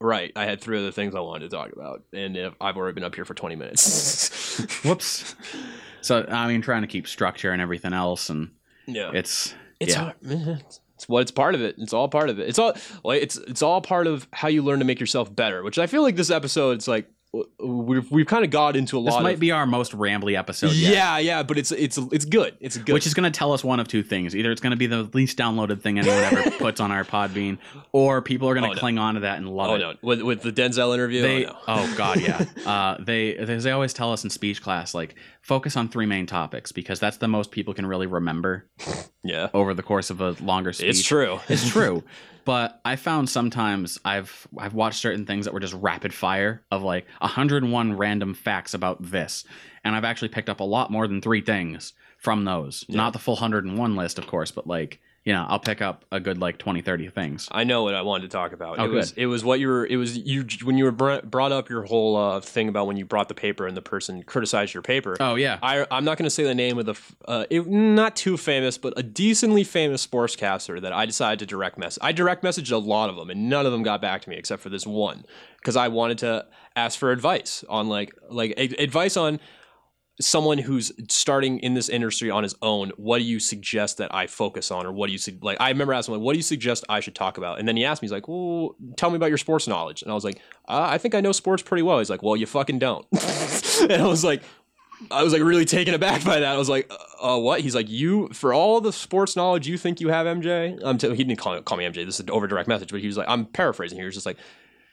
right, 0.00 0.32
I 0.36 0.44
had 0.44 0.60
three 0.60 0.78
other 0.78 0.92
things 0.92 1.14
I 1.14 1.20
wanted 1.20 1.50
to 1.50 1.56
talk 1.56 1.72
about, 1.72 2.02
and 2.12 2.36
if 2.36 2.54
I've 2.60 2.76
already 2.76 2.94
been 2.94 3.04
up 3.04 3.14
here 3.14 3.24
for 3.24 3.34
20 3.34 3.56
minutes. 3.56 4.58
whoops. 4.84 5.34
So 6.02 6.26
I 6.28 6.48
mean, 6.48 6.62
trying 6.62 6.82
to 6.82 6.88
keep 6.88 7.06
structure 7.06 7.50
and 7.52 7.62
everything 7.62 7.92
else, 7.92 8.30
and 8.30 8.50
yeah. 8.86 9.10
it's 9.14 9.54
It's 9.80 9.94
yeah. 9.94 10.12
hard. 10.22 10.62
It's 10.96 11.08
what 11.08 11.22
it's 11.22 11.32
part 11.32 11.54
of 11.56 11.62
it. 11.62 11.74
It's 11.78 11.92
all 11.92 12.08
part 12.08 12.28
of 12.30 12.38
it. 12.38 12.48
It's 12.48 12.58
all 12.58 12.74
like 13.02 13.22
it's 13.22 13.36
it's 13.36 13.62
all 13.62 13.80
part 13.80 14.06
of 14.06 14.28
how 14.32 14.48
you 14.48 14.62
learn 14.62 14.78
to 14.78 14.84
make 14.84 15.00
yourself 15.00 15.34
better. 15.34 15.62
Which 15.62 15.78
I 15.78 15.86
feel 15.88 16.02
like 16.02 16.14
this 16.14 16.30
episode, 16.30 16.72
it's 16.72 16.86
like 16.86 17.06
w- 17.06 17.10
we've 17.58 18.10
we've 18.10 18.26
kind 18.26 18.44
of 18.44 18.50
got 18.50 18.76
into 18.76 18.98
a 18.98 19.00
lot. 19.00 19.12
This 19.16 19.22
might 19.22 19.34
of, 19.34 19.40
be 19.40 19.50
our 19.52 19.66
most 19.66 19.92
rambly 19.92 20.36
episode 20.36 20.72
yet. 20.72 20.92
yeah, 20.92 21.18
yeah, 21.18 21.42
but 21.42 21.56
it's 21.56 21.72
it's 21.72 21.96
it's 21.96 22.24
good. 22.26 22.56
It's 22.60 22.76
good. 22.76 22.92
Which 22.92 23.06
is 23.06 23.14
going 23.14 23.30
to 23.30 23.36
tell 23.36 23.52
us 23.52 23.64
one 23.64 23.80
of 23.80 23.88
two 23.88 24.02
things. 24.02 24.36
Either 24.36 24.52
it's 24.52 24.60
going 24.60 24.72
to 24.72 24.76
be 24.76 24.86
the 24.86 25.04
least 25.14 25.38
downloaded 25.38 25.80
thing 25.80 25.98
anyone 25.98 26.18
ever 26.18 26.50
puts 26.58 26.78
on 26.80 26.92
our 26.92 27.04
Podbean, 27.04 27.58
or 27.92 28.20
people 28.20 28.48
are 28.48 28.54
going 28.54 28.64
to 28.64 28.70
Oh, 28.70 28.74
no. 28.74 28.78
cling 28.78 28.98
on 28.98 29.14
to 29.14 29.20
that 29.20 29.38
and 29.38 29.48
love 29.48 29.70
oh 29.70 29.74
it. 29.74 29.78
no, 29.78 29.94
with 30.02 30.22
with 30.22 30.42
the 30.42 30.52
Denzel 30.52 30.92
interview. 30.94 31.22
They, 31.22 31.46
oh, 31.46 31.50
no. 31.50 31.58
oh 31.68 31.94
god, 31.96 32.20
yeah. 32.20 32.44
Uh, 32.66 32.96
they 33.00 33.34
they 33.34 33.56
they 33.56 33.70
always 33.70 33.92
tell 33.92 34.12
us 34.12 34.24
in 34.24 34.30
speech 34.30 34.62
class 34.62 34.94
like 34.94 35.14
focus 35.40 35.76
on 35.76 35.88
three 35.88 36.06
main 36.06 36.26
topics 36.26 36.70
because 36.70 37.00
that's 37.00 37.16
the 37.16 37.28
most 37.28 37.50
people 37.50 37.74
can 37.74 37.86
really 37.86 38.06
remember 38.06 38.68
yeah, 39.24 39.48
over 39.52 39.74
the 39.74 39.82
course 39.82 40.10
of 40.10 40.20
a 40.20 40.30
longer 40.40 40.72
speech. 40.72 40.90
it's 40.90 41.02
true. 41.02 41.40
It's 41.48 41.68
true. 41.68 42.04
But 42.44 42.80
I 42.84 42.96
found 42.96 43.28
sometimes 43.28 43.98
I've 44.04 44.46
I've 44.58 44.74
watched 44.74 45.00
certain 45.00 45.26
things 45.26 45.44
that 45.44 45.54
were 45.54 45.60
just 45.60 45.74
rapid 45.74 46.12
fire 46.12 46.62
of 46.70 46.82
like 46.82 47.06
101 47.18 47.96
random 47.96 48.34
facts 48.34 48.74
about 48.74 49.02
this, 49.02 49.44
and 49.84 49.94
I've 49.94 50.04
actually 50.04 50.28
picked 50.28 50.48
up 50.48 50.60
a 50.60 50.64
lot 50.64 50.90
more 50.90 51.06
than 51.06 51.20
three 51.20 51.40
things 51.40 51.92
from 52.18 52.44
those. 52.44 52.84
Yeah. 52.88 52.96
Not 52.96 53.12
the 53.12 53.18
full 53.18 53.34
101 53.34 53.96
list, 53.96 54.18
of 54.18 54.26
course, 54.26 54.50
but 54.50 54.66
like 54.66 55.00
you 55.24 55.32
know, 55.32 55.46
I'll 55.48 55.60
pick 55.60 55.80
up 55.80 56.04
a 56.10 56.18
good 56.18 56.38
like 56.38 56.58
20, 56.58 56.82
30 56.82 57.08
things. 57.10 57.48
I 57.52 57.62
know 57.62 57.84
what 57.84 57.94
I 57.94 58.02
wanted 58.02 58.22
to 58.22 58.28
talk 58.36 58.52
about. 58.52 58.80
Oh, 58.80 58.84
it 58.84 58.88
was 58.88 59.12
it 59.12 59.26
was 59.26 59.44
what 59.44 59.60
you 59.60 59.68
were. 59.68 59.86
It 59.86 59.96
was 59.96 60.18
you 60.18 60.44
when 60.64 60.76
you 60.76 60.84
were 60.84 60.90
br- 60.90 61.20
brought 61.22 61.52
up 61.52 61.68
your 61.68 61.84
whole 61.84 62.16
uh, 62.16 62.40
thing 62.40 62.68
about 62.68 62.88
when 62.88 62.96
you 62.96 63.04
brought 63.04 63.28
the 63.28 63.34
paper 63.34 63.66
and 63.68 63.76
the 63.76 63.82
person 63.82 64.24
criticized 64.24 64.74
your 64.74 64.82
paper. 64.82 65.16
Oh 65.20 65.36
yeah, 65.36 65.58
I, 65.62 65.86
I'm 65.92 66.04
not 66.04 66.18
going 66.18 66.24
to 66.26 66.30
say 66.30 66.42
the 66.42 66.54
name 66.56 66.76
of 66.78 66.86
the, 66.86 66.94
uh, 67.26 67.44
it, 67.50 67.68
not 67.68 68.16
too 68.16 68.36
famous, 68.36 68.78
but 68.78 68.94
a 68.96 69.02
decently 69.04 69.62
famous 69.62 70.04
sportscaster 70.04 70.80
that 70.80 70.92
I 70.92 71.06
decided 71.06 71.38
to 71.38 71.46
direct 71.46 71.78
message. 71.78 72.00
I 72.02 72.10
direct 72.10 72.42
messaged 72.42 72.72
a 72.72 72.78
lot 72.78 73.08
of 73.08 73.14
them, 73.14 73.30
and 73.30 73.48
none 73.48 73.64
of 73.64 73.70
them 73.70 73.84
got 73.84 74.00
back 74.02 74.22
to 74.22 74.30
me 74.30 74.36
except 74.36 74.60
for 74.60 74.70
this 74.70 74.86
one, 74.86 75.24
because 75.58 75.76
I 75.76 75.86
wanted 75.86 76.18
to 76.18 76.46
ask 76.74 76.98
for 76.98 77.12
advice 77.12 77.64
on 77.68 77.88
like 77.88 78.12
like 78.28 78.54
a- 78.56 78.82
advice 78.82 79.16
on 79.16 79.38
someone 80.20 80.58
who's 80.58 80.92
starting 81.08 81.58
in 81.60 81.74
this 81.74 81.88
industry 81.88 82.30
on 82.30 82.42
his 82.42 82.54
own. 82.62 82.92
What 82.96 83.18
do 83.18 83.24
you 83.24 83.40
suggest 83.40 83.98
that 83.98 84.14
I 84.14 84.26
focus 84.26 84.70
on, 84.70 84.86
or 84.86 84.92
what 84.92 85.08
do 85.08 85.12
you 85.12 85.38
like? 85.40 85.56
I 85.60 85.70
remember 85.70 85.92
asking 85.92 86.14
him, 86.14 86.20
what 86.20 86.32
do 86.32 86.38
you 86.38 86.42
suggest 86.42 86.84
I 86.88 87.00
should 87.00 87.14
talk 87.14 87.38
about? 87.38 87.58
And 87.58 87.66
then 87.66 87.76
he 87.76 87.84
asked 87.84 88.02
me, 88.02 88.06
he's 88.06 88.12
like, 88.12 88.28
well, 88.28 88.76
tell 88.96 89.10
me 89.10 89.16
about 89.16 89.30
your 89.30 89.38
sports 89.38 89.66
knowledge, 89.66 90.02
and 90.02 90.10
I 90.10 90.14
was 90.14 90.24
like, 90.24 90.40
uh, 90.68 90.86
I 90.88 90.98
think 90.98 91.14
I 91.14 91.20
know 91.20 91.32
sports 91.32 91.62
pretty 91.62 91.82
well. 91.82 91.98
He's 91.98 92.10
like, 92.10 92.22
well, 92.22 92.36
you 92.36 92.46
fucking 92.46 92.78
don't, 92.78 93.06
and 93.82 93.92
I 94.02 94.06
was 94.06 94.24
like. 94.24 94.42
I 95.10 95.24
was 95.24 95.32
like 95.32 95.42
really 95.42 95.64
taken 95.64 95.94
aback 95.94 96.22
by 96.22 96.38
that. 96.38 96.54
I 96.54 96.56
was 96.56 96.68
like, 96.68 96.88
uh, 96.88 97.34
uh, 97.34 97.36
"What?" 97.36 97.60
He's 97.60 97.74
like, 97.74 97.90
"You 97.90 98.28
for 98.28 98.54
all 98.54 98.80
the 98.80 98.92
sports 98.92 99.34
knowledge 99.34 99.66
you 99.66 99.76
think 99.76 100.00
you 100.00 100.10
have, 100.10 100.26
MJ." 100.28 100.78
T- 101.00 101.14
he 101.16 101.24
didn't 101.24 101.40
call, 101.40 101.60
call 101.62 101.76
me 101.76 101.84
MJ. 101.84 102.06
This 102.06 102.14
is 102.14 102.20
an 102.20 102.30
over 102.30 102.46
direct 102.46 102.68
message, 102.68 102.92
but 102.92 103.00
he 103.00 103.08
was 103.08 103.16
like, 103.16 103.26
"I'm 103.28 103.46
paraphrasing 103.46 103.98
here." 103.98 104.06
He's 104.06 104.14
just 104.14 104.26
like, 104.26 104.36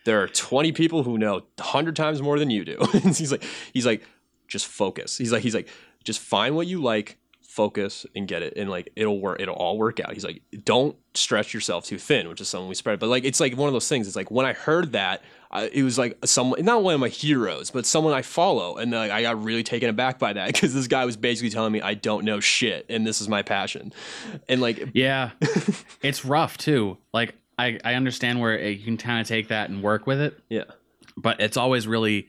"There 0.06 0.20
are 0.24 0.28
20 0.28 0.72
people 0.72 1.04
who 1.04 1.20
know 1.20 1.44
100 1.58 1.96
times 1.96 2.24
more 2.24 2.40
than 2.40 2.50
you 2.50 2.66
do." 2.66 2.78
and 2.94 3.16
he's 3.16 3.32
like, 3.32 3.44
"He's 3.72 3.86
like, 3.86 4.02
just 4.50 4.68
focus." 4.68 5.18
He's 5.18 5.32
like, 5.32 5.44
"He's 5.44 5.56
like, 5.56 5.70
just 6.04 6.20
find 6.20 6.56
what 6.56 6.68
you 6.68 6.82
like, 6.82 7.18
focus, 7.42 8.06
and 8.16 8.28
get 8.28 8.42
it, 8.42 8.54
and 8.58 8.70
like 8.70 8.90
it'll 8.96 9.20
work. 9.20 9.40
It'll 9.40 9.56
all 9.56 9.78
work 9.78 10.00
out." 10.00 10.14
He's 10.14 10.26
like, 10.26 10.42
"Don't 10.66 10.96
stretch 11.14 11.54
yourself 11.54 11.86
too 11.86 11.98
thin," 11.98 12.28
which 12.28 12.42
is 12.42 12.50
something 12.50 12.68
we 12.68 12.76
spread. 12.76 13.00
But 13.00 13.10
like, 13.10 13.24
it's 13.24 13.40
like 13.40 13.56
one 13.56 13.68
of 13.68 13.74
those 13.74 13.88
things. 13.88 14.08
It's 14.08 14.16
like 14.16 14.32
when 14.32 14.46
I 14.46 14.54
heard 14.54 14.94
that. 14.94 15.22
I, 15.52 15.64
it 15.64 15.82
was 15.82 15.98
like 15.98 16.16
someone, 16.26 16.64
not 16.64 16.84
one 16.84 16.94
of 16.94 17.00
my 17.00 17.10
heroes, 17.10 17.72
but 17.72 17.84
someone 17.84 18.14
I 18.14 18.22
follow, 18.22 18.78
and 18.78 18.92
like, 18.92 19.10
I 19.10 19.24
got 19.24 19.44
really 19.44 19.64
taken 19.64 19.90
aback 19.90 20.20
by 20.20 20.34
that 20.34 20.46
because 20.54 20.76
this 20.76 20.86
guy 20.86 21.06
was 21.06 21.18
basically 21.18 21.50
telling 21.50 21.72
me 21.72 21.82
I 21.82 21.96
don't 21.96 22.24
know 22.24 22.40
shit, 22.40 22.86
and 22.88 23.08
this 23.08 23.20
is 23.20 23.28
my 23.28 23.42
passion, 23.42 23.92
and 24.48 24.62
like, 24.62 24.90
yeah. 24.94 25.32
it's 26.04 26.24
rough 26.24 26.60
too. 26.60 27.00
Like 27.14 27.34
I 27.58 27.80
I 27.84 27.96
understand 27.96 28.40
where 28.40 28.60
eh, 28.60 28.70
you 28.70 28.84
can 28.84 28.98
kind 28.98 29.22
of 29.22 29.28
take 29.28 29.50
that 29.50 29.70
and 29.70 29.84
work 29.84 30.08
with 30.08 30.22
it. 30.22 30.40
yeah, 30.50 30.64
but 31.18 31.42
it's 31.42 31.58
always 31.58 31.88
really 31.88 32.28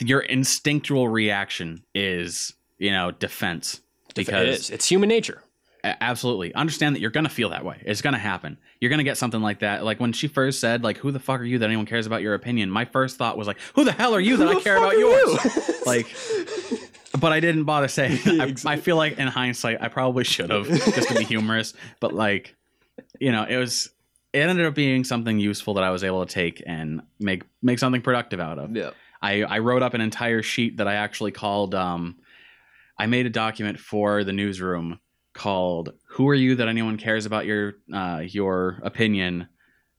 your 0.00 0.20
instinctual 0.20 1.08
reaction 1.08 1.84
is 1.94 2.54
you 2.78 2.90
know 2.90 3.10
defense. 3.10 3.80
Because 4.14 4.60
is. 4.60 4.70
It's 4.70 4.86
human 4.86 5.08
nature. 5.08 5.42
absolutely. 5.84 6.52
Understand 6.54 6.96
that 6.96 7.00
you're 7.00 7.10
gonna 7.10 7.28
feel 7.28 7.50
that 7.50 7.64
way. 7.64 7.80
It's 7.84 8.02
gonna 8.02 8.18
happen. 8.18 8.58
You're 8.80 8.90
gonna 8.90 9.04
get 9.04 9.16
something 9.16 9.40
like 9.40 9.60
that. 9.60 9.84
Like 9.84 10.00
when 10.00 10.12
she 10.12 10.28
first 10.28 10.60
said 10.60 10.82
like 10.82 10.98
who 10.98 11.10
the 11.12 11.20
fuck 11.20 11.40
are 11.40 11.44
you 11.44 11.58
that 11.58 11.66
anyone 11.66 11.86
cares 11.86 12.06
about 12.06 12.22
your 12.22 12.34
opinion? 12.34 12.70
My 12.70 12.84
first 12.84 13.16
thought 13.16 13.36
was 13.38 13.46
like 13.46 13.58
who 13.74 13.84
the 13.84 13.92
hell 13.92 14.14
are 14.14 14.20
you 14.20 14.36
that 14.38 14.48
i 14.48 14.60
care 14.60 14.76
about 14.76 14.98
yours 14.98 15.44
you? 15.44 15.74
like 15.86 16.06
but 17.20 17.32
i 17.32 17.40
didn't 17.40 17.64
bother 17.64 17.88
saying 17.88 18.18
Yeah, 18.24 18.44
I, 18.44 18.72
I 18.72 18.76
feel 18.76 18.96
like 18.96 19.18
in 19.18 19.28
hindsight 19.28 19.78
i 19.80 19.88
probably 19.88 20.24
should 20.24 20.50
have 20.50 20.66
just 20.66 21.08
to 21.08 21.14
be 21.14 21.24
humorous. 21.24 21.74
But 22.00 22.12
like 22.12 22.54
you 23.20 23.30
know 23.32 23.44
it 23.44 23.56
was 23.56 23.90
it 24.32 24.40
ended 24.40 24.66
up 24.66 24.74
being 24.74 25.04
something 25.04 25.38
useful 25.38 25.74
that 25.74 25.84
i 25.84 25.90
was 25.90 26.02
able 26.04 26.24
to 26.24 26.32
take 26.32 26.62
and 26.66 27.02
make 27.20 27.44
make 27.62 27.78
something 27.78 28.02
productive 28.02 28.40
out 28.40 28.58
of. 28.58 28.74
Yeah, 28.74 28.90
I, 29.20 29.42
I 29.42 29.58
wrote 29.58 29.82
up 29.82 29.94
an 29.94 30.00
entire 30.00 30.42
sheet 30.42 30.76
that 30.78 30.88
I 30.88 30.94
actually 30.94 31.32
called. 31.32 31.74
Um, 31.74 32.16
I 32.98 33.06
made 33.06 33.26
a 33.26 33.30
document 33.30 33.78
for 33.78 34.24
the 34.24 34.32
newsroom 34.32 35.00
called 35.34 35.92
"Who 36.10 36.28
are 36.28 36.34
you 36.34 36.56
that 36.56 36.68
anyone 36.68 36.96
cares 36.96 37.26
about 37.26 37.46
your 37.46 37.74
uh, 37.92 38.22
your 38.24 38.80
opinion?" 38.82 39.48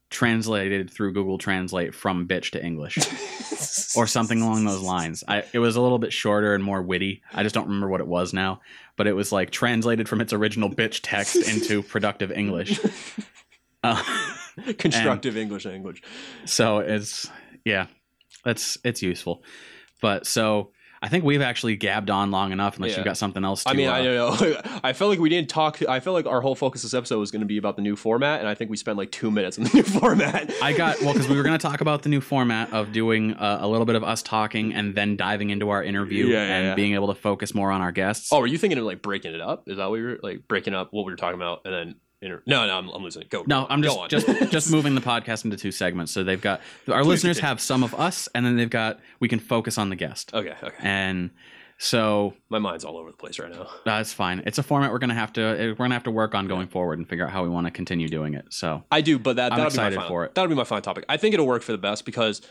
Translated 0.10 0.90
through 0.90 1.14
Google 1.14 1.38
Translate 1.38 1.94
from 1.94 2.28
bitch 2.28 2.50
to 2.54 2.66
English 2.66 2.98
or 3.96 4.08
something 4.08 4.42
along 4.42 4.66
those 4.66 4.82
lines. 4.82 5.24
I, 5.28 5.44
it 5.54 5.60
was 5.60 5.76
a 5.76 5.82
little 5.82 6.00
bit 6.00 6.12
shorter 6.12 6.56
and 6.56 6.64
more 6.64 6.82
witty. 6.82 7.22
I 7.32 7.44
just 7.44 7.54
don't 7.54 7.68
remember 7.68 7.90
what 7.90 8.02
it 8.02 8.08
was 8.08 8.34
now, 8.34 8.62
but 8.96 9.06
it 9.06 9.14
was 9.14 9.32
like 9.32 9.52
translated 9.52 10.10
from 10.10 10.20
its 10.20 10.34
original 10.34 10.68
bitch 10.68 11.02
text 11.04 11.36
into 11.48 11.84
productive 11.84 12.32
English. 12.32 12.80
Uh, 13.84 14.02
Constructive 14.80 15.38
English 15.38 15.68
English. 15.68 16.02
so 16.46 16.80
it's 16.80 17.30
yeah, 17.64 17.86
that's 18.44 18.78
it's 18.84 19.02
useful. 19.02 19.44
But 20.02 20.26
so 20.26 20.72
I 21.02 21.08
think 21.08 21.24
we've 21.24 21.42
actually 21.42 21.78
gabbed 21.78 22.10
on 22.10 22.30
long 22.30 22.52
enough 22.52 22.76
unless 22.76 22.92
Yeah. 22.92 22.98
you've 22.98 23.06
got 23.06 23.16
something 23.18 23.46
else 23.46 23.64
to 23.64 23.70
I 23.70 23.74
mean, 23.74 23.88
uh, 23.88 23.94
I 23.94 24.04
don't 24.04 24.42
know. 24.42 24.62
I 24.84 24.92
felt 24.92 25.10
like 25.10 25.20
we 25.20 25.30
didn't 25.30 25.50
talk. 25.50 25.82
I 25.88 26.02
felt 26.02 26.14
like 26.14 26.26
our 26.26 26.42
whole 26.42 26.56
focus 26.56 26.82
this 26.82 26.94
episode 26.94 27.20
was 27.20 27.32
going 27.32 27.40
to 27.40 27.46
be 27.46 27.58
about 27.58 27.78
the 27.78 27.82
new 27.82 27.96
format, 27.96 28.40
and 28.42 28.50
I 28.50 28.54
think 28.54 28.70
we 28.70 28.76
spent 28.76 28.98
like 28.98 29.10
two 29.10 29.32
minutes 29.32 29.58
on 29.58 29.64
the 29.64 29.70
new 29.76 29.84
format. 29.84 30.52
I 30.62 30.74
got 30.74 31.00
well 31.02 31.14
because 31.14 31.30
we 31.30 31.38
were 31.38 31.44
going 31.50 31.58
to 31.58 31.62
talk 31.68 31.80
about 31.80 32.02
the 32.04 32.10
new 32.10 32.20
format 32.20 32.74
of 32.74 32.92
doing 32.92 33.34
uh, 33.36 33.60
a 33.62 33.68
little 33.68 33.86
bit 33.86 33.96
of 33.96 34.04
us 34.04 34.22
talking 34.22 34.74
and 34.74 34.94
then 34.94 35.16
diving 35.16 35.52
into 35.52 35.70
our 35.70 35.82
interview 35.82 36.28
Yeah, 36.28 36.46
yeah, 36.46 36.56
and 36.58 36.76
being 36.76 36.94
able 36.96 37.08
to 37.08 37.16
focus 37.16 37.56
more 37.56 37.72
on 37.72 37.80
our 37.82 37.94
guests. 37.94 38.28
Oh, 38.34 38.40
were 38.42 38.48
you 38.48 38.58
thinking 38.58 38.78
of 38.78 38.84
like 38.84 39.02
breaking 39.02 39.34
it 39.34 39.42
up? 39.42 39.64
Is 39.68 39.78
that 39.78 39.86
what 39.86 39.94
we 39.94 40.02
were 40.02 40.20
like 40.22 40.50
breaking 40.50 40.74
up 40.74 40.90
what 40.92 41.06
we 41.06 41.14
were 41.14 41.18
talking 41.18 41.40
about, 41.40 41.62
and 41.64 41.74
then 41.74 41.96
Inter- 42.22 42.44
no, 42.46 42.68
no, 42.68 42.78
I'm, 42.78 42.90
I'm 42.90 43.02
losing 43.04 43.22
it. 43.22 43.30
Go. 43.30 43.44
No, 43.48 43.66
I'm 43.70 43.82
just 43.82 43.98
just 44.10 44.28
just 44.52 44.72
moving 44.72 44.94
the 44.96 45.02
podcast 45.02 45.46
into 45.46 45.56
two 45.58 45.72
segments. 45.72 46.12
So 46.12 46.24
they've 46.24 46.42
got 46.42 46.60
our 46.90 47.04
listeners 47.04 47.40
have 47.40 47.62
some 47.62 47.84
of 47.84 47.94
us, 47.96 48.28
and 48.36 48.46
then 48.46 48.58
they've 48.58 48.70
got 48.70 49.00
we 49.20 49.28
can 49.30 49.40
focus 49.40 49.78
on 49.78 49.90
the 49.90 49.96
guest, 49.96 50.34
Okay, 50.34 50.54
okay. 50.62 50.76
and 50.80 51.30
so 51.78 52.34
My 52.50 52.60
mind's 52.60 52.84
all 52.84 52.98
over 52.98 53.10
the 53.10 53.16
place 53.16 53.40
right 53.40 53.50
now. 53.50 53.68
that's 53.86 54.12
fine. 54.12 54.44
It's 54.46 54.58
a 54.58 54.64
format 54.64 54.92
we're 54.92 55.00
gonna 55.00 55.14
have 55.14 55.32
to 55.34 55.42
we're 55.42 55.76
gonna 55.86 55.94
have 55.96 56.04
to 56.04 56.12
work 56.12 56.36
on 56.36 56.48
going 56.48 56.68
forward 56.68 57.00
and 57.00 57.08
figure 57.08 57.26
out 57.26 57.32
how 57.32 57.44
we 57.44 57.50
want 57.50 57.68
to 57.68 57.72
continue 57.72 58.10
doing 58.10 58.34
it. 58.34 58.48
So 58.54 58.84
I 58.92 59.00
do, 59.00 59.18
but 59.18 59.38
that 59.38 59.54
I'm 59.54 59.58
that'll 59.60 59.72
be 59.72 59.78
my 59.78 59.84
excited 59.84 59.96
final, 59.96 60.10
for 60.10 60.26
it. 60.26 60.36
That'll 60.36 60.50
be 60.50 60.56
my 60.56 60.66
final 60.66 60.82
topic. 60.82 61.06
I 61.08 61.16
think 61.16 61.34
it'll 61.34 61.48
work 61.48 61.62
for 61.62 61.72
the 61.72 61.78
best 61.78 62.06
because 62.06 62.42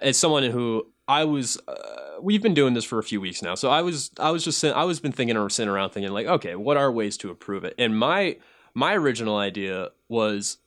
as 0.00 0.16
someone 0.16 0.42
who 0.44 0.86
I 1.06 1.24
was, 1.24 1.58
uh, 1.68 1.74
we've 2.22 2.42
been 2.42 2.54
doing 2.54 2.72
this 2.72 2.84
for 2.84 2.98
a 2.98 3.02
few 3.02 3.20
weeks 3.20 3.42
now. 3.42 3.54
So 3.56 3.68
I 3.68 3.82
was, 3.82 4.10
I 4.18 4.30
was 4.30 4.42
just, 4.42 4.64
I 4.64 4.84
was 4.84 5.00
been 5.00 5.12
thinking 5.12 5.36
or 5.36 5.50
sitting 5.50 5.68
around 5.68 5.90
thinking 5.90 6.12
like, 6.12 6.26
okay, 6.26 6.54
what 6.54 6.76
are 6.78 6.90
ways 6.90 7.16
to 7.18 7.28
improve 7.30 7.64
it? 7.64 7.74
And 7.76 7.98
my 7.98 8.36
my 8.74 8.94
original 8.94 9.36
idea 9.36 9.90
was 10.08 10.58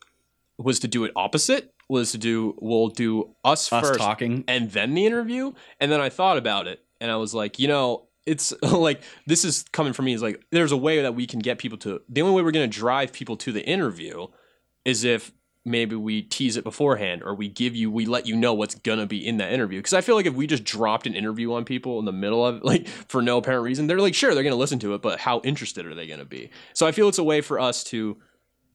was 0.58 0.78
to 0.80 0.88
do 0.88 1.04
it 1.04 1.12
opposite. 1.16 1.72
Was 1.88 2.12
to 2.12 2.18
do 2.18 2.56
we'll 2.60 2.88
do 2.88 3.34
us, 3.44 3.72
us 3.72 3.86
first 3.86 4.00
talking, 4.00 4.44
and 4.48 4.70
then 4.70 4.94
the 4.94 5.06
interview. 5.06 5.52
And 5.80 5.90
then 5.90 6.00
I 6.00 6.08
thought 6.08 6.36
about 6.36 6.66
it 6.66 6.80
and 7.00 7.10
I 7.10 7.16
was 7.16 7.34
like, 7.34 7.58
you 7.58 7.68
know, 7.68 8.08
it's 8.24 8.52
like 8.62 9.02
this 9.26 9.44
is 9.44 9.64
coming 9.72 9.92
from 9.92 10.06
me 10.06 10.12
is 10.12 10.22
like 10.22 10.44
there's 10.50 10.72
a 10.72 10.76
way 10.76 11.02
that 11.02 11.14
we 11.14 11.26
can 11.26 11.40
get 11.40 11.58
people 11.58 11.78
to 11.78 12.02
the 12.08 12.22
only 12.22 12.34
way 12.34 12.42
we're 12.42 12.50
going 12.50 12.68
to 12.68 12.78
drive 12.78 13.12
people 13.12 13.36
to 13.36 13.52
the 13.52 13.64
interview 13.64 14.26
is 14.84 15.04
if 15.04 15.32
maybe 15.66 15.96
we 15.96 16.22
tease 16.22 16.56
it 16.56 16.64
beforehand 16.64 17.22
or 17.24 17.34
we 17.34 17.48
give 17.48 17.74
you 17.74 17.90
we 17.90 18.06
let 18.06 18.26
you 18.26 18.36
know 18.36 18.54
what's 18.54 18.74
to 18.98 19.06
be 19.06 19.26
in 19.26 19.36
that 19.38 19.52
interview 19.52 19.78
because 19.78 19.92
I 19.92 20.00
feel 20.00 20.14
like 20.14 20.26
if 20.26 20.34
we 20.34 20.46
just 20.46 20.64
dropped 20.64 21.06
an 21.06 21.14
interview 21.14 21.52
on 21.52 21.64
people 21.64 21.98
in 21.98 22.04
the 22.04 22.12
middle 22.12 22.46
of 22.46 22.62
like 22.64 22.86
for 22.86 23.20
no 23.20 23.38
apparent 23.38 23.64
reason 23.64 23.86
they're 23.86 24.00
like 24.00 24.14
sure 24.14 24.34
they're 24.34 24.42
to 24.52 24.58
listen 24.58 24.78
to 24.80 24.94
it 24.94 25.02
but 25.02 25.20
how 25.20 25.40
interested 25.40 25.84
are 25.84 25.94
they 25.94 26.06
to 26.18 26.24
be 26.24 26.50
so 26.72 26.86
I 26.86 26.92
feel 26.92 27.08
it's 27.08 27.18
a 27.18 27.24
way 27.24 27.40
for 27.40 27.58
us 27.58 27.84
to 27.84 28.16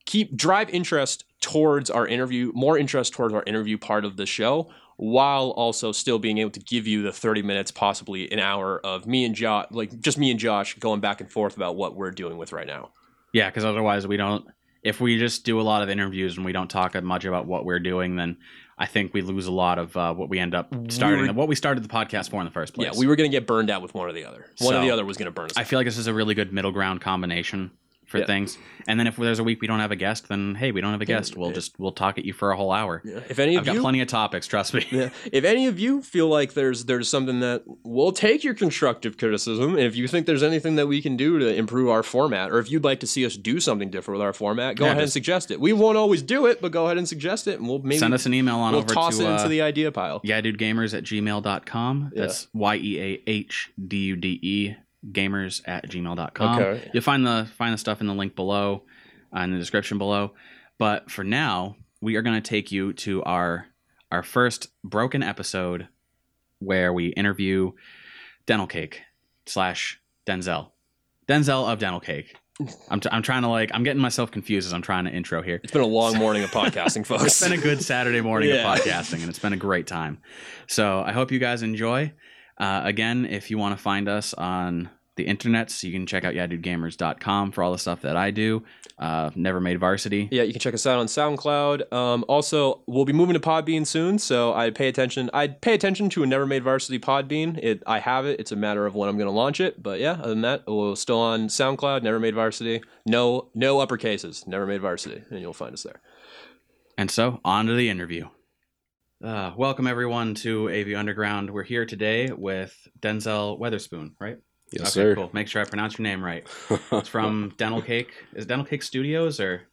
keep 0.06 0.36
drive 0.36 0.70
interest 0.70 1.26
towards 1.42 1.90
our 1.90 2.08
interview, 2.08 2.52
more 2.54 2.78
interest 2.78 3.14
towards 3.14 3.34
our 3.34 3.44
interview 3.46 3.78
part 3.78 4.06
of 4.06 4.18
the 4.18 4.26
show, 4.26 4.70
while 4.98 5.50
also 5.52 5.92
still 5.92 6.20
being 6.20 6.38
able 6.38 6.52
to 6.52 6.60
give 6.60 6.86
you 6.86 7.02
the 7.02 7.12
30 7.12 7.42
minutes, 7.42 7.72
possibly 7.72 8.32
an 8.32 8.40
hour 8.40 8.80
of 8.86 9.08
me 9.08 9.26
and 9.26 9.36
Josh, 9.36 9.68
like 9.72 10.00
just 10.00 10.18
me 10.18 10.30
and 10.30 10.40
Josh 10.40 10.76
going 10.76 11.00
back 11.00 11.22
and 11.22 11.32
forth 11.32 11.56
about 11.56 11.76
what 11.76 11.96
we're 11.96 12.12
doing 12.12 12.38
with 12.38 12.54
right 12.54 12.68
now. 12.68 12.90
yeah, 13.34 13.50
because 13.50 13.66
otherwise 13.66 14.06
we 14.06 14.18
don't. 14.18 14.46
If 14.84 15.00
we 15.00 15.18
just 15.20 15.46
do 15.46 15.60
a 15.60 15.64
lot 15.64 15.84
of 15.84 15.90
interviews 15.90 16.38
and 16.38 16.46
we 16.46 16.52
don't 16.52 16.70
talk 16.70 17.02
much 17.04 17.26
about 17.26 17.46
what 17.46 17.66
we're 17.66 17.80
doing, 17.80 18.16
then 18.16 18.38
I 18.78 18.88
think 18.88 19.14
we 19.14 19.22
lose 19.22 19.46
a 19.46 19.52
lot 19.52 19.78
of 19.78 19.96
uh, 19.96 20.14
what 20.14 20.28
we 20.28 20.40
end 20.40 20.56
up 20.56 20.74
starting, 20.90 21.28
were- 21.28 21.34
what 21.34 21.48
we 21.48 21.56
started 21.56 21.84
the 21.84 21.90
podcast 21.90 22.32
for 22.32 22.40
in 22.42 22.46
the 22.46 22.52
first 22.52 22.74
place. 22.74 22.92
Yeah, 22.92 23.00
we 23.00 23.06
were 23.06 23.16
going 23.16 23.30
to 23.30 23.36
get 23.36 23.46
burned 23.46 23.70
out 23.70 23.84
with 23.84 23.94
one 23.94 24.08
or 24.08 24.14
the 24.14 24.26
other. 24.26 24.48
One 24.60 24.74
or 24.76 24.82
the 24.82 24.90
other 24.90 25.06
was 25.06 25.18
going 25.18 25.28
to 25.28 25.32
burn 25.32 25.46
us. 25.46 25.58
I 25.58 25.62
out. 25.62 25.68
feel 25.68 25.78
like 25.78 25.86
this 25.86 26.00
is 26.00 26.08
a 26.08 26.14
really 26.14 26.34
good 26.34 26.52
middle 26.52 26.72
ground 26.72 27.00
combination 27.02 27.72
for 28.12 28.20
Yeah. 28.20 28.26
things. 28.26 28.58
And 28.88 29.00
then 29.00 29.08
if 29.08 29.16
there's 29.16 29.40
a 29.40 29.44
week 29.44 29.62
we 29.62 29.68
don't 29.68 29.80
have 29.80 29.92
a 29.92 29.96
guest, 29.96 30.28
then 30.28 30.56
hey, 30.56 30.72
we 30.72 30.82
don't 30.82 30.92
have 30.92 31.02
a 31.02 31.06
guest. 31.06 31.38
We'll 31.38 31.50
yeah. 31.50 31.56
just 31.56 31.80
we'll 31.80 31.92
talk 31.92 32.18
at 32.18 32.26
you 32.26 32.34
for 32.34 32.52
a 32.52 32.58
whole 32.58 32.72
hour. 32.72 33.02
Yeah. 33.06 33.20
If 33.30 33.40
any 33.40 33.56
of 33.56 33.62
I've 33.62 33.68
of 33.70 33.76
got 33.76 33.82
plenty 33.82 34.02
of 34.02 34.08
topics. 34.08 34.48
Trust 34.48 34.74
me. 34.74 34.86
If 35.32 35.44
any 35.46 35.68
of 35.68 35.80
you 35.80 36.02
feel 36.02 36.28
like 36.28 36.54
there's 36.54 36.86
there's 36.86 37.08
something 37.08 37.40
that 37.40 37.64
we'll 37.84 38.12
take 38.12 38.44
your 38.44 38.54
constructive 38.54 39.18
criticism, 39.18 39.72
and 39.76 39.84
if 39.84 39.96
you 39.96 40.08
think 40.08 40.26
there's 40.26 40.44
anything 40.44 40.76
that 40.76 40.88
we 40.88 41.02
can 41.02 41.16
do 41.16 41.40
to 41.40 41.56
improve 41.56 41.90
our 41.90 42.04
format, 42.04 42.52
or 42.52 42.60
if 42.60 42.70
you'd 42.70 42.84
like 42.84 43.00
to 43.02 43.08
see 43.08 43.26
us 43.26 43.38
do 43.38 43.60
something 43.60 43.90
different 43.90 44.20
with 44.20 44.26
our 44.26 44.34
format, 44.34 44.76
go 44.76 44.86
ahead 44.86 45.02
and 45.02 45.12
suggest 45.12 45.52
it. 45.52 45.60
We 45.62 45.74
won't 45.74 45.98
always 45.98 46.22
do 46.22 46.48
it, 46.48 46.62
but 46.62 46.72
go 46.72 46.86
ahead 46.86 46.98
and 46.98 47.08
suggest 47.08 47.48
it, 47.48 47.60
and 47.60 47.68
we'll 47.68 47.80
maybe 47.80 48.00
Send 48.00 48.14
us 48.14 48.26
an 48.26 48.34
email 48.34 48.58
on 48.58 48.74
we'll 48.74 48.82
over 48.82 48.94
toss 48.94 49.18
to 49.18 49.24
it 49.26 49.30
into 49.32 49.44
uh, 49.46 49.48
the 49.48 49.62
idea 49.62 49.92
pile. 49.92 50.20
yeah, 50.24 50.42
dude 50.42 50.58
gamers 50.58 50.98
at 50.98 51.04
gmail.com. 51.04 52.12
That's 52.16 52.48
Y 52.54 52.76
E 52.78 53.00
A 53.00 53.24
H 53.28 53.72
D 53.88 53.98
U 53.98 54.16
D 54.16 54.40
E 54.42 54.76
gamers 55.10 55.62
at 55.66 55.90
gmail.com. 55.90 56.60
Okay. 56.62 56.90
You'll 56.94 57.04
find 57.04 57.26
the 57.26 57.50
find 57.58 57.74
the 57.74 57.78
stuff 57.78 58.02
in 58.02 58.08
the 58.08 58.14
link 58.14 58.36
below, 58.36 58.84
uh, 59.36 59.42
in 59.42 59.52
the 59.52 59.58
description 59.58 59.98
below. 59.98 60.34
But 60.78 61.10
for 61.12 61.24
now, 61.24 61.76
we 62.02 62.16
are 62.16 62.22
going 62.22 62.42
to 62.42 62.48
take 62.50 62.72
you 62.72 62.94
to 62.94 63.24
our 63.24 63.68
our 64.12 64.24
first 64.24 64.68
broken 64.84 65.24
episode 65.24 65.88
where 66.60 66.92
we 66.94 67.08
interview 67.08 67.72
Dennel 68.46 68.68
Cake 68.70 69.02
slash 69.46 70.00
Denzel. 70.28 70.72
Denzel 71.28 71.72
of 71.72 71.80
Dennel 71.80 72.02
Cake. 72.04 72.36
I'm, 72.92 73.00
t- 73.00 73.10
I'm 73.12 73.24
trying 73.24 73.42
to 73.42 73.48
like 73.48 73.72
I'm 73.74 73.84
getting 73.84 74.02
myself 74.02 74.30
confused 74.30 74.68
as 74.68 74.74
I'm 74.74 74.84
trying 74.84 75.06
to 75.06 75.12
intro 75.12 75.42
here. 75.42 75.60
It's 75.64 75.74
been 75.74 75.82
a 75.82 75.88
long 75.88 76.18
morning 76.20 76.44
of 76.44 76.52
podcasting, 76.52 77.06
folks. 77.06 77.24
It's 77.24 77.42
been 77.42 77.54
a 77.54 77.58
good 77.58 77.82
Saturday 77.84 78.22
morning 78.22 78.50
Yeah. 78.54 78.72
of 78.72 78.80
podcasting, 78.80 79.22
and 79.22 79.30
it's 79.30 79.40
been 79.40 79.54
a 79.54 79.58
great 79.58 79.88
time. 79.88 80.20
So 80.68 81.02
I 81.02 81.12
hope 81.12 81.32
you 81.32 81.40
guys 81.40 81.64
enjoy. 81.64 82.14
Uh, 82.62 82.82
again, 82.86 83.26
if 83.26 83.50
you 83.50 83.58
want 83.58 83.76
to 83.76 83.82
find 83.82 84.08
us 84.08 84.36
on 84.36 84.88
the 85.16 85.26
internet, 85.26 85.72
so 85.72 85.88
you 85.88 85.94
can 85.94 86.06
check 86.06 86.24
out 86.24 86.36
yeahdudegamers.com 86.36 87.52
for 87.52 87.64
all 87.64 87.72
the 87.72 87.78
stuff 87.78 88.02
that 88.04 88.16
I 88.16 88.30
do. 88.30 88.64
Uh, 89.00 89.32
Never 89.36 89.60
Made 89.60 89.80
Varsity. 89.80 90.30
Yeah, 90.32 90.44
you 90.44 90.54
can 90.54 90.62
check 90.62 90.76
us 90.76 90.86
out 90.86 91.00
on 91.00 91.08
SoundCloud. 91.08 91.92
Um, 91.92 92.24
also, 92.28 92.82
we'll 92.86 93.04
be 93.04 93.14
moving 93.14 93.34
to 93.34 93.40
Podbean 93.40 93.86
soon, 93.86 94.20
so 94.20 94.54
I'd 94.54 94.76
pay 94.76 94.88
attention. 94.88 95.30
I'd 95.34 95.60
pay 95.62 95.74
attention 95.74 96.08
to 96.12 96.24
a 96.24 96.28
Never 96.28 96.46
Made 96.46 96.64
Varsity 96.64 97.00
Podbean. 97.00 97.60
It, 97.62 97.82
I 97.88 97.98
have 97.98 98.28
it. 98.28 98.40
It's 98.40 98.52
a 98.52 98.56
matter 98.56 98.86
of 98.86 98.94
when 98.94 99.10
I'm 99.10 99.18
going 99.18 99.28
to 99.28 99.32
launch 99.32 99.60
it. 99.60 99.82
But 99.82 100.00
yeah, 100.00 100.14
other 100.14 100.30
than 100.30 100.42
that, 100.42 100.64
we're 100.68 100.96
still 100.96 101.20
on 101.20 101.48
SoundCloud. 101.48 102.04
Never 102.04 102.20
Made 102.20 102.36
Varsity. 102.36 102.82
No, 103.08 103.50
no 103.56 103.80
upper 103.80 103.98
cases. 103.98 104.46
Never 104.46 104.68
Made 104.68 104.82
Varsity, 104.82 105.24
and 105.32 105.42
you'll 105.42 105.54
find 105.54 105.74
us 105.74 105.84
there. 105.84 106.00
And 106.96 107.10
so, 107.10 107.42
on 107.44 107.66
to 107.66 107.74
the 107.74 107.90
interview. 107.90 108.30
Uh, 109.24 109.54
welcome, 109.56 109.86
everyone, 109.88 110.34
to 110.34 110.70
AV 110.70 110.94
Underground. 110.96 111.50
We're 111.52 111.64
here 111.64 111.86
today 111.86 112.32
with 112.32 112.76
Denzel 113.00 113.60
Weatherspoon, 113.60 114.14
right? 114.20 114.38
Yes, 114.72 114.82
okay, 114.98 115.10
sir. 115.12 115.16
cool. 115.16 115.30
Make 115.34 115.48
sure 115.48 115.62
I 115.62 115.66
pronounce 115.66 115.98
your 116.00 116.04
name 116.04 116.24
right. 116.24 116.48
It's 116.92 117.10
from 117.10 117.54
Dennel 117.58 117.86
Cake. 117.86 118.12
Is 118.34 118.46
Dennel 118.48 118.66
Cake 118.68 118.82
Studios 118.84 119.40
or? 119.40 119.64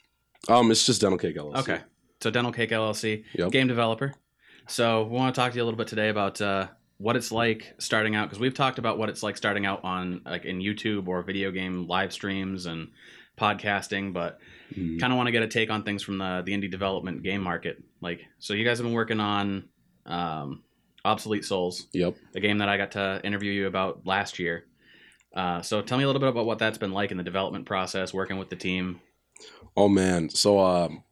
um, 0.48 0.70
it's 0.70 0.84
just 0.84 1.00
Dennel 1.00 1.18
Cake 1.18 1.36
LLC. 1.36 1.56
Okay. 1.58 1.80
So 2.20 2.30
Dennel 2.30 2.52
Cake 2.54 2.70
LLC, 2.70 3.24
Yep. 3.34 3.50
game 3.52 3.68
developer. 3.68 4.12
So 4.66 5.04
we 5.04 5.16
want 5.16 5.34
to 5.34 5.40
talk 5.40 5.52
to 5.52 5.56
you 5.56 5.62
a 5.62 5.66
little 5.66 5.78
bit 5.78 5.86
today 5.88 6.10
about 6.10 6.40
uh, 6.42 6.66
what 6.98 7.16
it's 7.16 7.32
like 7.32 7.74
starting 7.78 8.16
out 8.16 8.28
because 8.28 8.40
we've 8.40 8.54
talked 8.54 8.78
about 8.78 8.98
what 8.98 9.08
it's 9.08 9.22
like 9.22 9.36
starting 9.36 9.64
out 9.64 9.82
on 9.84 10.20
like 10.26 10.44
in 10.44 10.58
YouTube 10.58 11.06
or 11.08 11.22
video 11.22 11.50
game 11.52 11.86
live 11.86 12.12
streams 12.12 12.66
and 12.66 12.88
podcasting, 13.40 14.12
but 14.12 14.40
Mhm. 14.74 15.00
kind 15.00 15.12
of 15.12 15.16
want 15.16 15.26
to 15.28 15.32
get 15.32 15.42
a 15.42 15.48
take 15.48 15.70
on 15.70 15.82
things 15.82 16.02
from 16.02 16.18
the 16.18 16.42
the 16.44 16.52
indie 16.52 16.70
development 16.70 17.22
game 17.22 17.40
market. 17.42 17.82
Like, 18.00 18.20
so 18.38 18.54
you 18.54 18.64
guys 18.64 18.78
have 18.78 18.84
been 18.86 18.94
working 18.94 19.20
on 19.20 19.68
um, 20.06 20.62
Obsolete 21.04 21.44
Souls, 21.44 21.86
Yep. 21.92 22.16
a 22.34 22.40
game 22.40 22.58
that 22.58 22.68
I 22.68 22.76
got 22.76 22.92
to 22.92 23.20
interview 23.24 23.52
you 23.52 23.66
about 23.66 24.06
last 24.06 24.38
year. 24.38 24.64
Uh, 25.34 25.60
so 25.62 25.80
tell 25.82 25.96
me 25.98 26.04
a 26.04 26.06
little 26.06 26.20
bit 26.20 26.28
about 26.30 26.46
what 26.46 26.58
that's 26.58 26.78
been 26.78 26.92
like 26.92 27.10
in 27.10 27.16
the 27.16 27.22
development 27.22 27.66
process, 27.66 28.12
working 28.14 28.38
with 28.38 28.48
the 28.50 28.56
team. 28.56 29.00
Oh 29.76 29.88
man. 29.88 30.28
So 30.30 30.58
um, 30.58 31.02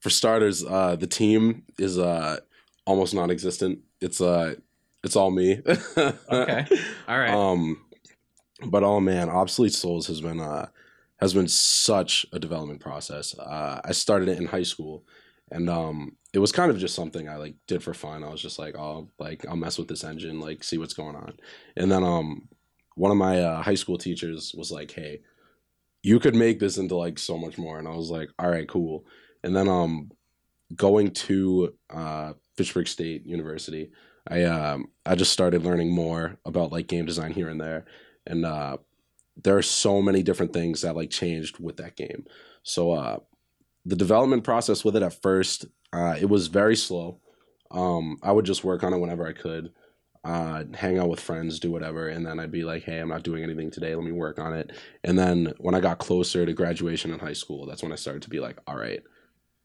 for 0.00 0.10
starters, 0.10 0.64
uh, 0.64 0.96
the 0.96 1.06
team 1.06 1.64
is 1.78 1.98
uh 1.98 2.38
almost 2.86 3.14
non-existent. 3.14 3.80
It's 4.00 4.20
uh, 4.20 4.54
it's 5.02 5.16
all 5.16 5.30
me. 5.30 5.60
Okay. 5.96 6.66
All 7.08 7.18
right. 7.18 7.30
Um, 7.30 7.82
but 8.66 8.82
oh 8.84 9.00
man, 9.00 9.28
Obsolete 9.28 9.72
Souls 9.72 10.06
has 10.06 10.20
been 10.20 10.40
uh 10.40 10.68
has 11.18 11.32
been 11.32 11.48
such 11.48 12.26
a 12.32 12.38
development 12.38 12.80
process. 12.80 13.38
Uh, 13.38 13.80
I 13.84 13.92
started 13.92 14.28
it 14.28 14.38
in 14.38 14.46
high 14.46 14.62
school, 14.62 15.04
and 15.50 15.70
um, 15.70 16.16
it 16.32 16.38
was 16.38 16.52
kind 16.52 16.70
of 16.70 16.78
just 16.78 16.94
something 16.94 17.28
I 17.28 17.36
like 17.36 17.54
did 17.66 17.82
for 17.82 17.94
fun. 17.94 18.22
I 18.22 18.30
was 18.30 18.42
just 18.42 18.58
like, 18.58 18.76
oh, 18.76 19.08
like 19.18 19.46
I'll 19.48 19.56
mess 19.56 19.78
with 19.78 19.88
this 19.88 20.04
engine, 20.04 20.40
like 20.40 20.62
see 20.62 20.78
what's 20.78 20.94
going 20.94 21.16
on. 21.16 21.34
And 21.76 21.90
then 21.90 22.04
um, 22.04 22.48
one 22.94 23.10
of 23.10 23.16
my 23.16 23.40
uh, 23.40 23.62
high 23.62 23.74
school 23.74 23.98
teachers 23.98 24.54
was 24.56 24.70
like, 24.70 24.90
hey, 24.90 25.20
you 26.02 26.18
could 26.20 26.34
make 26.34 26.58
this 26.58 26.78
into 26.78 26.96
like 26.96 27.18
so 27.18 27.38
much 27.38 27.58
more. 27.58 27.78
And 27.78 27.88
I 27.88 27.94
was 27.94 28.10
like, 28.10 28.28
all 28.38 28.50
right, 28.50 28.68
cool. 28.68 29.06
And 29.42 29.56
then 29.56 29.68
um, 29.68 30.10
going 30.74 31.12
to 31.12 31.74
uh, 31.90 32.32
Fitchburg 32.56 32.88
State 32.88 33.24
University, 33.26 33.90
I 34.28 34.42
um, 34.44 34.88
I 35.04 35.14
just 35.14 35.32
started 35.32 35.64
learning 35.64 35.90
more 35.92 36.38
about 36.44 36.72
like 36.72 36.88
game 36.88 37.06
design 37.06 37.32
here 37.32 37.48
and 37.48 37.60
there, 37.60 37.86
and 38.26 38.44
uh, 38.44 38.78
there 39.42 39.56
are 39.56 39.62
so 39.62 40.00
many 40.00 40.22
different 40.22 40.52
things 40.52 40.82
that 40.82 40.96
like 40.96 41.10
changed 41.10 41.58
with 41.58 41.76
that 41.76 41.96
game. 41.96 42.24
So 42.62 42.92
uh, 42.92 43.18
the 43.84 43.96
development 43.96 44.44
process 44.44 44.84
with 44.84 44.96
it 44.96 45.02
at 45.02 45.22
first, 45.22 45.66
uh, 45.92 46.16
it 46.18 46.28
was 46.28 46.48
very 46.48 46.76
slow. 46.76 47.20
Um, 47.70 48.18
I 48.22 48.32
would 48.32 48.44
just 48.44 48.64
work 48.64 48.82
on 48.82 48.94
it 48.94 48.98
whenever 48.98 49.26
I 49.26 49.32
could, 49.32 49.72
uh, 50.24 50.64
hang 50.74 50.98
out 50.98 51.08
with 51.08 51.20
friends, 51.20 51.60
do 51.60 51.70
whatever, 51.70 52.08
and 52.08 52.26
then 52.26 52.40
I'd 52.40 52.50
be 52.50 52.64
like, 52.64 52.82
"Hey, 52.82 52.98
I'm 52.98 53.08
not 53.08 53.22
doing 53.22 53.44
anything 53.44 53.70
today. 53.70 53.94
Let 53.94 54.04
me 54.04 54.12
work 54.12 54.38
on 54.38 54.52
it." 54.54 54.72
And 55.04 55.18
then 55.18 55.52
when 55.58 55.74
I 55.74 55.80
got 55.80 55.98
closer 55.98 56.44
to 56.44 56.52
graduation 56.52 57.12
in 57.12 57.18
high 57.20 57.32
school, 57.32 57.66
that's 57.66 57.82
when 57.82 57.92
I 57.92 57.96
started 57.96 58.22
to 58.22 58.30
be 58.30 58.40
like, 58.40 58.58
"All 58.66 58.76
right, 58.76 59.02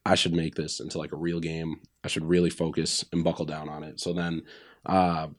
I 0.05 0.15
should 0.15 0.33
make 0.33 0.55
this 0.55 0.79
into 0.79 0.99
like 0.99 1.13
a 1.13 1.17
real 1.17 1.39
game. 1.39 1.77
I 2.03 2.07
should 2.09 2.25
really 2.25 2.51
focus 2.51 3.03
and 3.11 3.23
buckle 3.23 3.45
down 3.45 3.69
on 3.69 3.83
it." 3.83 3.99
So 3.99 4.13
then, 4.13 4.43
uh, 4.85 5.29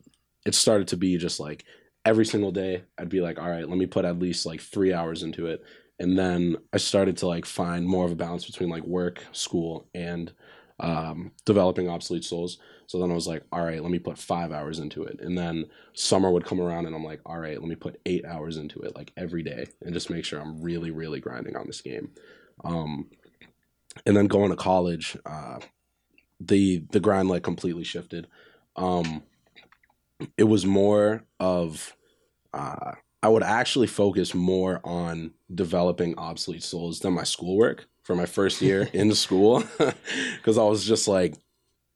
it 0.45 0.55
started 0.55 0.89
to 0.89 0.97
be 0.97 1.17
just 1.17 1.39
like 1.39 1.63
every 2.05 2.25
single 2.25 2.51
day 2.51 2.83
I'd 2.97 3.09
be 3.09 3.21
like, 3.21 3.39
all 3.39 3.49
right, 3.49 3.67
let 3.67 3.77
me 3.77 3.85
put 3.85 4.05
at 4.05 4.19
least 4.19 4.45
like 4.45 4.61
three 4.61 4.93
hours 4.93 5.23
into 5.23 5.47
it. 5.47 5.63
And 5.99 6.17
then 6.17 6.57
I 6.73 6.77
started 6.77 7.17
to 7.17 7.27
like 7.27 7.45
find 7.45 7.87
more 7.87 8.05
of 8.05 8.11
a 8.11 8.15
balance 8.15 8.45
between 8.45 8.69
like 8.69 8.83
work, 8.83 9.23
school, 9.31 9.87
and 9.93 10.31
um, 10.79 11.31
developing 11.45 11.87
obsolete 11.87 12.25
souls. 12.25 12.57
So 12.87 12.99
then 12.99 13.11
I 13.11 13.13
was 13.13 13.27
like, 13.27 13.43
all 13.51 13.63
right, 13.63 13.81
let 13.81 13.91
me 13.91 13.99
put 13.99 14.17
five 14.17 14.51
hours 14.51 14.79
into 14.79 15.03
it. 15.03 15.19
And 15.21 15.37
then 15.37 15.65
summer 15.93 16.31
would 16.31 16.45
come 16.45 16.59
around 16.59 16.87
and 16.87 16.95
I'm 16.95 17.05
like, 17.05 17.21
all 17.25 17.37
right, 17.37 17.59
let 17.59 17.69
me 17.69 17.75
put 17.75 18.01
eight 18.05 18.25
hours 18.25 18.57
into 18.57 18.81
it 18.81 18.95
like 18.95 19.13
every 19.15 19.43
day 19.43 19.67
and 19.81 19.93
just 19.93 20.09
make 20.09 20.25
sure 20.25 20.41
I'm 20.41 20.61
really, 20.61 20.91
really 20.91 21.19
grinding 21.19 21.55
on 21.55 21.67
this 21.67 21.81
game. 21.81 22.11
Um, 22.65 23.09
and 24.05 24.17
then 24.17 24.27
going 24.27 24.49
to 24.49 24.55
college, 24.55 25.17
uh, 25.25 25.59
the 26.39 26.83
the 26.91 26.99
grind 26.99 27.29
like 27.29 27.43
completely 27.43 27.83
shifted. 27.83 28.27
Um, 28.75 29.23
it 30.37 30.43
was 30.45 30.65
more 30.65 31.23
of 31.39 31.95
uh, 32.53 32.93
I 33.21 33.29
would 33.29 33.43
actually 33.43 33.87
focus 33.87 34.33
more 34.33 34.79
on 34.83 35.33
developing 35.53 36.17
obsolete 36.17 36.63
souls 36.63 36.99
than 36.99 37.13
my 37.13 37.23
schoolwork 37.23 37.87
for 38.03 38.15
my 38.15 38.25
first 38.25 38.61
year 38.61 38.89
in 38.93 39.13
school 39.15 39.63
because 40.37 40.57
I 40.57 40.63
was 40.63 40.85
just 40.85 41.07
like, 41.07 41.35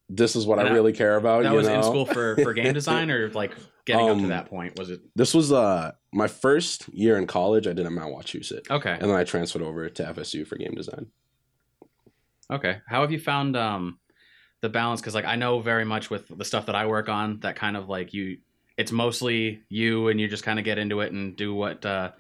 this 0.10 0.36
is 0.38 0.46
what 0.48 0.58
And 0.60 0.68
I 0.68 0.72
that- 0.72 0.76
really 0.76 0.94
care 0.94 1.16
about. 1.18 1.44
that 1.44 1.54
was 1.54 1.68
know? 1.68 1.76
in 1.76 1.84
school 1.84 2.06
for 2.06 2.36
for 2.38 2.54
game 2.54 2.74
design 2.82 3.12
or 3.12 3.30
like 3.32 3.52
getting 3.86 4.10
up 4.10 4.18
to 4.18 4.24
Um, 4.24 4.30
that 4.30 4.48
point. 4.50 4.78
Was 4.80 4.90
it 4.90 5.02
This 5.16 5.34
was 5.34 5.52
uh 5.52 5.92
my 6.14 6.28
first 6.28 6.88
year 6.94 7.18
in 7.18 7.28
college. 7.28 7.68
I 7.68 7.74
did 7.74 7.86
at 7.86 7.92
Mount 7.92 8.14
Wachusett, 8.16 8.70
okay? 8.72 8.94
and 8.94 9.04
then 9.10 9.16
I 9.18 9.24
transferred 9.26 9.62
over 9.62 9.90
to 9.90 10.04
FSU 10.04 10.48
for 10.48 10.56
game 10.58 10.74
design. 10.76 11.08
Okay. 12.50 12.78
How 12.88 13.02
have 13.02 13.12
you 13.12 13.20
found 13.20 13.58
um 13.58 14.00
the 14.62 14.70
balance? 14.70 15.02
Because 15.02 15.16
like 15.16 15.26
I 15.26 15.36
know 15.36 15.60
very 15.60 15.86
much 15.86 16.10
with 16.10 16.28
the 16.36 16.46
stuff 16.46 16.66
that 16.68 16.76
I 16.76 16.86
work 16.88 17.10
on, 17.10 17.40
that 17.42 17.56
kind 17.56 17.78
of 17.78 17.90
like 17.90 18.14
you, 18.14 18.38
it's 18.78 18.92
mostly 18.92 19.62
you, 19.70 20.08
and 20.10 20.20
you 20.20 20.28
just 20.28 20.44
kind 20.44 20.60
of 20.60 20.66
get 20.66 20.78
into 20.78 21.02
it 21.02 21.12
and 21.12 21.36
do 21.36 21.54
what 21.54 21.86
uh, 21.86 22.12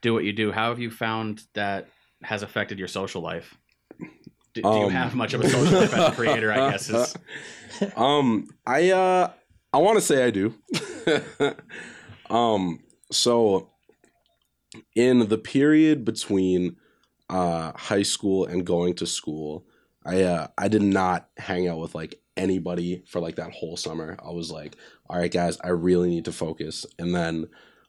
do 0.00 0.12
what 0.14 0.24
you 0.24 0.32
do. 0.32 0.52
How 0.52 0.68
have 0.70 0.78
you 0.78 0.90
found 0.90 1.42
that 1.54 1.88
has 2.22 2.42
affected 2.42 2.78
your 2.78 2.88
social 2.88 3.22
life? 3.22 3.56
Do, 4.54 4.62
do 4.62 4.78
you 4.78 4.86
Um, 4.86 4.90
have 4.90 5.14
much 5.14 5.32
of 5.34 5.40
a 5.40 5.48
social 5.48 5.78
life 5.80 5.94
as 5.94 6.08
a 6.08 6.12
creator? 6.12 6.52
I 6.52 6.60
guess 6.70 6.90
is 6.90 7.14
um 7.96 8.48
i 8.66 8.90
uh 8.90 9.30
i 9.72 9.78
want 9.78 9.96
to 9.96 10.00
say 10.00 10.24
i 10.24 10.30
do 10.30 10.54
um 12.30 12.80
so 13.10 13.70
in 14.94 15.28
the 15.28 15.38
period 15.38 16.04
between 16.04 16.76
uh 17.30 17.72
high 17.76 18.02
school 18.02 18.44
and 18.44 18.66
going 18.66 18.94
to 18.94 19.06
school 19.06 19.66
i 20.04 20.22
uh 20.22 20.46
i 20.58 20.68
did 20.68 20.82
not 20.82 21.28
hang 21.36 21.68
out 21.68 21.78
with 21.78 21.94
like 21.94 22.20
anybody 22.36 23.02
for 23.06 23.20
like 23.20 23.36
that 23.36 23.52
whole 23.52 23.76
summer. 23.76 24.16
I 24.24 24.30
was 24.30 24.50
like 24.50 24.76
all 25.08 25.18
right 25.18 25.32
guys 25.32 25.58
i 25.62 25.68
really 25.68 26.08
need 26.08 26.24
to 26.26 26.32
focus. 26.32 26.86
And 26.98 27.14
then 27.14 27.48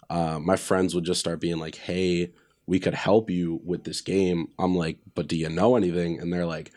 uh 0.09 0.39
my 0.39 0.55
friends 0.55 0.93
would 0.93 1.05
just 1.05 1.20
start 1.20 1.39
being 1.39 1.59
like 1.59 1.76
hey 1.76 2.34
we 2.66 2.80
could 2.80 2.93
help 2.93 3.30
you 3.30 3.61
with 3.64 3.84
this 3.84 4.01
game. 4.01 4.47
I'm 4.59 4.76
like 4.76 4.99
but 5.16 5.28
do 5.28 5.36
you 5.38 5.49
know 5.49 5.76
anything? 5.76 6.20
And 6.20 6.32
they're 6.32 6.45
like 6.45 6.72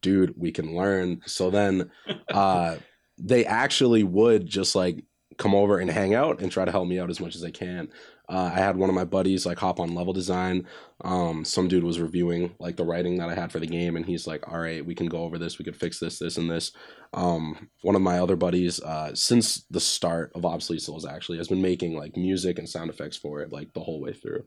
dude 0.00 0.34
we 0.36 0.52
can 0.52 0.74
learn. 0.74 1.22
So 1.26 1.50
then 1.50 1.90
uh 2.32 2.76
they 3.18 3.44
actually 3.44 4.02
would 4.02 4.46
just 4.46 4.74
like 4.74 5.04
come 5.36 5.54
over 5.54 5.78
and 5.78 5.90
hang 5.90 6.14
out 6.14 6.40
and 6.40 6.50
try 6.50 6.64
to 6.64 6.70
help 6.70 6.88
me 6.88 6.98
out 6.98 7.10
as 7.10 7.20
much 7.20 7.34
as 7.34 7.40
they 7.40 7.50
can 7.50 7.88
uh, 8.28 8.50
i 8.54 8.58
had 8.58 8.76
one 8.76 8.88
of 8.88 8.94
my 8.94 9.04
buddies 9.04 9.44
like 9.46 9.58
hop 9.58 9.80
on 9.80 9.94
level 9.94 10.12
design. 10.12 10.66
Um, 11.02 11.44
some 11.44 11.68
dude 11.68 11.84
was 11.84 12.00
reviewing 12.00 12.54
like 12.58 12.76
the 12.76 12.84
writing 12.84 13.18
that 13.18 13.28
i 13.28 13.34
had 13.34 13.52
for 13.52 13.58
the 13.60 13.66
game 13.66 13.96
and 13.96 14.06
he's 14.06 14.26
like 14.26 14.46
all 14.50 14.58
right 14.58 14.84
we 14.84 14.94
can 14.94 15.06
go 15.06 15.18
over 15.24 15.38
this. 15.38 15.58
We 15.58 15.64
could 15.64 15.76
fix 15.76 15.98
this 15.98 16.18
this 16.18 16.36
and 16.36 16.50
this. 16.50 16.72
Um, 17.12 17.68
one 17.82 17.96
of 17.96 18.02
my 18.02 18.18
other 18.18 18.36
buddies 18.36 18.80
uh, 18.80 19.14
since 19.14 19.64
the 19.70 19.80
start 19.80 20.32
of 20.34 20.44
obsolete 20.44 20.82
souls 20.82 21.06
actually 21.06 21.38
has 21.38 21.48
been 21.48 21.62
making 21.62 21.96
like 21.96 22.16
music 22.16 22.58
and 22.58 22.68
sound 22.68 22.90
effects 22.90 23.16
for 23.16 23.40
it 23.40 23.52
like 23.52 23.72
the 23.74 23.80
whole 23.80 24.00
way 24.00 24.12
through. 24.12 24.44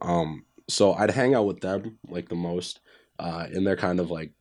Um, 0.00 0.44
so 0.68 0.94
i'd 0.94 1.12
hang 1.12 1.34
out 1.34 1.46
with 1.46 1.60
them 1.60 1.96
like 2.08 2.28
the 2.28 2.34
most 2.34 2.80
uh, 3.18 3.46
and 3.52 3.66
they're 3.66 3.76
kind 3.76 4.00
of 4.00 4.10
like 4.10 4.32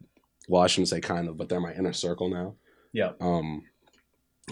well 0.50 0.62
i 0.64 0.68
shouldn't 0.68 0.90
say 0.90 1.00
kind 1.00 1.28
of 1.28 1.38
but 1.38 1.50
they're 1.50 1.60
my 1.60 1.74
inner 1.74 1.94
circle 1.94 2.30
now. 2.30 2.56
Yeah. 2.94 3.12
um 3.22 3.64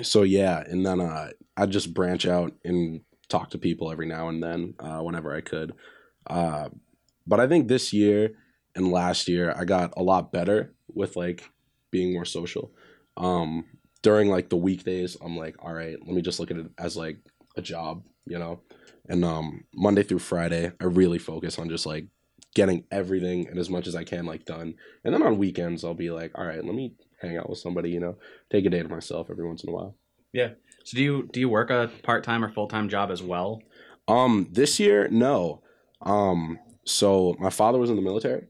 so 0.01 0.23
yeah 0.23 0.63
and 0.67 0.85
then 0.85 0.99
uh 1.01 1.29
i'd 1.57 1.71
just 1.71 1.93
branch 1.93 2.25
out 2.25 2.53
and 2.63 3.01
talk 3.33 3.49
to 3.49 3.57
people 3.57 3.91
every 3.91 4.05
now 4.05 4.29
and 4.29 4.43
then 4.43 4.75
uh 4.79 4.99
whenever 4.99 5.35
i 5.35 5.41
could. 5.41 5.73
Uh 6.27 6.69
but 7.25 7.39
i 7.39 7.47
think 7.47 7.67
this 7.67 7.91
year 7.91 8.31
and 8.75 8.91
last 8.91 9.27
year 9.27 9.53
i 9.57 9.63
got 9.65 9.91
a 9.97 10.03
lot 10.03 10.31
better 10.31 10.75
with 10.87 11.15
like 11.15 11.49
being 11.91 12.13
more 12.13 12.25
social. 12.25 12.71
Um 13.17 13.65
during 14.03 14.29
like 14.29 14.49
the 14.49 14.63
weekdays 14.67 15.15
i'm 15.23 15.37
like 15.37 15.55
all 15.63 15.73
right 15.73 15.97
let 16.05 16.13
me 16.13 16.21
just 16.21 16.39
look 16.39 16.51
at 16.51 16.57
it 16.57 16.69
as 16.77 16.95
like 16.97 17.17
a 17.57 17.61
job 17.61 18.03
you 18.25 18.37
know? 18.37 18.59
And 19.09 19.25
um 19.25 19.63
monday 19.73 20.03
through 20.03 20.19
friday 20.19 20.71
i 20.79 20.85
really 20.85 21.19
focus 21.19 21.57
on 21.57 21.69
just 21.69 21.85
like 21.85 22.05
getting 22.53 22.83
everything 22.91 23.47
and 23.47 23.57
as 23.57 23.69
much 23.69 23.87
as 23.87 23.95
i 23.95 24.03
can 24.03 24.25
like 24.25 24.45
done. 24.45 24.75
And 25.03 25.13
then 25.13 25.23
on 25.23 25.39
weekends 25.39 25.83
i'll 25.83 25.93
be 26.05 26.11
like 26.11 26.31
all 26.37 26.45
right 26.45 26.63
let 26.63 26.75
me 26.75 26.93
hang 27.21 27.37
out 27.37 27.49
with 27.49 27.59
somebody 27.59 27.89
you 27.89 27.99
know? 27.99 28.17
Take 28.51 28.65
a 28.65 28.69
day 28.69 28.83
to 28.83 28.89
myself 28.89 29.29
every 29.31 29.47
once 29.47 29.63
in 29.63 29.69
a 29.69 29.73
while. 29.73 29.95
So 30.83 30.97
do 30.97 31.03
you 31.03 31.29
do 31.31 31.39
you 31.39 31.49
work 31.49 31.69
a 31.69 31.91
part 32.03 32.23
time 32.23 32.43
or 32.43 32.51
full 32.51 32.67
time 32.67 32.89
job 32.89 33.11
as 33.11 33.23
well? 33.23 33.61
Um, 34.07 34.47
this 34.51 34.79
year, 34.79 35.07
no. 35.09 35.61
Um, 36.01 36.59
so 36.85 37.35
my 37.39 37.49
father 37.49 37.79
was 37.79 37.89
in 37.89 37.95
the 37.95 38.01
military, 38.01 38.47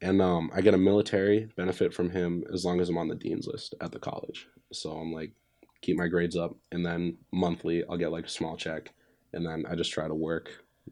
and 0.00 0.20
um, 0.22 0.50
I 0.54 0.60
get 0.60 0.74
a 0.74 0.78
military 0.78 1.48
benefit 1.56 1.94
from 1.94 2.10
him 2.10 2.44
as 2.52 2.64
long 2.64 2.80
as 2.80 2.88
I'm 2.88 2.98
on 2.98 3.08
the 3.08 3.14
dean's 3.14 3.46
list 3.46 3.74
at 3.80 3.92
the 3.92 3.98
college. 3.98 4.48
So 4.72 4.92
I'm 4.92 5.12
like, 5.12 5.32
keep 5.82 5.96
my 5.96 6.08
grades 6.08 6.36
up, 6.36 6.56
and 6.72 6.84
then 6.84 7.18
monthly 7.32 7.84
I'll 7.88 7.96
get 7.98 8.12
like 8.12 8.26
a 8.26 8.30
small 8.30 8.56
check, 8.56 8.92
and 9.32 9.46
then 9.46 9.64
I 9.70 9.74
just 9.76 9.92
try 9.92 10.08
to 10.08 10.14
work 10.14 10.50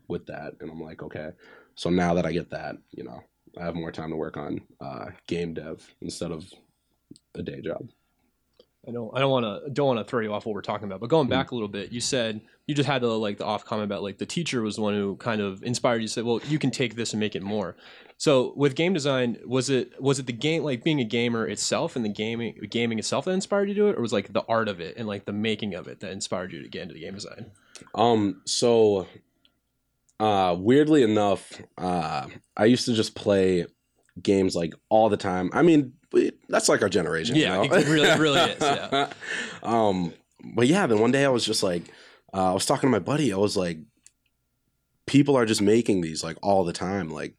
with 0.08 0.26
that, 0.26 0.54
and 0.60 0.70
I'm 0.70 0.80
like, 0.80 1.02
okay. 1.02 1.30
So 1.74 1.90
now 1.90 2.14
that 2.14 2.26
I 2.26 2.32
get 2.32 2.50
that, 2.50 2.76
you 2.90 3.04
know, 3.04 3.22
I 3.58 3.64
have 3.64 3.74
more 3.74 3.92
time 3.92 4.10
to 4.10 4.16
work 4.16 4.36
on 4.36 4.60
uh, 4.80 5.06
game 5.26 5.54
dev 5.54 5.94
instead 6.00 6.30
of 6.30 6.52
a 7.34 7.42
day 7.42 7.60
job. 7.60 7.88
I 8.86 8.92
don't 8.92 9.10
I 9.14 9.20
don't 9.20 9.30
want 9.30 9.64
to 9.64 9.70
don't 9.70 9.86
want 9.86 9.98
to 9.98 10.04
throw 10.04 10.20
you 10.20 10.32
off 10.32 10.46
what 10.46 10.54
we're 10.54 10.62
talking 10.62 10.86
about, 10.86 11.00
but 11.00 11.10
going 11.10 11.28
back 11.28 11.50
a 11.50 11.54
little 11.54 11.68
bit, 11.68 11.90
you 11.90 12.00
said 12.00 12.40
you 12.66 12.74
just 12.74 12.86
had 12.86 13.02
the 13.02 13.08
like 13.08 13.38
the 13.38 13.44
off 13.44 13.64
comment 13.64 13.84
about 13.84 14.02
like 14.02 14.18
the 14.18 14.26
teacher 14.26 14.62
was 14.62 14.76
the 14.76 14.82
one 14.82 14.94
who 14.94 15.16
kind 15.16 15.40
of 15.40 15.62
inspired 15.62 16.00
you. 16.00 16.08
Said, 16.08 16.24
well, 16.24 16.40
you 16.48 16.58
can 16.58 16.70
take 16.70 16.94
this 16.94 17.12
and 17.12 17.20
make 17.20 17.34
it 17.34 17.42
more. 17.42 17.76
So 18.18 18.52
with 18.56 18.76
game 18.76 18.92
design, 18.92 19.38
was 19.44 19.68
it 19.68 20.00
was 20.00 20.18
it 20.18 20.26
the 20.26 20.32
game 20.32 20.62
like 20.62 20.84
being 20.84 21.00
a 21.00 21.04
gamer 21.04 21.46
itself 21.46 21.96
and 21.96 22.04
the 22.04 22.08
gaming 22.08 22.58
gaming 22.70 22.98
itself 22.98 23.24
that 23.24 23.32
inspired 23.32 23.68
you 23.68 23.74
to 23.74 23.80
do 23.80 23.88
it, 23.88 23.98
or 23.98 24.00
was 24.00 24.12
like 24.12 24.32
the 24.32 24.44
art 24.48 24.68
of 24.68 24.80
it 24.80 24.96
and 24.96 25.08
like 25.08 25.24
the 25.24 25.32
making 25.32 25.74
of 25.74 25.88
it 25.88 26.00
that 26.00 26.12
inspired 26.12 26.52
you 26.52 26.62
to 26.62 26.68
get 26.68 26.82
into 26.82 26.94
the 26.94 27.00
game 27.00 27.14
design? 27.14 27.50
Um, 27.94 28.42
so 28.44 29.06
uh 30.20 30.56
weirdly 30.58 31.02
enough, 31.02 31.60
uh 31.76 32.26
I 32.56 32.64
used 32.64 32.86
to 32.86 32.94
just 32.94 33.14
play 33.14 33.66
games 34.22 34.54
like 34.56 34.74
all 34.88 35.08
the 35.08 35.16
time. 35.16 35.50
I 35.52 35.62
mean, 35.62 35.92
we- 36.12 36.32
that's 36.48 36.68
like 36.68 36.82
our 36.82 36.88
generation. 36.88 37.36
you 37.36 37.42
Yeah, 37.42 37.56
know? 37.56 37.62
it 37.64 37.86
really- 37.86 38.08
it 38.08 38.18
really 38.18 38.40
is, 38.40 38.60
yeah. 38.60 39.10
um, 39.62 40.12
but 40.54 40.66
yeah, 40.66 40.86
then 40.86 40.98
one 41.00 41.12
day 41.12 41.24
I 41.24 41.28
was 41.28 41.44
just 41.44 41.62
like, 41.62 41.82
uh, 42.32 42.50
I 42.50 42.54
was 42.54 42.66
talking 42.66 42.88
to 42.88 42.90
my 42.90 42.98
buddy. 42.98 43.32
I 43.32 43.36
was 43.36 43.56
like, 43.56 43.78
people 45.06 45.36
are 45.36 45.46
just 45.46 45.62
making 45.62 46.00
these 46.02 46.22
like 46.22 46.36
all 46.42 46.64
the 46.64 46.72
time. 46.72 47.08
Like 47.10 47.34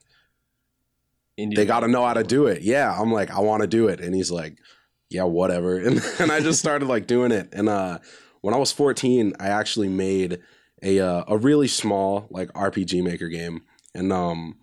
they 1.37 1.65
got 1.65 1.81
to 1.81 1.87
know 1.87 2.05
how 2.05 2.13
to 2.13 2.23
do 2.23 2.47
it. 2.47 2.61
Yeah, 2.63 2.93
I'm 2.99 3.11
like, 3.13 3.31
I 3.31 3.39
want 3.39 3.61
to 3.61 3.67
do 3.67 3.87
it, 3.87 3.99
and 4.01 4.13
he's 4.13 4.31
like, 4.31 4.57
yeah, 5.09 5.23
whatever. 5.23 5.77
And 5.85 6.01
and 6.19 6.31
I 6.31 6.39
just 6.41 6.59
started 6.59 6.87
like 6.87 7.07
doing 7.07 7.31
it. 7.31 7.49
And 7.53 7.69
uh, 7.69 7.99
when 8.41 8.53
I 8.53 8.57
was 8.57 8.71
14, 8.71 9.33
I 9.39 9.47
actually 9.47 9.87
made 9.89 10.39
a 10.83 10.99
uh, 10.99 11.23
a 11.27 11.37
really 11.37 11.67
small 11.67 12.27
like 12.29 12.51
RPG 12.53 13.03
maker 13.03 13.29
game, 13.29 13.61
and 13.95 14.11
um, 14.11 14.57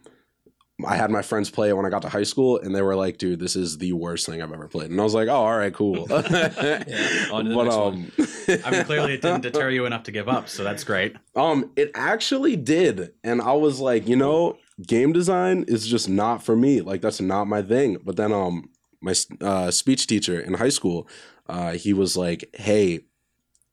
I 0.84 0.96
had 0.96 1.10
my 1.10 1.22
friends 1.22 1.48
play 1.48 1.70
it 1.70 1.76
when 1.76 1.86
I 1.86 1.90
got 1.90 2.02
to 2.02 2.10
high 2.10 2.22
school, 2.22 2.58
and 2.58 2.74
they 2.74 2.82
were 2.82 2.94
like, 2.94 3.16
"Dude, 3.16 3.40
this 3.40 3.56
is 3.56 3.78
the 3.78 3.94
worst 3.94 4.26
thing 4.26 4.42
I've 4.42 4.52
ever 4.52 4.68
played." 4.68 4.90
And 4.90 5.00
I 5.00 5.04
was 5.04 5.14
like, 5.14 5.28
"Oh, 5.28 5.36
all 5.36 5.56
right, 5.56 5.72
cool." 5.72 6.02
on 6.12 6.22
to 6.22 6.28
the 6.28 7.26
but 7.30 7.42
next 7.42 7.74
um, 7.74 8.12
I 8.64 8.70
mean, 8.70 8.84
clearly 8.84 9.14
it 9.14 9.22
didn't 9.22 9.40
deter 9.42 9.70
you 9.70 9.86
enough 9.86 10.02
to 10.04 10.12
give 10.12 10.28
up, 10.28 10.50
so 10.50 10.64
that's 10.64 10.84
great. 10.84 11.16
um, 11.34 11.70
it 11.76 11.90
actually 11.94 12.56
did, 12.56 13.14
and 13.24 13.40
I 13.40 13.52
was 13.52 13.80
like, 13.80 14.06
you 14.06 14.16
know, 14.16 14.58
game 14.86 15.14
design 15.14 15.64
is 15.66 15.86
just 15.86 16.10
not 16.10 16.42
for 16.42 16.54
me. 16.54 16.82
Like 16.82 17.00
that's 17.00 17.22
not 17.22 17.46
my 17.46 17.62
thing. 17.62 17.96
But 18.04 18.16
then, 18.16 18.32
um, 18.32 18.68
my 19.00 19.14
uh, 19.40 19.70
speech 19.70 20.06
teacher 20.06 20.38
in 20.38 20.54
high 20.54 20.68
school, 20.68 21.08
uh, 21.48 21.72
he 21.72 21.94
was 21.94 22.18
like, 22.18 22.54
"Hey, 22.54 23.00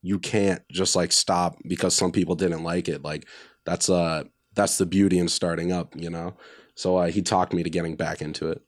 you 0.01 0.19
can't 0.19 0.61
just 0.71 0.95
like 0.95 1.11
stop 1.11 1.57
because 1.67 1.93
some 1.93 2.13
people 2.13 2.35
didn't 2.35 2.63
like 2.63 2.87
it. 2.87 3.03
Like 3.03 3.27
that's 3.65 3.89
uh 3.89 4.23
that's 4.55 4.77
the 4.77 4.85
beauty 4.85 5.19
in 5.19 5.27
starting 5.27 5.73
up, 5.73 5.93
you 5.97 6.09
know." 6.09 6.37
So 6.75 6.97
uh, 6.97 7.07
he 7.07 7.21
talked 7.21 7.53
me 7.53 7.63
to 7.63 7.69
getting 7.69 7.95
back 7.95 8.21
into 8.21 8.49
it. 8.49 8.61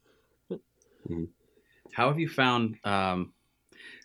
How 1.92 2.08
have 2.08 2.18
you 2.18 2.28
found? 2.28 2.76
Um 2.84 3.32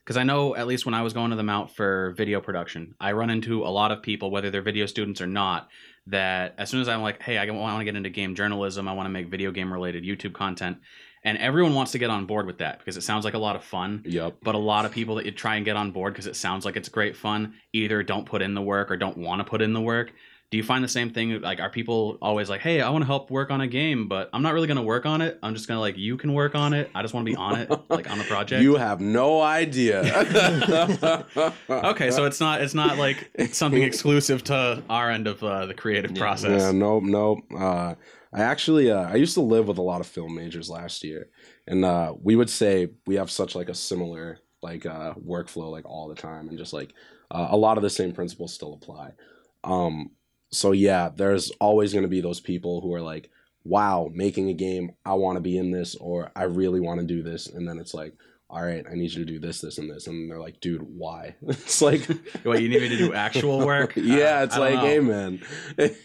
Because 0.04 0.18
I 0.18 0.24
know 0.24 0.56
at 0.56 0.68
least 0.68 0.86
when 0.86 0.96
I 0.96 1.04
was 1.04 1.14
going 1.14 1.30
to 1.30 1.36
the 1.36 1.44
Mount 1.44 1.70
for 1.72 2.14
video 2.18 2.42
production, 2.42 2.96
I 3.00 3.12
run 3.12 3.30
into 3.30 3.64
a 3.64 3.70
lot 3.70 3.92
of 3.92 4.02
people, 4.02 4.32
whether 4.32 4.50
they're 4.50 4.62
video 4.62 4.88
students 4.88 5.22
or 5.22 5.28
not, 5.28 5.70
that 6.08 6.56
as 6.58 6.70
soon 6.70 6.82
as 6.82 6.88
I'm 6.88 7.04
like, 7.04 7.22
hey, 7.22 7.38
I 7.38 7.50
want 7.52 7.80
to 7.80 7.86
get 7.86 7.96
into 7.96 8.10
game 8.10 8.34
journalism, 8.36 8.88
I 8.88 8.94
want 8.94 9.06
to 9.06 9.12
make 9.12 9.30
video 9.30 9.52
game 9.52 9.72
related 9.72 10.04
YouTube 10.04 10.34
content, 10.34 10.78
and 11.24 11.38
everyone 11.38 11.76
wants 11.76 11.92
to 11.92 12.00
get 12.00 12.10
on 12.10 12.26
board 12.26 12.48
with 12.48 12.58
that 12.58 12.80
because 12.80 12.98
it 12.98 13.04
sounds 13.04 13.26
like 13.26 13.36
a 13.36 13.40
lot 13.48 13.56
of 13.56 13.64
fun. 13.64 14.02
Yep. 14.06 14.38
But 14.42 14.56
a 14.56 14.58
lot 14.58 14.86
of 14.86 14.92
people 14.92 15.16
that 15.16 15.26
you 15.26 15.32
try 15.32 15.56
and 15.58 15.66
get 15.66 15.76
on 15.76 15.92
board 15.92 16.14
because 16.14 16.26
it 16.26 16.36
sounds 16.36 16.66
like 16.66 16.76
it's 16.76 16.90
great 16.90 17.16
fun 17.16 17.54
either 17.74 18.02
don't 18.02 18.26
put 18.26 18.42
in 18.42 18.56
the 18.56 18.62
work 18.62 18.90
or 18.90 18.98
don't 18.98 19.18
want 19.18 19.40
to 19.40 19.46
put 19.46 19.62
in 19.62 19.74
the 19.74 19.82
work. 19.82 20.12
Do 20.52 20.58
you 20.58 20.64
find 20.64 20.84
the 20.84 20.90
same 20.90 21.12
thing? 21.12 21.40
Like, 21.40 21.62
are 21.62 21.70
people 21.70 22.18
always 22.22 22.50
like, 22.50 22.60
"Hey, 22.60 22.82
I 22.82 22.90
want 22.90 23.04
to 23.04 23.06
help 23.06 23.32
work 23.32 23.52
on 23.52 23.62
a 23.62 23.68
game, 23.68 24.10
but 24.10 24.30
I'm 24.34 24.42
not 24.42 24.54
really 24.54 24.68
going 24.68 24.76
to 24.76 24.84
work 24.84 25.06
on 25.06 25.22
it. 25.22 25.40
I'm 25.42 25.56
just 25.56 25.66
going 25.66 25.78
to 25.78 25.82
like, 25.82 25.98
you 25.98 26.18
can 26.18 26.34
work 26.34 26.56
on 26.56 26.74
it. 26.74 26.92
I 26.94 27.02
just 27.02 27.14
want 27.14 27.26
to 27.26 27.32
be 27.32 27.38
on 27.38 27.58
it, 27.58 27.70
like 27.90 28.12
on 28.12 28.18
the 28.18 28.26
project." 28.26 28.62
You 28.62 28.76
have 28.76 29.00
no 29.00 29.40
idea. 29.42 30.02
okay, 31.70 32.12
so 32.12 32.26
it's 32.26 32.42
not 32.42 32.62
it's 32.62 32.74
not 32.74 32.98
like 32.98 33.32
something 33.54 33.82
exclusive 33.82 34.44
to 34.46 34.84
our 34.90 35.10
end 35.10 35.28
of 35.28 35.42
uh, 35.42 35.68
the 35.68 35.74
creative 35.74 36.12
Yeah. 36.12 36.20
process. 36.22 36.62
Yeah, 36.62 36.72
nope, 36.74 37.04
nope. 37.04 37.40
Uh, 37.58 37.96
I 38.34 38.42
actually 38.42 38.92
uh, 38.92 39.04
I 39.04 39.16
used 39.16 39.36
to 39.36 39.42
live 39.42 39.70
with 39.70 39.78
a 39.78 39.82
lot 39.82 40.02
of 40.02 40.08
film 40.08 40.36
majors 40.36 40.70
last 40.70 41.02
year, 41.02 41.30
and 41.66 41.86
uh, 41.86 42.14
we 42.22 42.36
would 42.36 42.50
say 42.50 42.90
we 43.08 43.16
have 43.16 43.32
such 43.32 43.56
like 43.56 43.70
a 43.70 43.74
similar 43.74 44.40
like 44.62 44.86
uh, 44.86 45.14
workflow 45.14 45.72
like 45.72 45.86
all 45.86 46.10
the 46.10 46.16
time, 46.16 46.50
and 46.50 46.58
just 46.58 46.74
like 46.74 46.94
uh, 47.32 47.48
a 47.52 47.58
lot 47.58 47.78
of 47.78 47.84
the 47.84 47.90
same 47.90 48.12
principles 48.12 48.54
still 48.54 48.74
apply. 48.74 49.12
Um, 49.64 50.12
so 50.52 50.72
yeah, 50.72 51.10
there's 51.16 51.52
always 51.60 51.94
going 51.94 52.04
to 52.04 52.10
be 52.10 52.22
those 52.22 52.40
people 52.40 52.82
who 52.82 52.94
are 52.94 53.02
like, 53.02 53.30
"Wow, 53.64 54.10
making 54.14 54.50
a 54.50 54.54
game, 54.54 54.92
I 55.06 55.14
want 55.14 55.38
to 55.38 55.42
be 55.42 55.58
in 55.58 55.72
this," 55.72 55.96
or 55.96 56.32
"I 56.36 56.44
really 56.44 56.80
want 56.80 57.00
to 57.02 57.06
do 57.06 57.24
this," 57.24 57.48
and 57.48 57.68
then 57.68 57.80
it's 57.80 57.94
like, 57.94 58.14
all 58.52 58.62
right, 58.62 58.86
I 58.92 58.96
need 58.96 59.14
you 59.14 59.24
to 59.24 59.32
do 59.32 59.40
this, 59.40 59.62
this, 59.62 59.78
and 59.78 59.90
this. 59.90 60.08
And 60.08 60.30
they're 60.30 60.40
like, 60.40 60.60
dude, 60.60 60.82
why? 60.82 61.36
it's 61.48 61.82
like, 61.82 62.02
what, 62.44 62.62
you 62.62 62.68
need 62.70 62.82
me 62.82 62.90
to 62.90 62.98
do 62.98 63.14
actual 63.14 63.66
work? 63.66 63.94
yeah, 63.96 64.40
Uh, 64.40 64.44
it's 64.44 64.56
I 64.56 64.58
don't 64.58 64.60
like, 64.60 64.76
know. 64.76 64.82
hey, 64.82 65.00
man. 65.00 65.42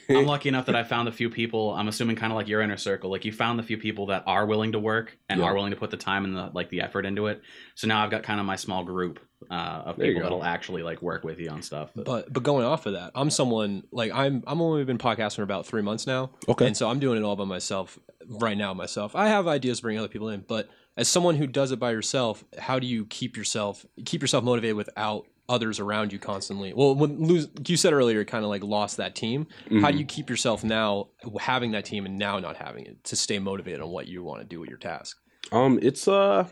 I'm 0.08 0.26
lucky 0.26 0.48
enough 0.48 0.66
that 0.66 0.76
I 0.76 0.84
found 0.84 1.08
a 1.08 1.12
few 1.12 1.28
people. 1.28 1.72
I'm 1.74 1.88
assuming 1.88 2.16
kind 2.16 2.32
of 2.32 2.36
like 2.36 2.46
your 2.48 2.60
inner 2.60 2.76
circle. 2.76 3.10
Like 3.10 3.24
you 3.24 3.32
found 3.32 3.58
the 3.58 3.62
few 3.64 3.76
people 3.78 4.06
that 4.06 4.22
are 4.26 4.46
willing 4.46 4.72
to 4.72 4.78
work 4.78 5.18
and 5.28 5.40
Yeah. 5.40 5.46
are 5.46 5.54
willing 5.54 5.72
to 5.72 5.76
put 5.76 5.90
the 5.90 5.96
time 5.96 6.24
and 6.24 6.36
the 6.36 6.50
like 6.54 6.70
the 6.70 6.82
effort 6.82 7.04
into 7.04 7.26
it. 7.26 7.42
So 7.74 7.88
now 7.88 8.04
I've 8.04 8.10
got 8.10 8.22
kind 8.22 8.38
of 8.40 8.46
my 8.46 8.56
small 8.56 8.84
group 8.84 9.18
uh, 9.50 9.54
of 9.54 9.96
There 9.96 10.06
people 10.08 10.22
that'll 10.22 10.44
actually 10.44 10.82
like 10.82 11.02
work 11.02 11.24
with 11.24 11.38
you 11.38 11.50
on 11.50 11.62
stuff. 11.62 11.90
But, 11.94 12.04
But 12.06 12.32
but 12.32 12.42
going 12.42 12.64
off 12.64 12.86
of 12.86 12.92
that, 12.94 13.10
I'm 13.14 13.28
someone 13.30 13.82
like 13.90 14.12
I'm 14.12 14.42
I'm 14.46 14.60
only 14.62 14.84
been 14.84 14.98
podcasting 14.98 15.36
for 15.36 15.42
about 15.42 15.66
three 15.66 15.82
months 15.82 16.06
now, 16.06 16.30
okay. 16.48 16.66
and 16.66 16.76
so 16.76 16.88
I'm 16.88 16.98
doing 17.00 17.18
it 17.18 17.24
all 17.24 17.36
by 17.36 17.44
myself 17.44 17.98
right 18.28 18.56
now. 18.56 18.74
Myself, 18.74 19.14
I 19.16 19.28
have 19.28 19.46
ideas 19.48 19.78
to 19.78 19.82
bring 19.82 19.98
other 19.98 20.08
people 20.08 20.28
in, 20.28 20.44
but 20.46 20.68
as 20.96 21.08
someone 21.08 21.36
who 21.36 21.46
does 21.46 21.72
it 21.72 21.78
by 21.78 21.90
yourself, 21.90 22.44
how 22.58 22.78
do 22.78 22.86
you 22.86 23.06
keep 23.06 23.36
yourself 23.36 23.84
keep 24.04 24.22
yourself 24.22 24.42
motivated 24.44 24.76
without 24.76 25.26
others 25.48 25.78
around 25.78 26.12
you 26.12 26.18
constantly? 26.18 26.72
Well, 26.74 26.94
when 26.94 27.22
lose, 27.24 27.48
you 27.66 27.76
said 27.76 27.92
earlier, 27.92 28.24
kind 28.24 28.42
of 28.44 28.50
like 28.50 28.64
lost 28.64 28.96
that 28.96 29.14
team. 29.14 29.46
How 29.80 29.90
do 29.90 29.96
Mhm. 29.96 29.98
you 30.00 30.04
keep 30.04 30.28
yourself 30.28 30.64
now 30.64 31.08
having 31.38 31.70
that 31.72 31.84
team 31.84 32.04
and 32.06 32.18
now 32.18 32.38
not 32.40 32.56
having 32.56 32.84
it 32.86 33.04
to 33.04 33.14
stay 33.16 33.38
motivated 33.38 33.80
on 33.80 33.90
what 33.90 34.08
you 34.08 34.24
want 34.24 34.40
to 34.40 34.46
do 34.46 34.58
with 34.60 34.68
your 34.68 34.78
task? 34.78 35.18
Um, 35.52 35.78
it's 35.82 36.08
uh, 36.08 36.48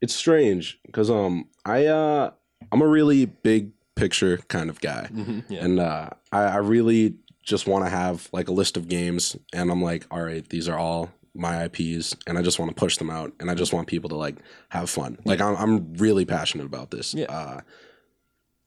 it's 0.00 0.14
strange 0.14 0.80
because 0.86 1.10
um, 1.10 1.48
I 1.64 1.86
uh, 1.86 2.30
I'm 2.72 2.82
a 2.82 2.86
really 2.86 3.26
big 3.26 3.72
picture 3.94 4.38
kind 4.48 4.68
of 4.70 4.80
guy, 4.80 5.08
Mm-hmm. 5.12 5.52
Yeah. 5.52 5.64
and 5.64 5.78
uh, 5.80 6.10
I, 6.32 6.42
I 6.42 6.56
really 6.56 7.14
just 7.44 7.66
want 7.66 7.84
to 7.84 7.90
have 7.90 8.28
like 8.32 8.48
a 8.48 8.52
list 8.52 8.76
of 8.76 8.88
games, 8.88 9.36
and 9.52 9.70
I'm 9.70 9.82
like, 9.82 10.06
all 10.10 10.22
right, 10.22 10.48
these 10.48 10.68
are 10.68 10.78
all 10.78 11.10
my 11.34 11.64
IPs, 11.64 12.16
and 12.26 12.38
I 12.38 12.42
just 12.42 12.58
want 12.58 12.70
to 12.70 12.74
push 12.74 12.96
them 12.96 13.10
out, 13.10 13.32
and 13.40 13.50
I 13.50 13.54
just 13.54 13.72
want 13.72 13.88
people 13.88 14.10
to 14.10 14.16
like 14.16 14.36
have 14.70 14.90
fun. 14.90 15.18
Like 15.24 15.40
I'm 15.40 15.56
I'm 15.56 15.94
really 15.94 16.24
passionate 16.24 16.66
about 16.66 16.90
this. 16.90 17.14
Yeah. 17.14 17.26
Uh, 17.26 17.60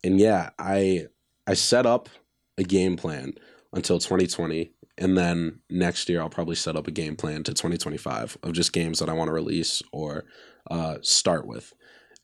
and 0.04 0.20
yeah, 0.20 0.52
I 0.60 1.08
I 1.46 1.54
set 1.54 1.86
up 1.86 2.10
a 2.58 2.64
game 2.64 2.98
plan 2.98 3.34
until 3.74 4.00
2020 4.00 4.72
and 4.98 5.18
then 5.18 5.60
next 5.70 6.10
year 6.10 6.22
I'll 6.22 6.30
probably 6.30 6.56
set 6.56 6.76
up 6.76 6.88
a 6.88 6.92
game 6.92 7.16
plan 7.16 7.44
to 7.44 7.54
2025 7.54 8.38
of 8.42 8.54
just 8.54 8.74
games 8.74 9.00
that 9.00 9.10
I 9.10 9.14
want 9.14 9.28
to 9.28 9.34
release 9.34 9.84
or 9.92 10.26
uh, 10.72 10.98
start 11.02 11.46
with. 11.46 11.74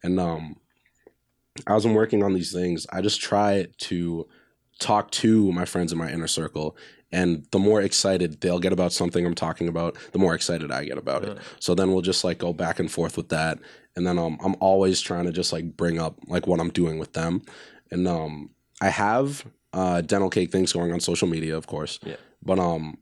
And 0.01 0.19
um, 0.19 0.57
as 1.67 1.85
I'm 1.85 1.93
working 1.93 2.23
on 2.23 2.33
these 2.33 2.51
things, 2.51 2.87
I 2.91 3.01
just 3.01 3.21
try 3.21 3.67
to 3.77 4.27
talk 4.80 5.11
to 5.11 5.51
my 5.51 5.65
friends 5.65 5.91
in 5.91 5.97
my 5.97 6.11
inner 6.11 6.28
circle. 6.28 6.76
And 7.11 7.45
the 7.51 7.59
more 7.59 7.80
excited 7.80 8.41
they'll 8.41 8.59
get 8.59 8.74
about 8.74 8.91
something 8.91 9.24
I'm 9.24 9.36
talking 9.36 9.67
about, 9.67 9.95
the 10.13 10.19
more 10.19 10.34
excited 10.34 10.71
I 10.71 10.84
get 10.86 10.97
about 10.97 11.24
it. 11.24 11.38
So 11.59 11.76
then 11.76 11.91
we'll 11.91 12.01
just 12.01 12.24
like 12.24 12.39
go 12.39 12.53
back 12.53 12.80
and 12.80 12.91
forth 12.91 13.17
with 13.17 13.30
that. 13.30 13.59
And 13.95 14.07
then 14.07 14.17
um, 14.17 14.39
I'm 14.43 14.55
always 14.59 14.99
trying 14.99 15.26
to 15.26 15.32
just 15.32 15.53
like 15.53 15.78
bring 15.78 15.99
up 15.99 16.17
like 16.28 16.47
what 16.47 16.59
I'm 16.59 16.71
doing 16.71 16.97
with 16.97 17.13
them. 17.13 17.43
And 17.91 18.07
um, 18.07 18.49
I 18.82 18.89
have 18.89 19.45
uh, 19.74 20.01
dennel 20.01 20.32
cake 20.32 20.51
things 20.51 20.74
going 20.74 20.91
on 20.91 20.99
social 20.99 21.28
media, 21.28 21.55
of 21.55 21.67
course. 21.67 21.99
Yeah. 22.03 22.15
But 22.41 22.57
um, 22.57 22.97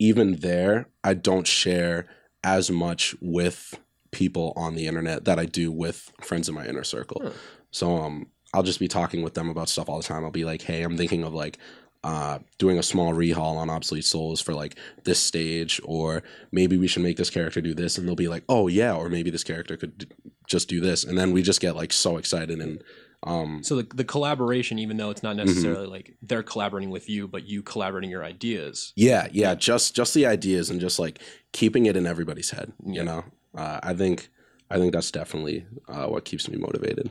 even 0.00 0.36
there, 0.36 0.88
I 1.04 1.14
don't 1.14 1.46
share 1.46 2.06
as 2.42 2.70
much 2.70 3.14
with 3.20 3.78
people 4.10 4.52
on 4.56 4.74
the 4.74 4.86
internet 4.88 5.24
that 5.26 5.38
I 5.38 5.46
do 5.46 5.70
with 5.70 6.12
friends 6.20 6.48
in 6.48 6.54
my 6.54 6.66
inner 6.66 6.84
circle. 6.84 7.20
Huh. 7.24 7.30
So 7.70 7.96
um, 7.96 8.26
I'll 8.54 8.62
just 8.62 8.78
be 8.80 8.88
talking 8.88 9.22
with 9.22 9.34
them 9.34 9.48
about 9.50 9.68
stuff 9.68 9.88
all 9.88 9.98
the 9.98 10.04
time. 10.04 10.24
I'll 10.24 10.30
be 10.30 10.44
like, 10.44 10.62
hey, 10.62 10.82
I'm 10.82 10.96
thinking 10.96 11.24
of 11.24 11.34
like 11.34 11.58
uh, 12.04 12.38
doing 12.58 12.78
a 12.78 12.82
small 12.82 13.12
rehaul 13.14 13.56
on 13.56 13.68
Obsolete 13.70 14.04
Souls 14.04 14.40
for 14.40 14.54
like 14.54 14.76
this 15.04 15.18
stage, 15.18 15.80
or 15.84 16.22
maybe 16.52 16.76
we 16.76 16.86
should 16.86 17.02
make 17.02 17.16
this 17.16 17.30
character 17.30 17.60
do 17.60 17.74
this, 17.74 17.98
and 17.98 18.06
they'll 18.06 18.14
be 18.14 18.28
like, 18.28 18.44
oh 18.48 18.68
yeah, 18.68 18.94
or 18.94 19.08
maybe 19.08 19.30
this 19.30 19.44
character 19.44 19.76
could 19.76 19.98
d- 19.98 20.06
just 20.46 20.68
do 20.68 20.80
this, 20.80 21.04
and 21.04 21.16
then 21.18 21.32
we 21.32 21.42
just 21.42 21.60
get 21.60 21.74
like 21.76 21.92
so 21.92 22.16
excited 22.18 22.60
and 22.60 22.82
um, 23.26 23.62
So 23.64 23.76
the, 23.76 23.86
the 23.94 24.04
collaboration, 24.04 24.78
even 24.78 24.98
though 24.98 25.08
it's 25.10 25.22
not 25.22 25.36
Mm-hmm. 25.36 25.46
necessarily 25.46 25.86
like 25.86 26.14
they're 26.20 26.42
collaborating 26.42 26.90
with 26.90 27.08
you, 27.08 27.26
but 27.26 27.48
you 27.48 27.62
collaborating 27.62 28.10
your 28.10 28.22
ideas. 28.22 28.92
Yeah, 28.96 29.28
yeah, 29.32 29.54
just 29.54 29.96
just 29.96 30.12
the 30.12 30.26
ideas 30.26 30.68
and 30.68 30.78
just 30.80 30.98
like 30.98 31.18
keeping 31.52 31.86
it 31.86 31.96
in 31.96 32.06
everybody's 32.06 32.50
head. 32.50 32.72
Yeah. 32.84 32.92
You 33.00 33.04
know, 33.04 33.24
uh, 33.56 33.80
I 33.82 33.94
think 33.94 34.28
I 34.70 34.76
think 34.76 34.92
that's 34.92 35.10
definitely 35.10 35.64
uh, 35.88 36.06
what 36.08 36.26
keeps 36.26 36.50
me 36.50 36.58
motivated. 36.58 37.10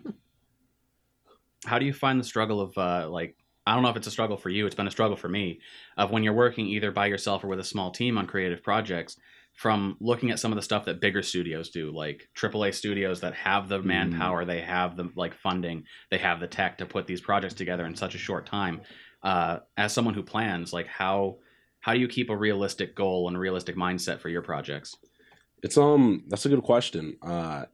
How 1.66 1.80
do 1.80 1.86
you 1.86 1.94
find 1.94 2.20
the 2.20 2.24
struggle 2.24 2.62
of 2.62 2.78
uh, 2.78 3.10
like 3.10 3.36
I 3.66 3.74
don't 3.74 3.84
know 3.84 3.90
if 3.90 3.96
it's 3.96 4.08
a 4.08 4.12
struggle 4.12 4.38
for 4.38 4.50
you. 4.50 4.66
It's 4.66 4.76
been 4.76 4.88
a 4.88 4.92
struggle 4.92 5.16
for 5.16 5.30
me 5.30 5.62
of 5.98 6.12
when 6.12 6.24
you're 6.24 6.34
working 6.34 6.68
either 6.68 6.92
by 6.92 7.06
yourself 7.06 7.44
or 7.44 7.48
with 7.48 7.60
a 7.60 7.64
small 7.64 7.92
team 7.92 8.18
on 8.18 8.28
creative 8.28 8.64
projects. 8.64 9.18
From 9.54 9.98
looking 10.00 10.32
at 10.32 10.40
some 10.40 10.52
of 10.52 10.56
the 10.56 10.64
stuff 10.64 10.86
that 10.86 11.00
bigger 11.00 11.22
studios 11.22 11.70
do, 11.70 11.92
like 11.92 12.28
AAA 12.36 12.74
studios 12.74 13.22
that 13.22 13.36
have 13.36 13.70
the 13.70 13.84
manpower, 13.84 14.46
they 14.46 14.62
have 14.62 14.98
the 14.98 15.12
like 15.16 15.36
funding, 15.36 15.84
they 16.10 16.18
have 16.18 16.40
the 16.40 16.48
tech 16.48 16.80
to 16.80 16.88
put 16.88 17.06
these 17.06 17.22
projects 17.22 17.54
together 17.54 17.86
in 17.86 17.96
such 17.96 18.16
a 18.16 18.18
short 18.18 18.48
time. 18.48 18.82
Uh, 19.22 19.60
as 19.78 19.94
someone 19.94 20.16
who 20.16 20.24
plans, 20.24 20.74
like 20.74 20.88
how 20.88 21.38
how 21.82 21.94
do 21.94 22.00
you 22.00 22.08
keep 22.08 22.32
a 22.32 22.36
realistic 22.36 22.96
goal 22.96 23.28
and 23.28 23.38
a 23.38 23.40
realistic 23.40 23.76
mindset 23.76 24.22
for 24.22 24.30
your 24.30 24.42
projects? 24.42 24.96
It's 25.62 25.78
um 25.78 26.24
that's 26.30 26.48
a 26.48 26.50
good 26.50 26.64
question. 26.64 27.18
Uh, 27.22 27.66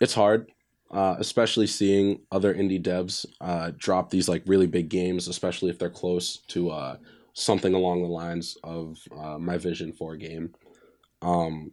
it's 0.00 0.14
hard, 0.14 0.50
uh, 0.92 1.16
especially 1.18 1.66
seeing 1.66 2.20
other 2.30 2.54
indie 2.54 2.82
devs 2.82 3.24
uh, 3.40 3.72
drop 3.76 4.10
these 4.10 4.28
like 4.28 4.42
really 4.46 4.66
big 4.66 4.90
games, 4.90 5.26
especially 5.26 5.70
if 5.70 5.78
they're 5.78 5.88
close 5.88 6.38
to 6.48 6.70
uh, 6.70 6.96
something 7.32 7.72
along 7.72 8.02
the 8.02 8.08
lines 8.08 8.58
of 8.62 8.98
uh, 9.18 9.38
my 9.38 9.56
vision 9.56 9.92
for 9.92 10.12
a 10.12 10.18
game. 10.18 10.54
Um, 11.22 11.72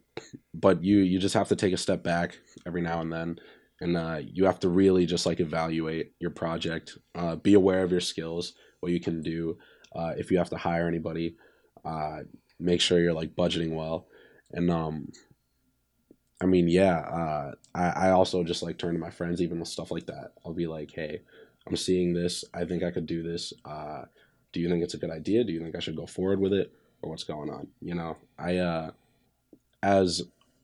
but 0.54 0.82
you 0.82 0.98
you 0.98 1.18
just 1.18 1.34
have 1.34 1.48
to 1.48 1.56
take 1.56 1.74
a 1.74 1.76
step 1.76 2.02
back 2.02 2.38
every 2.66 2.80
now 2.80 3.00
and 3.00 3.12
then, 3.12 3.38
and 3.80 3.96
uh, 3.96 4.20
you 4.22 4.46
have 4.46 4.60
to 4.60 4.68
really 4.68 5.04
just 5.04 5.26
like 5.26 5.40
evaluate 5.40 6.12
your 6.18 6.30
project, 6.30 6.96
uh, 7.14 7.36
be 7.36 7.54
aware 7.54 7.82
of 7.82 7.90
your 7.90 8.00
skills, 8.00 8.54
what 8.80 8.92
you 8.92 9.00
can 9.00 9.22
do. 9.22 9.58
If 10.16 10.30
you 10.30 10.38
have 10.38 10.50
to 10.50 10.56
hire 10.56 10.88
anybody, 10.88 11.36
make 12.58 12.80
sure 12.80 13.00
you're 13.00 13.12
like 13.12 13.34
budgeting 13.34 13.74
well, 13.74 14.06
and 14.52 14.70
um, 14.70 15.08
I 16.40 16.46
mean, 16.46 16.68
yeah, 16.68 16.98
uh, 17.00 17.52
I, 17.74 18.08
I 18.08 18.10
also 18.10 18.42
just 18.42 18.62
like 18.62 18.78
turn 18.78 18.94
to 18.94 19.00
my 19.00 19.10
friends, 19.10 19.42
even 19.42 19.60
with 19.60 19.68
stuff 19.68 19.90
like 19.90 20.06
that. 20.06 20.32
I'll 20.44 20.54
be 20.54 20.66
like, 20.66 20.90
hey, 20.90 21.20
I'm 21.66 21.76
seeing 21.76 22.14
this. 22.14 22.44
I 22.54 22.64
think 22.64 22.82
I 22.82 22.90
could 22.90 23.06
do 23.06 23.22
this. 23.22 23.52
Uh, 23.64 24.04
do 24.52 24.60
you 24.60 24.68
think 24.68 24.82
it's 24.82 24.94
a 24.94 24.98
good 24.98 25.10
idea? 25.10 25.44
Do 25.44 25.52
you 25.52 25.60
think 25.60 25.76
I 25.76 25.80
should 25.80 25.96
go 25.96 26.06
forward 26.06 26.40
with 26.40 26.52
it? 26.52 26.72
Or 27.02 27.10
what's 27.10 27.24
going 27.24 27.50
on? 27.50 27.68
You 27.80 27.94
know, 27.94 28.16
I, 28.38 28.56
uh, 28.58 28.90
as 29.82 30.22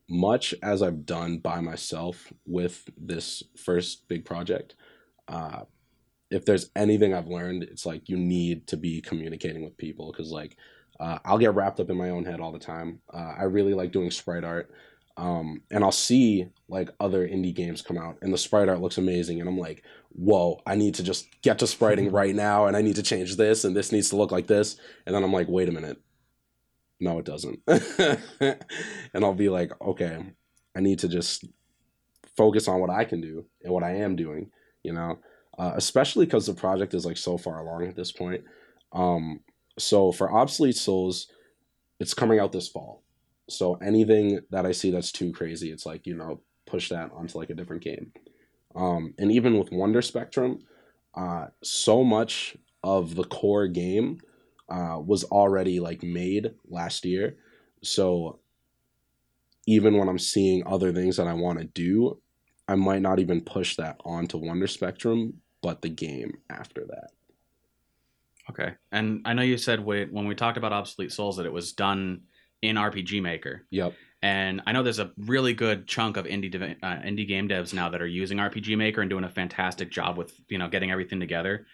much 0.09 0.55
as 0.63 0.83
I've 0.83 1.07
done 1.07 1.39
by 1.39 1.61
myself 1.61 2.33
with 2.47 2.89
this 2.97 3.43
first 3.57 4.09
big 4.09 4.25
project, 4.25 4.75
uh, 5.29 5.63
if 6.31 6.45
there's 6.45 6.71
anything 6.77 7.15
I've 7.15 7.29
learned, 7.29 7.65
it's 7.65 7.87
like 7.87 8.09
you 8.09 8.17
need 8.17 8.67
to 8.69 8.77
be 8.77 9.01
communicating 9.01 9.65
with 9.65 9.77
people 9.77 10.13
because, 10.13 10.31
like, 10.33 10.57
uh, 10.99 11.19
I'll 11.25 11.39
get 11.39 11.55
wrapped 11.55 11.81
up 11.81 11.91
in 11.91 11.97
my 11.97 12.11
own 12.11 12.25
head 12.25 12.41
all 12.41 12.53
the 12.53 12.59
time. 12.59 13.01
Uh, 13.13 13.35
I 13.39 13.45
really 13.45 13.75
like 13.75 13.93
doing 13.93 14.11
sprite 14.11 14.45
art 14.45 14.71
um, 15.17 15.63
and 15.71 15.83
I'll 15.83 15.93
see 15.93 16.49
like 16.69 16.91
other 17.01 17.27
indie 17.27 17.55
games 17.55 17.83
come 17.83 17.97
out, 17.97 18.19
and 18.21 18.33
the 18.33 18.39
sprite 18.39 18.69
art 18.69 18.81
looks 18.81 18.99
amazing, 18.99 19.41
and 19.41 19.49
I'm 19.49 19.59
like, 19.59 19.83
"Whoa! 20.11 20.61
I 20.67 20.75
need 20.75 20.95
to 20.97 21.03
just 21.03 21.27
get 21.43 21.59
to 21.61 21.67
spriting 21.67 22.11
right 22.13 22.35
now, 22.35 22.67
and 22.67 22.77
I 22.77 22.83
need 22.83 22.97
to 22.97 23.03
change 23.03 23.37
this, 23.37 23.65
and 23.65 23.75
this 23.75 23.93
needs 23.93 24.11
to 24.11 24.17
look 24.17 24.31
like 24.31 24.47
this." 24.47 24.77
And 25.07 25.15
then 25.15 25.25
I'm 25.25 25.33
like, 25.33 25.49
"Wait 25.49 25.69
a 25.69 25.73
minute, 25.73 26.01
no, 27.01 27.19
it 27.19 27.25
doesn't." 27.25 27.61
and 27.67 29.25
I'll 29.25 29.35
be 29.35 29.49
like, 29.49 29.73
"Okay, 29.81 30.19
I 30.77 30.81
need 30.81 30.99
to 31.01 31.09
just 31.09 31.47
focus 32.37 32.69
on 32.69 32.81
what 32.81 32.91
I 32.91 33.05
can 33.05 33.23
do 33.23 33.47
and 33.63 33.73
what 33.73 33.85
I 33.85 33.97
am 33.97 34.17
doing," 34.17 34.51
you 34.83 34.93
know, 34.93 35.19
uh, 35.59 35.73
especially 35.77 36.27
because 36.27 36.47
the 36.47 36.55
project 36.55 36.93
is 36.93 37.07
like 37.07 37.17
so 37.17 37.39
far 37.39 37.61
along 37.61 37.87
at 37.87 37.97
this 37.97 38.13
point. 38.13 38.45
Um, 38.93 39.41
so 39.79 40.13
for 40.13 40.33
obsolete 40.33 40.77
souls, 40.77 41.29
it's 42.01 42.15
coming 42.15 42.39
out 42.39 42.53
this 42.53 42.69
fall 42.69 43.03
so 43.49 43.75
anything 43.77 44.41
that 44.51 44.67
I 44.67 44.73
see 44.73 44.91
that's 44.91 45.13
too 45.13 45.33
crazy, 45.33 45.71
it's 45.71 45.87
like, 45.87 46.07
you 46.07 46.15
know, 46.15 46.41
push 46.67 46.89
that 46.89 47.11
onto 47.13 47.39
like 47.39 47.51
a 47.51 47.55
different 47.55 47.83
game. 47.83 48.13
Um, 48.75 49.15
and 49.19 49.33
even 49.33 49.59
with 49.59 49.73
Wonder 49.73 50.03
Spectrum, 50.03 50.59
uh, 51.15 51.47
so 51.63 52.05
much 52.05 52.57
of 52.83 53.15
the 53.15 53.25
core 53.25 53.69
game 53.69 54.21
uh, 54.69 55.01
was 55.05 55.25
already 55.25 55.81
like 55.81 56.03
made 56.03 56.53
last 56.69 57.05
year. 57.05 57.37
So 57.83 58.41
even 59.67 59.97
when 59.97 60.09
I'm 60.09 60.19
seeing 60.19 60.67
other 60.67 60.93
things 60.93 61.17
that 61.17 61.27
I 61.27 61.33
want 61.33 61.59
to 61.59 61.65
do, 61.65 62.21
I 62.69 62.75
might 62.75 63.03
not 63.03 63.19
even 63.19 63.41
push 63.41 63.77
that 63.77 64.01
onto 64.05 64.39
Wonder 64.39 64.67
Spectrum, 64.67 65.35
but 65.63 65.83
the 65.83 65.89
game 65.89 66.39
after 66.51 66.85
that. 66.87 67.11
Okay. 68.51 68.75
And 68.93 69.23
I 69.25 69.35
know 69.35 69.43
you 69.43 69.59
said 69.59 69.85
when 69.85 70.27
we 70.27 70.35
talked 70.35 70.59
about 70.59 70.73
Obsolete 70.73 71.13
Souls 71.13 71.37
that 71.37 71.47
it 71.47 71.53
was 71.53 71.73
done 71.73 72.23
in 72.67 72.77
RPG 72.77 73.23
Maker. 73.23 73.67
Yep. 73.71 73.95
And 74.23 74.63
I 74.67 74.73
know 74.73 74.83
there's 74.83 74.99
a 74.99 75.13
really 75.19 75.53
good 75.53 75.87
chunk 75.87 76.17
of 76.17 76.25
indie 76.25 76.51
dev- 76.51 76.77
uh, 76.83 76.97
indie 77.07 77.29
game 77.29 77.49
devs 77.49 77.73
now 77.75 77.91
that 77.91 78.03
are 78.03 78.07
using 78.07 78.39
RPG 78.39 78.77
Maker 78.77 79.01
and 79.01 79.11
doing 79.11 79.25
a 79.25 79.29
fantastic 79.29 79.91
job 79.91 80.17
with 80.17 80.33
you 80.49 80.59
know 80.59 80.69
getting 80.69 80.91
everything 80.91 81.21
together, 81.21 81.67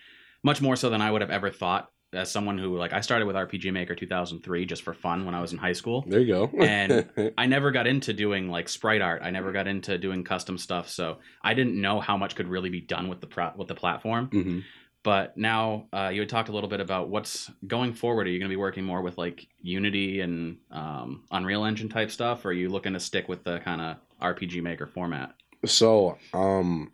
much 0.42 0.60
more 0.60 0.76
so 0.76 0.90
than 0.90 1.00
I 1.00 1.10
would 1.10 1.20
have 1.22 1.30
ever 1.30 1.50
thought. 1.50 1.88
As 2.14 2.30
someone 2.30 2.58
who 2.58 2.76
like 2.76 2.92
I 2.92 3.00
started 3.00 3.24
with 3.24 3.36
RPG 3.36 3.72
Maker 3.72 3.94
2003 3.94 4.66
just 4.66 4.82
for 4.82 4.92
fun 4.92 5.24
when 5.24 5.34
I 5.34 5.40
was 5.40 5.52
in 5.52 5.56
high 5.58 5.72
school. 5.72 6.04
There 6.06 6.20
you 6.20 6.26
go. 6.26 6.50
And 6.60 7.08
I 7.38 7.46
never 7.46 7.70
got 7.70 7.86
into 7.86 8.12
doing 8.12 8.50
like 8.50 8.68
sprite 8.68 9.00
art. 9.00 9.22
I 9.24 9.30
never 9.30 9.50
got 9.50 9.66
into 9.66 9.96
doing 9.96 10.22
custom 10.22 10.58
stuff, 10.58 10.90
so 10.90 11.20
I 11.42 11.54
didn't 11.54 11.80
know 11.80 12.00
how 12.00 12.18
much 12.18 12.34
could 12.34 12.48
really 12.48 12.68
be 12.68 12.82
done 12.82 13.08
with 13.08 13.22
the 13.22 13.28
pro- 13.28 13.52
with 13.56 13.68
the 13.68 13.74
platform. 13.74 14.26
hmm 14.26 14.58
But 15.04 15.36
now 15.36 15.86
uh, 15.92 16.10
you 16.12 16.20
had 16.20 16.28
talked 16.28 16.48
a 16.48 16.52
little 16.52 16.68
bit 16.68 16.80
about 16.80 17.08
what's 17.08 17.50
going 17.66 17.92
forward. 17.92 18.26
Are 18.26 18.30
you 18.30 18.38
going 18.38 18.48
to 18.48 18.52
be 18.52 18.60
working 18.60 18.84
more 18.84 19.02
with 19.02 19.18
like 19.18 19.48
Unity 19.60 20.20
and 20.20 20.58
um, 20.70 21.24
Unreal 21.32 21.64
Engine 21.64 21.88
type 21.88 22.10
stuff, 22.10 22.44
or 22.44 22.50
are 22.50 22.52
you 22.52 22.68
looking 22.68 22.92
to 22.92 23.00
stick 23.00 23.28
with 23.28 23.42
the 23.42 23.58
kind 23.60 23.80
of 23.80 23.96
RPG 24.20 24.62
Maker 24.62 24.86
format? 24.86 25.34
So, 25.64 26.18
um, 26.32 26.92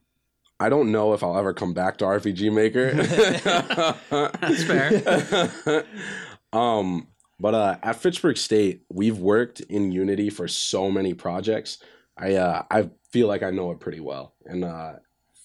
I 0.60 0.68
don't 0.68 0.90
know 0.90 1.12
if 1.12 1.22
I'll 1.22 1.38
ever 1.38 1.52
come 1.52 1.74
back 1.74 1.98
to 1.98 2.04
RPG 2.04 2.52
Maker. 2.52 2.92
That's 4.40 4.64
fair. 4.64 5.84
um, 6.52 7.08
but 7.38 7.54
uh, 7.54 7.76
at 7.82 7.96
Fitchburg 7.96 8.36
State, 8.36 8.82
we've 8.88 9.18
worked 9.18 9.60
in 9.60 9.92
Unity 9.92 10.30
for 10.30 10.48
so 10.48 10.90
many 10.90 11.14
projects. 11.14 11.78
I 12.16 12.34
uh, 12.34 12.62
I 12.70 12.90
feel 13.12 13.28
like 13.28 13.42
I 13.42 13.50
know 13.50 13.70
it 13.70 13.80
pretty 13.80 14.00
well. 14.00 14.34
And 14.44 14.64
uh, 14.64 14.94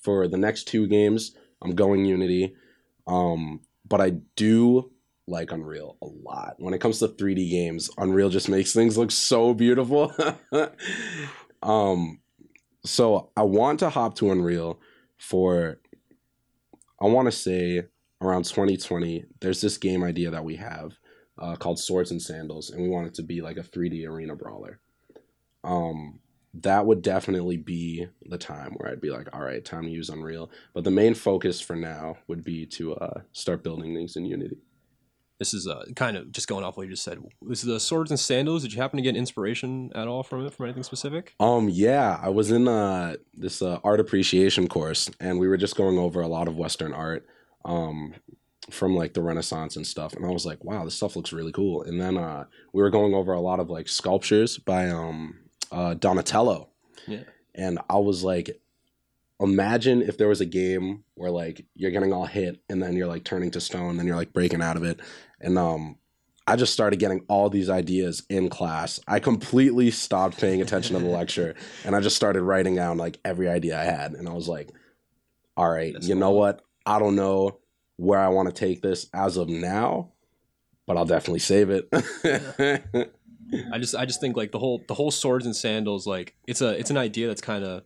for 0.02 0.28
the 0.28 0.38
next 0.38 0.64
two 0.64 0.88
games, 0.88 1.36
I'm 1.64 1.76
going 1.76 2.06
Unity. 2.06 2.56
Um, 3.08 3.62
but 3.88 4.02
I 4.02 4.12
do 4.36 4.92
like 5.28 5.52
Unreal 5.52 5.98
a 6.02 6.06
lot. 6.06 6.56
When 6.58 6.74
it 6.74 6.80
comes 6.80 7.00
to 7.00 7.08
3D 7.08 7.50
games, 7.50 7.90
Unreal 7.98 8.30
just 8.30 8.50
makes 8.50 8.74
things 8.74 8.98
look 8.98 9.12
so 9.12 9.54
beautiful. 9.54 10.14
um, 11.64 12.20
so 12.86 13.32
I 13.38 13.44
want 13.44 13.80
to 13.80 13.90
hop 13.90 14.16
to 14.16 14.32
Unreal 14.32 14.80
for 15.18 15.80
I 17.02 17.06
want 17.06 17.28
to 17.28 17.32
say 17.32 17.84
around 18.22 18.46
2020. 18.46 19.26
There's 19.42 19.62
this 19.62 19.78
game 19.78 20.04
idea 20.04 20.32
that 20.32 20.44
we 20.44 20.56
have 20.56 20.94
uh, 21.38 21.56
called 21.56 21.80
Swords 21.80 22.12
and 22.12 22.22
Sandals, 22.22 22.70
and 22.70 22.82
we 22.82 22.90
want 22.90 23.08
it 23.08 23.14
to 23.16 23.24
be 23.24 23.42
like 23.42 23.58
a 23.58 23.64
3D 23.64 24.08
arena 24.08 24.36
brawler. 24.36 24.80
Um, 25.64 26.20
that 26.54 26.86
would 26.86 27.02
definitely 27.02 27.58
be 27.58 28.08
the 28.26 28.38
time 28.38 28.74
where 28.78 28.92
I'd 28.92 29.02
be 29.02 29.10
like, 29.10 29.28
all 29.34 29.42
right, 29.42 29.64
time 29.64 29.84
to 29.84 29.90
use 29.90 30.10
Unreal. 30.10 30.52
But 30.74 30.84
the 30.84 30.92
main 30.92 31.16
focus 31.16 31.60
for 31.60 31.76
now 31.76 32.18
would 32.28 32.44
be 32.44 32.66
to 32.68 32.96
uh, 32.96 33.22
start 33.32 33.64
building 33.64 33.96
things 33.96 34.16
in 34.16 34.26
Unity. 34.26 34.58
This 35.40 35.54
is 35.54 35.68
uh, 35.68 35.84
kind 35.96 36.16
of 36.16 36.32
just 36.32 36.48
going 36.48 36.64
off 36.64 36.78
what 36.78 36.84
you 36.84 36.92
just 36.92 37.04
said. 37.04 37.20
Was 37.42 37.64
the 37.64 37.80
swords 37.80 38.12
and 38.12 38.20
sandals? 38.20 38.62
Did 38.62 38.74
you 38.74 38.82
happen 38.82 38.98
to 38.98 39.04
get 39.04 39.16
inspiration 39.16 39.92
at 39.96 40.08
all 40.08 40.22
from 40.22 40.46
it, 40.46 40.54
from 40.54 40.68
anything 40.68 40.84
specific? 40.84 41.34
Um, 41.40 41.70
yeah, 41.70 42.20
I 42.22 42.30
was 42.30 42.52
in 42.52 42.68
uh, 42.68 43.16
this 43.34 43.62
uh, 43.62 43.80
art 43.84 44.00
appreciation 44.00 44.68
course, 44.68 45.10
and 45.20 45.40
we 45.40 45.48
were 45.48 45.58
just 45.58 45.76
going 45.76 45.98
over 45.98 46.22
a 46.22 46.28
lot 46.28 46.48
of 46.48 46.56
Western 46.56 46.94
art, 46.94 47.26
um, 47.66 48.14
from 48.70 48.96
like 48.96 49.14
the 49.14 49.22
Renaissance 49.22 49.76
and 49.76 49.86
stuff. 49.86 50.14
And 50.14 50.26
I 50.26 50.30
was 50.30 50.46
like, 50.46 50.64
wow, 50.64 50.86
this 50.86 50.96
stuff 50.96 51.16
looks 51.16 51.34
really 51.34 51.52
cool. 51.52 51.82
And 51.82 52.00
then 52.00 52.18
uh, 52.18 52.46
we 52.72 52.82
were 52.82 52.92
going 52.92 53.14
over 53.14 53.34
a 53.34 53.42
lot 53.42 53.60
of 53.60 53.70
like 53.70 53.90
sculptures 53.90 54.58
by 54.58 54.90
um, 54.90 55.40
uh, 55.74 55.94
Donatello. 55.96 56.70
Yeah. 57.08 57.24
And 57.56 57.80
I 57.90 57.98
was 57.98 58.24
like, 58.24 58.62
imagine 59.40 60.02
if 60.02 60.18
there 60.18 60.30
was 60.30 60.42
a 60.42 60.46
game 60.46 61.04
where 61.16 61.32
like 61.32 61.66
you're 61.76 61.92
getting 61.92 62.14
all 62.14 62.26
hit 62.26 62.62
and 62.70 62.82
then 62.82 62.96
you're 62.96 63.08
like 63.08 63.24
turning 63.24 63.52
to 63.52 63.62
stone, 63.62 63.92
and 63.92 64.00
then 64.00 64.08
you're 64.08 64.16
like 64.16 64.34
breaking 64.34 64.62
out 64.62 64.78
of 64.78 64.84
it. 64.84 65.00
And 65.42 65.58
um, 65.58 65.98
I 66.46 66.56
just 66.56 66.74
started 66.74 67.00
getting 67.00 67.22
all 67.28 67.50
these 67.50 67.70
ideas 67.70 68.24
in 68.30 68.50
class. 68.50 69.00
I 69.08 69.20
completely 69.20 69.92
stopped 69.92 70.40
paying 70.40 70.62
attention 70.62 70.96
to 70.96 71.02
the 71.02 71.10
lecture 71.10 71.56
and 71.86 71.96
I 71.96 72.02
just 72.02 72.16
started 72.16 72.44
writing 72.44 72.76
down 72.76 72.98
like 72.98 73.20
every 73.26 73.50
idea 73.50 73.80
I 73.80 73.86
had. 73.86 74.14
And 74.14 74.28
I 74.28 74.34
was 74.34 74.48
like, 74.48 74.70
all 75.56 75.70
right, 75.70 75.94
That's 75.94 76.08
you 76.08 76.16
know 76.16 76.32
what? 76.32 76.64
I 76.86 77.00
don't 77.00 77.16
know 77.16 77.60
where 77.98 78.20
I 78.20 78.28
want 78.30 78.50
to 78.50 78.54
take 78.54 78.82
this 78.82 79.08
as 79.14 79.38
of 79.38 79.48
now, 79.50 80.12
but 80.86 80.98
I'll 80.98 81.06
definitely 81.06 81.40
save 81.40 81.70
it. 81.70 83.12
I 83.72 83.78
just 83.80 83.96
I 83.96 84.06
just 84.06 84.20
think 84.22 84.36
like 84.38 84.52
the 84.52 84.60
whole 84.60 84.84
the 84.88 84.94
whole 84.94 85.12
swords 85.12 85.46
and 85.46 85.56
sandals 85.56 86.06
like 86.08 86.36
it's 86.48 86.62
a 86.62 86.70
it's 86.80 86.90
an 86.90 86.98
idea 86.98 87.28
that's 87.28 87.42
kind 87.42 87.64
of 87.64 87.84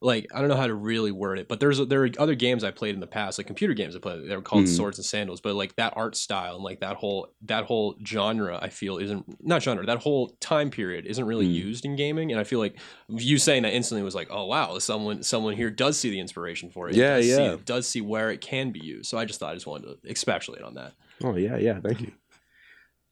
like 0.00 0.28
I 0.32 0.38
don't 0.38 0.48
know 0.48 0.54
how 0.56 0.68
to 0.68 0.74
really 0.74 1.10
word 1.10 1.40
it, 1.40 1.48
but 1.48 1.58
there's 1.58 1.84
there 1.88 2.04
are 2.04 2.10
other 2.20 2.36
games 2.36 2.62
I 2.62 2.70
played 2.70 2.94
in 2.94 3.00
the 3.00 3.06
past, 3.08 3.36
like 3.36 3.48
computer 3.48 3.74
games 3.74 3.96
I 3.96 3.98
played. 3.98 4.28
They 4.30 4.36
were 4.36 4.42
called 4.42 4.66
Mhm. 4.66 4.76
Swords 4.76 4.96
and 4.96 5.04
Sandals, 5.04 5.40
but 5.40 5.56
like 5.56 5.74
that 5.74 5.92
art 5.96 6.14
style 6.16 6.54
and 6.54 6.62
like 6.62 6.78
that 6.80 6.96
whole 6.98 7.34
that 7.46 7.64
whole 7.64 7.96
genre, 8.06 8.60
I 8.62 8.68
feel 8.68 8.98
isn't 8.98 9.24
not 9.44 9.60
genre. 9.60 9.84
That 9.84 9.98
whole 9.98 10.28
time 10.38 10.70
period 10.70 11.04
isn't 11.04 11.24
really 11.24 11.48
Mhm. 11.48 11.54
used 11.54 11.84
in 11.84 11.96
gaming, 11.96 12.30
and 12.30 12.40
I 12.40 12.44
feel 12.44 12.60
like 12.60 12.76
you 13.08 13.38
saying 13.38 13.64
that 13.64 13.72
instantly 13.72 14.04
was 14.04 14.14
like, 14.14 14.28
oh 14.30 14.44
wow, 14.46 14.78
someone 14.78 15.24
someone 15.24 15.54
here 15.56 15.68
does 15.70 15.98
see 15.98 16.10
the 16.10 16.20
inspiration 16.20 16.70
for 16.70 16.88
it. 16.88 16.94
Yeah, 16.94 17.16
does 17.16 17.26
yeah. 17.26 17.56
See, 17.56 17.62
does 17.64 17.88
see 17.88 18.00
where 18.00 18.30
it 18.30 18.40
can 18.40 18.70
be 18.70 18.78
used. 18.80 19.06
So 19.10 19.18
I 19.18 19.24
just 19.24 19.40
thought 19.40 19.50
I 19.50 19.54
just 19.54 19.66
wanted 19.66 20.00
to 20.00 20.08
expatiate 20.08 20.62
on 20.62 20.74
that. 20.74 20.92
oh 21.24 21.34
yeah, 21.34 21.56
yeah. 21.56 21.80
Thank 21.80 22.02
you. 22.02 22.12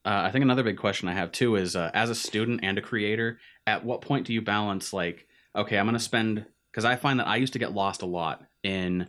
Uh, 0.06 0.22
I 0.24 0.30
think 0.30 0.44
another 0.44 0.62
big 0.62 0.78
question 0.78 1.08
I 1.08 1.14
have 1.14 1.32
too 1.32 1.56
is 1.56 1.74
uh, 1.74 1.90
as 1.92 2.10
a 2.10 2.14
student 2.14 2.60
and 2.62 2.78
a 2.78 2.82
creator, 2.82 3.40
at 3.66 3.84
what 3.84 4.02
point 4.02 4.24
do 4.24 4.32
you 4.32 4.40
balance 4.40 4.92
like, 4.92 5.26
okay, 5.56 5.76
I'm 5.76 5.86
going 5.86 5.94
to 5.94 6.00
spend 6.00 6.46
because 6.70 6.84
I 6.84 6.94
find 6.94 7.18
that 7.18 7.26
I 7.26 7.36
used 7.36 7.54
to 7.54 7.58
get 7.58 7.72
lost 7.72 8.02
a 8.02 8.06
lot 8.06 8.44
in, 8.62 9.08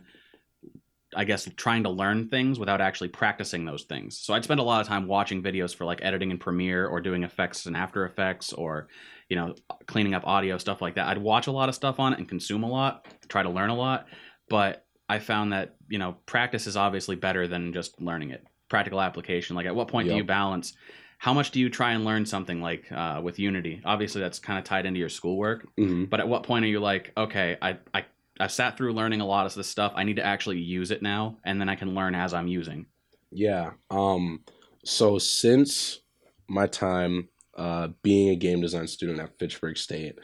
I 1.14 1.22
guess, 1.22 1.48
trying 1.56 1.84
to 1.84 1.90
learn 1.90 2.28
things 2.28 2.58
without 2.58 2.80
actually 2.80 3.10
practicing 3.10 3.64
those 3.64 3.84
things. 3.84 4.18
So 4.18 4.34
I'd 4.34 4.42
spend 4.42 4.58
a 4.58 4.64
lot 4.64 4.80
of 4.80 4.88
time 4.88 5.06
watching 5.06 5.40
videos 5.40 5.72
for 5.72 5.84
like 5.84 6.00
editing 6.02 6.32
in 6.32 6.38
Premiere 6.38 6.88
or 6.88 7.00
doing 7.00 7.22
effects 7.22 7.66
in 7.66 7.76
After 7.76 8.04
Effects 8.04 8.52
or, 8.52 8.88
you 9.28 9.36
know, 9.36 9.54
cleaning 9.86 10.14
up 10.14 10.26
audio 10.26 10.58
stuff 10.58 10.82
like 10.82 10.96
that. 10.96 11.06
I'd 11.06 11.18
watch 11.18 11.46
a 11.46 11.52
lot 11.52 11.68
of 11.68 11.76
stuff 11.76 12.00
on 12.00 12.12
it 12.12 12.18
and 12.18 12.28
consume 12.28 12.64
a 12.64 12.68
lot, 12.68 13.06
try 13.28 13.44
to 13.44 13.50
learn 13.50 13.70
a 13.70 13.76
lot, 13.76 14.08
but 14.48 14.84
I 15.08 15.20
found 15.20 15.52
that 15.52 15.76
you 15.88 15.98
know 15.98 16.16
practice 16.26 16.66
is 16.66 16.76
obviously 16.76 17.16
better 17.16 17.46
than 17.46 17.72
just 17.72 18.00
learning 18.00 18.30
it. 18.30 18.44
Practical 18.68 19.00
application. 19.00 19.56
Like, 19.56 19.66
at 19.66 19.74
what 19.74 19.88
point 19.88 20.08
do 20.08 20.16
you 20.16 20.24
balance? 20.24 20.74
How 21.18 21.34
much 21.34 21.50
do 21.50 21.58
you 21.58 21.68
try 21.68 21.92
and 21.92 22.04
learn 22.04 22.24
something 22.24 22.60
like 22.60 22.90
uh, 22.92 23.20
with 23.22 23.38
Unity? 23.38 23.82
Obviously, 23.84 24.20
that's 24.20 24.38
kind 24.38 24.58
of 24.58 24.64
tied 24.64 24.86
into 24.86 25.00
your 25.00 25.08
schoolwork. 25.08 25.66
hmm 25.76 26.04
But 26.04 26.20
at 26.20 26.28
what 26.28 26.44
point 26.44 26.64
are 26.64 26.68
you 26.68 26.80
like, 26.80 27.12
okay, 27.16 27.56
I 27.60 27.78
I 27.92 28.04
I 28.38 28.46
sat 28.46 28.76
through 28.76 28.92
learning 28.92 29.20
a 29.20 29.26
lot 29.26 29.46
of 29.46 29.54
this 29.54 29.66
stuff. 29.66 29.92
I 29.96 30.04
need 30.04 30.16
to 30.16 30.24
actually 30.24 30.58
use 30.58 30.90
it 30.90 31.02
now, 31.02 31.38
and 31.44 31.60
then 31.60 31.68
I 31.68 31.74
can 31.74 31.94
learn 31.94 32.14
as 32.14 32.32
I'm 32.34 32.46
using. 32.46 32.86
Yeah. 33.30 33.72
Um. 33.90 34.44
So 34.84 35.18
since 35.18 36.00
my 36.48 36.66
time 36.66 37.28
uh, 37.56 37.88
being 38.02 38.30
a 38.30 38.36
game 38.36 38.60
design 38.60 38.86
student 38.86 39.18
at 39.18 39.38
Fitchburg 39.38 39.76
State, 39.76 40.18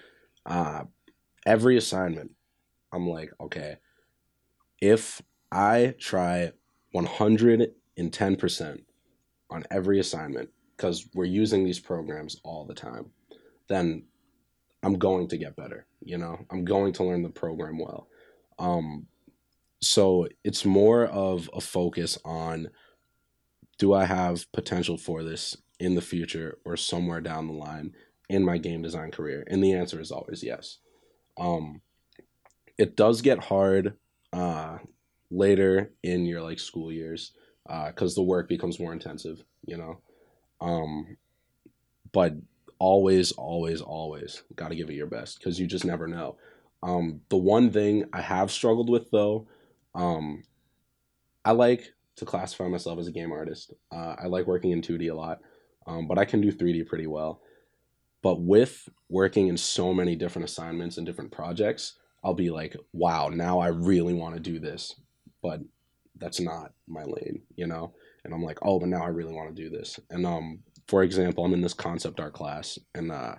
uh, 0.47 0.84
every 1.45 1.76
assignment, 1.76 2.30
I'm 2.92 3.09
like, 3.09 3.32
okay, 3.40 3.76
if 4.80 5.20
I 5.51 5.95
try 5.99 6.53
110 7.97 8.36
percent 8.36 8.84
on 9.51 9.64
every 9.70 10.01
assignment 10.01 10.51
because 10.76 11.09
we're 11.14 11.24
using 11.24 11.64
these 11.64 11.78
programs 11.78 12.40
all 12.45 12.64
the 12.64 12.74
time, 12.74 13.07
then 13.68 14.05
I'm 14.82 14.99
going 14.99 15.28
to 15.28 15.38
get 15.38 15.57
better. 15.57 15.86
You 16.01 16.18
know, 16.18 16.45
I'm 16.51 16.64
going 16.64 16.92
to 16.95 17.05
learn 17.05 17.22
the 17.22 17.30
program 17.30 17.78
well. 17.78 18.09
Um, 18.59 19.07
so 19.80 20.28
it's 20.42 20.64
more 20.64 21.07
of 21.07 21.49
a 21.55 21.61
focus 21.61 22.18
on 22.24 22.68
do 23.78 23.92
I 23.92 24.05
have 24.05 24.51
potential 24.53 24.97
for 24.97 25.22
this 25.22 25.57
in 25.80 25.95
the 25.95 26.01
future 26.01 26.59
or 26.64 26.76
somewhere 26.76 27.20
down 27.20 27.47
the 27.47 27.55
line 27.55 27.95
in 28.28 28.45
my 28.45 28.59
game 28.59 28.82
design 28.82 29.11
career? 29.11 29.45
And 29.49 29.62
the 29.62 29.72
answer 29.72 30.01
is 30.01 30.11
always 30.11 30.42
yes. 30.42 30.78
Um, 31.36 31.80
it 32.78 32.97
does 32.97 33.22
get 33.22 33.38
hard 33.38 33.95
uh, 34.32 34.78
later 35.30 35.92
in 36.03 36.24
your 36.24 36.42
like 36.42 36.59
school 36.59 36.92
years 36.92 37.32
because 37.67 38.15
the 38.15 38.23
work 38.23 38.49
becomes 38.49 38.79
more 38.79 38.93
intensive, 38.93 39.43
you 39.67 39.77
know. 39.77 39.99
Um, 40.61 41.17
but 42.12 42.35
always, 42.79 43.33
always, 43.33 43.81
always 43.81 44.43
got 44.55 44.69
to 44.69 44.77
give 44.77 44.91
it 44.91 44.95
your 44.95 45.07
best 45.07 45.39
because 45.39 45.59
you 45.59 45.67
just 45.67 45.85
never 45.85 46.07
know. 46.07 46.37
Um, 46.83 47.23
the 47.31 47.37
one 47.37 47.71
thing 47.71 48.05
I 48.12 48.21
have 48.21 48.51
struggled 48.51 48.91
with 48.91 49.11
though, 49.11 49.49
um, 49.95 50.45
I 51.45 51.53
like 51.53 51.93
to 52.17 52.25
classify 52.25 52.69
myself 52.69 52.99
as 52.99 53.09
a 53.09 53.12
game 53.12 53.33
artist. 53.33 53.73
Uh, 53.91 54.17
I 54.19 54.27
like 54.27 54.47
working 54.47 54.71
in 54.71 54.83
2D 54.83 55.11
a 55.11 55.15
lot, 55.15 55.41
um, 55.87 56.07
but 56.07 56.19
I 56.19 56.25
can 56.25 56.41
do 56.41 56.53
3D 56.53 56.87
pretty 56.87 57.07
well. 57.07 57.41
But 58.23 58.41
with 58.41 58.89
working 59.09 59.49
in 59.49 59.57
so 59.57 59.93
many 59.93 60.17
different 60.17 60.49
assignments 60.49 60.97
and 60.97 61.07
different 61.07 61.33
projects, 61.33 61.99
I'll 62.23 62.35
be 62.35 62.51
like, 62.51 62.77
wow, 62.93 63.29
now 63.29 63.59
I 63.59 63.69
really 63.69 64.15
want 64.15 64.35
to 64.35 64.41
do 64.41 64.59
this. 64.59 64.95
But 65.43 65.61
that's 66.19 66.41
not 66.41 66.73
my 66.87 67.03
lane, 67.05 67.43
you 67.57 67.67
know? 67.67 67.93
And 68.25 68.33
I'm 68.33 68.43
like, 68.43 68.59
oh, 68.62 68.79
but 68.79 68.89
now 68.89 69.03
I 69.03 69.09
really 69.09 69.33
want 69.35 69.55
to 69.55 69.62
do 69.62 69.69
this. 69.71 69.99
And 70.11 70.25
um, 70.27 70.61
for 70.89 71.03
example, 71.03 71.45
I'm 71.45 71.55
in 71.55 71.61
this 71.61 71.75
concept 71.75 72.21
art 72.21 72.33
class 72.33 72.79
and 72.95 73.11
uh, 73.12 73.35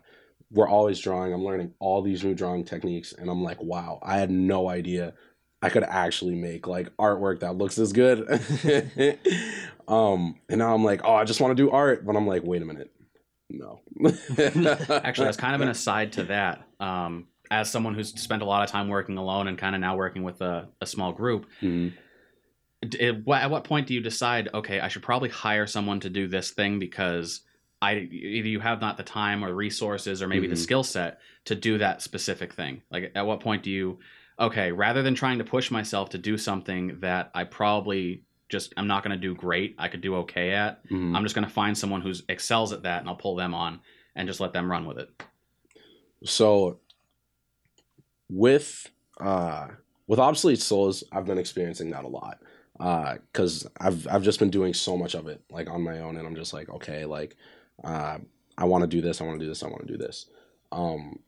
we're 0.52 0.68
always 0.70 1.00
drawing. 1.00 1.34
I'm 1.34 1.44
learning 1.44 1.74
all 1.80 2.02
these 2.02 2.24
new 2.24 2.36
drawing 2.36 2.66
techniques. 2.66 3.14
And 3.14 3.30
I'm 3.30 3.42
like, 3.42 3.62
wow, 3.62 4.00
I 4.04 4.18
had 4.18 4.30
no 4.30 4.70
idea 4.70 5.14
I 5.62 5.70
could 5.70 5.84
actually 5.84 6.36
make 6.36 6.68
like 6.68 6.96
artwork 6.98 7.40
that 7.40 7.56
looks 7.56 7.80
as 7.80 7.94
good. 7.94 8.28
um, 9.88 10.36
and 10.50 10.60
now 10.60 10.74
I'm 10.74 10.84
like, 10.84 11.02
oh, 11.04 11.16
I 11.16 11.24
just 11.24 11.42
want 11.42 11.58
to 11.58 11.64
do 11.64 11.72
art, 11.72 12.06
but 12.06 12.16
I'm 12.16 12.28
like, 12.28 12.44
wait 12.44 12.62
a 12.62 12.66
minute, 12.66 12.92
no. 13.50 13.82
Actually, 14.06 15.26
that's 15.26 15.38
kind 15.38 15.56
of 15.56 15.62
an 15.62 15.68
aside 15.70 16.14
to 16.14 16.26
that. 16.26 16.68
Um, 16.80 17.28
as 17.50 17.72
someone 17.72 17.94
who's 17.96 18.10
spent 18.20 18.42
a 18.42 18.46
lot 18.46 18.64
of 18.64 18.70
time 18.70 18.88
working 18.90 19.18
alone 19.18 19.48
and 19.48 19.58
kind 19.58 19.76
of 19.76 19.82
now 19.82 19.96
working 19.96 20.24
with 20.24 20.42
a, 20.42 20.68
a 20.82 20.86
small 20.86 21.12
group, 21.14 21.48
Mhm. 21.62 21.94
It- 22.94 23.28
at 23.28 23.50
what 23.50 23.64
point 23.64 23.88
do 23.88 23.94
you 23.94 24.02
decide, 24.02 24.50
okay, 24.54 24.80
I 24.80 24.88
should 24.88 25.02
probably 25.04 25.30
hire 25.30 25.66
someone 25.66 26.00
to 26.02 26.10
do 26.10 26.28
this 26.28 26.52
thing 26.52 26.78
because 26.78 27.42
I 27.82 27.96
either 27.98 28.48
you 28.48 28.60
have 28.60 28.82
not 28.82 28.98
the 28.98 29.04
time 29.04 29.44
or 29.44 29.54
resources 29.54 30.22
or 30.22 30.28
maybe 30.28 30.48
the 30.48 30.56
Mhm. 30.56 30.60
skill 30.60 30.84
set 30.84 31.20
to 31.46 31.56
do 31.56 31.78
that 31.80 32.02
specific 32.02 32.54
thing. 32.54 32.82
Like, 32.92 33.12
at 33.16 33.26
what 33.26 33.40
point 33.42 33.64
do 33.64 33.72
you, 33.72 34.00
okay, 34.40 34.72
rather 34.72 35.02
than 35.04 35.16
trying 35.16 35.38
to 35.40 35.44
push 35.44 35.72
myself 35.72 36.10
to 36.12 36.18
do 36.18 36.38
something 36.38 37.00
that 37.02 37.32
I 37.34 37.44
probably 37.44 38.24
just 38.50 38.74
I'm 38.78 38.88
not 38.88 39.04
going 39.04 39.16
to 39.20 39.22
do 39.22 39.34
great, 39.34 39.76
I 39.80 39.88
could 39.88 40.02
do 40.02 40.16
okay 40.18 40.52
at. 40.52 40.88
Mhm. 40.90 41.16
I'm 41.16 41.24
just 41.24 41.34
going 41.36 41.48
to 41.48 41.54
find 41.54 41.78
someone 41.78 42.02
who 42.02 42.14
excels 42.30 42.72
at 42.74 42.84
that 42.84 43.00
and 43.02 43.10
I'll 43.10 43.16
pull 43.16 43.36
them 43.36 43.54
on 43.56 43.80
and 44.16 44.28
just 44.28 44.40
let 44.40 44.54
them 44.54 44.70
run 44.72 44.86
with 44.86 45.00
it. 45.00 45.10
so 46.24 46.80
with 48.30 48.90
uh 49.20 49.68
with 50.08 50.18
obsolete 50.20 50.60
souls 50.60 51.04
i've 51.12 51.26
been 51.26 51.38
experiencing 51.38 51.92
that 51.92 52.04
a 52.04 52.08
lot 52.08 52.40
uh 52.80 53.16
because 53.32 53.68
i've 53.80 54.08
i've 54.10 54.24
just 54.24 54.40
been 54.40 54.50
doing 54.50 54.74
so 54.74 54.98
much 54.98 55.16
of 55.16 55.28
it 55.28 55.42
like 55.50 55.70
on 55.70 55.82
my 55.82 56.00
own 56.00 56.18
and 56.18 56.28
i'm 56.28 56.36
just 56.36 56.54
like 56.54 56.70
okay 56.70 57.06
like 57.06 57.36
uh 57.84 58.18
i 58.58 58.66
want 58.66 58.82
to 58.82 58.88
do 58.88 59.02
this 59.02 59.22
i 59.22 59.24
want 59.24 59.40
to 59.40 59.46
do 59.46 59.50
this 59.50 59.64
i 59.64 59.68
want 59.68 59.86
to 59.86 59.92
do 59.92 59.98
this. 59.98 60.28
Um 60.72 61.20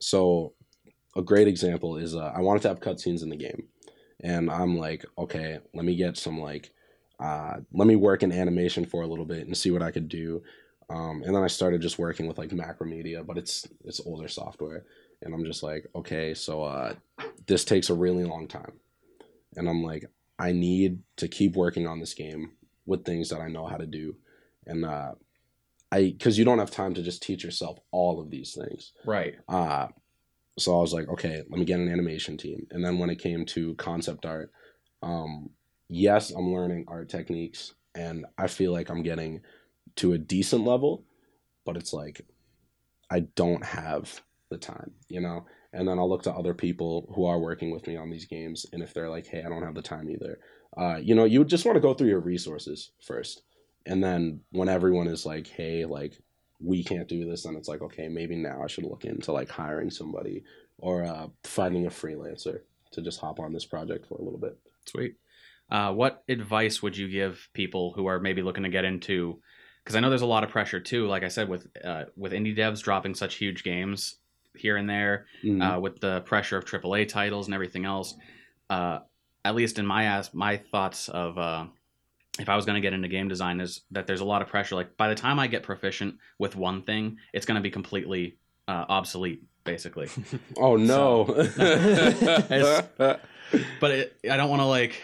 so 0.00 0.52
a 1.16 1.22
great 1.22 1.48
example 1.48 1.96
is 1.96 2.14
uh, 2.14 2.32
i 2.34 2.40
wanted 2.40 2.62
to 2.62 2.68
have 2.68 2.80
cutscenes 2.80 3.22
in 3.22 3.30
the 3.30 3.36
game 3.36 3.64
and 4.20 4.50
i'm 4.50 4.76
like 4.76 5.04
okay 5.16 5.58
let 5.74 5.84
me 5.84 5.96
get 5.96 6.16
some 6.16 6.40
like 6.40 6.70
uh 7.20 7.54
let 7.72 7.88
me 7.88 7.96
work 7.96 8.22
in 8.22 8.30
animation 8.30 8.84
for 8.84 9.02
a 9.02 9.06
little 9.06 9.24
bit 9.24 9.46
and 9.46 9.56
see 9.56 9.70
what 9.70 9.82
i 9.82 9.90
could 9.90 10.08
do. 10.08 10.42
Um, 10.90 11.22
and 11.22 11.34
then 11.34 11.42
I 11.42 11.48
started 11.48 11.82
just 11.82 11.98
working 11.98 12.26
with 12.26 12.38
like 12.38 12.50
Macromedia, 12.50 13.24
but 13.26 13.36
it's 13.36 13.68
it's 13.84 14.00
older 14.06 14.28
software, 14.28 14.84
and 15.20 15.34
I'm 15.34 15.44
just 15.44 15.62
like, 15.62 15.86
okay, 15.94 16.32
so 16.32 16.62
uh, 16.62 16.94
this 17.46 17.64
takes 17.64 17.90
a 17.90 17.94
really 17.94 18.24
long 18.24 18.48
time, 18.48 18.72
and 19.56 19.68
I'm 19.68 19.82
like, 19.82 20.06
I 20.38 20.52
need 20.52 21.00
to 21.16 21.28
keep 21.28 21.56
working 21.56 21.86
on 21.86 22.00
this 22.00 22.14
game 22.14 22.52
with 22.86 23.04
things 23.04 23.28
that 23.30 23.40
I 23.40 23.48
know 23.48 23.66
how 23.66 23.76
to 23.76 23.86
do, 23.86 24.16
and 24.66 24.84
uh, 24.84 25.12
I 25.90 26.14
because 26.16 26.38
you 26.38 26.44
don't 26.44 26.58
have 26.58 26.70
time 26.70 26.94
to 26.94 27.02
just 27.02 27.22
teach 27.22 27.44
yourself 27.44 27.78
all 27.90 28.20
of 28.20 28.30
these 28.30 28.54
things. 28.54 28.92
Right. 29.04 29.36
Uh, 29.48 29.88
so 30.58 30.76
I 30.76 30.80
was 30.80 30.92
like, 30.92 31.08
okay, 31.08 31.42
let 31.48 31.58
me 31.58 31.64
get 31.64 31.80
an 31.80 31.88
animation 31.88 32.36
team. 32.36 32.66
And 32.70 32.84
then 32.84 32.98
when 32.98 33.10
it 33.10 33.20
came 33.20 33.46
to 33.46 33.74
concept 33.76 34.26
art, 34.26 34.50
um, 35.02 35.50
yes, 35.88 36.30
I'm 36.30 36.52
learning 36.52 36.86
art 36.88 37.08
techniques, 37.08 37.74
and 37.94 38.26
I 38.36 38.48
feel 38.48 38.72
like 38.72 38.90
I'm 38.90 39.02
getting 39.02 39.40
to 39.96 40.12
a 40.12 40.18
decent 40.18 40.64
level, 40.64 41.04
but 41.64 41.76
it's 41.76 41.92
like 41.92 42.22
I 43.10 43.20
don't 43.20 43.64
have 43.64 44.20
the 44.50 44.58
time, 44.58 44.92
you 45.08 45.20
know. 45.20 45.46
And 45.72 45.86
then 45.86 45.98
I'll 45.98 46.08
look 46.08 46.22
to 46.22 46.32
other 46.32 46.54
people 46.54 47.12
who 47.14 47.26
are 47.26 47.38
working 47.38 47.70
with 47.70 47.86
me 47.86 47.96
on 47.96 48.10
these 48.10 48.24
games, 48.24 48.64
and 48.72 48.82
if 48.82 48.94
they're 48.94 49.10
like, 49.10 49.26
"Hey, 49.26 49.42
I 49.44 49.48
don't 49.48 49.62
have 49.62 49.74
the 49.74 49.82
time 49.82 50.08
either," 50.10 50.38
uh, 50.76 50.96
you 50.96 51.14
know, 51.14 51.24
you 51.24 51.44
just 51.44 51.66
want 51.66 51.76
to 51.76 51.80
go 51.80 51.94
through 51.94 52.08
your 52.08 52.20
resources 52.20 52.90
first, 53.02 53.42
and 53.84 54.02
then 54.02 54.40
when 54.50 54.68
everyone 54.68 55.08
is 55.08 55.26
like, 55.26 55.46
"Hey, 55.46 55.84
like 55.84 56.18
we 56.60 56.82
can't 56.82 57.08
do 57.08 57.28
this," 57.28 57.42
then 57.42 57.54
it's 57.56 57.68
like, 57.68 57.82
okay, 57.82 58.08
maybe 58.08 58.36
now 58.36 58.62
I 58.62 58.66
should 58.66 58.84
look 58.84 59.04
into 59.04 59.32
like 59.32 59.50
hiring 59.50 59.90
somebody 59.90 60.44
or 60.78 61.04
uh, 61.04 61.28
finding 61.44 61.86
a 61.86 61.90
freelancer 61.90 62.60
to 62.92 63.02
just 63.02 63.20
hop 63.20 63.38
on 63.40 63.52
this 63.52 63.66
project 63.66 64.06
for 64.06 64.14
a 64.16 64.22
little 64.22 64.38
bit. 64.38 64.58
Sweet. 64.86 65.16
Uh, 65.70 65.92
what 65.92 66.22
advice 66.28 66.82
would 66.82 66.96
you 66.96 67.08
give 67.08 67.48
people 67.52 67.92
who 67.92 68.06
are 68.06 68.20
maybe 68.20 68.40
looking 68.42 68.62
to 68.62 68.70
get 68.70 68.86
into? 68.86 69.40
Because 69.84 69.96
I 69.96 70.00
know 70.00 70.08
there's 70.08 70.22
a 70.22 70.26
lot 70.26 70.44
of 70.44 70.50
pressure 70.50 70.80
too. 70.80 71.06
Like 71.06 71.24
I 71.24 71.28
said, 71.28 71.48
with 71.48 71.66
uh, 71.84 72.04
with 72.16 72.32
indie 72.32 72.56
devs 72.56 72.82
dropping 72.82 73.14
such 73.14 73.34
huge 73.34 73.64
games 73.64 74.16
here 74.58 74.76
and 74.76 74.88
there, 74.88 75.26
Mhm. 75.44 75.76
uh, 75.76 75.80
with 75.80 76.00
the 76.00 76.20
pressure 76.22 76.56
of 76.56 76.64
AAA 76.64 77.04
titles 77.06 77.46
and 77.46 77.54
everything 77.54 77.84
else. 77.84 78.14
Uh, 78.70 79.00
at 79.44 79.54
least 79.54 79.78
in 79.78 79.86
my 79.86 80.04
ass, 80.04 80.34
my 80.34 80.56
thoughts 80.58 81.08
of 81.08 81.38
uh, 81.38 81.66
if 82.38 82.48
I 82.48 82.54
was 82.56 82.64
going 82.66 82.74
to 82.76 82.80
get 82.80 82.92
into 82.92 83.08
game 83.08 83.28
design 83.28 83.60
is 83.60 83.80
that 83.92 84.06
there's 84.06 84.20
a 84.20 84.24
lot 84.24 84.42
of 84.42 84.48
pressure. 84.48 84.74
Like 84.74 84.96
by 84.96 85.08
the 85.08 85.14
time 85.14 85.38
I 85.38 85.46
get 85.48 85.62
proficient 85.62 86.16
with 86.38 86.54
one 86.54 86.82
thing, 86.82 87.18
it's 87.32 87.46
going 87.46 87.56
to 87.56 87.62
be 87.62 87.70
completely 87.70 88.36
uh, 88.68 88.84
obsolete, 88.88 89.42
basically. 89.64 90.08
oh 90.56 90.76
no! 90.76 91.24
But 93.80 93.90
it, 93.90 94.16
I 94.30 94.36
don't 94.36 94.50
want 94.50 94.60
to 94.60 94.66
like 94.66 95.02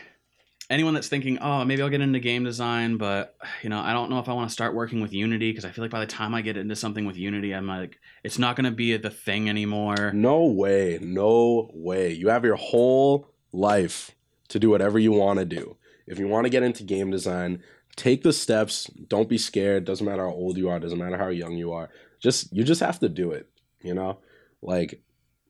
anyone 0.71 0.95
that's 0.95 1.09
thinking, 1.09 1.39
oh, 1.39 1.65
maybe 1.65 1.83
I'll 1.83 1.89
get 1.89 2.01
into 2.01 2.19
game 2.19 2.45
design, 2.45 2.97
but 2.97 3.37
you 3.62 3.69
know, 3.69 3.81
I 3.81 3.93
don't 3.93 4.11
know 4.11 4.19
if 4.19 4.29
I 4.29 4.33
want 4.33 4.49
to 4.49 4.53
start 4.53 4.75
working 4.75 5.01
with 5.01 5.12
Unity 5.12 5.51
because 5.51 5.65
I 5.65 5.71
feel 5.71 5.85
like 5.85 5.91
by 5.91 6.01
the 6.01 6.07
time 6.07 6.35
I 6.35 6.43
get 6.43 6.57
into 6.57 6.77
something 6.77 7.05
with 7.05 7.17
Unity, 7.17 7.55
I'm 7.55 7.67
like, 7.67 7.99
it's 8.23 8.39
not 8.39 8.57
going 8.57 8.65
to 8.65 8.71
be 8.71 8.97
the 8.97 9.11
thing 9.11 9.49
anymore. 9.49 10.12
No 10.12 10.45
way. 10.45 10.99
No 11.01 11.71
way. 11.75 12.12
You 12.12 12.29
have 12.29 12.45
your 12.45 12.57
whole 12.57 13.29
life 13.53 14.12
to 14.49 14.59
do 14.59 14.71
whatever 14.71 14.99
you 14.99 15.12
want 15.12 15.39
to 15.39 15.45
do. 15.45 15.77
If 16.07 16.19
you 16.19 16.29
want 16.29 16.45
to 16.45 16.51
get 16.51 16.62
into 16.62 16.83
game 16.83 17.11
design, 17.11 17.62
take 17.97 18.23
the 18.23 18.33
steps. 18.33 18.85
Don't 19.09 19.29
be 19.29 19.39
scared. 19.39 19.85
Doesn't 19.85 20.07
matter 20.07 20.27
how 20.27 20.35
old 20.35 20.57
you 20.57 20.69
are, 20.69 20.79
doesn't 20.79 20.99
matter 20.99 21.19
how 21.19 21.29
young 21.29 21.53
you 21.53 21.73
are. 21.73 21.91
Just 22.21 22.53
you 22.53 22.65
just 22.65 22.81
have 22.81 22.99
to 23.01 23.09
do 23.09 23.33
it, 23.33 23.49
you 23.83 23.95
know? 23.95 24.19
Like 24.62 25.03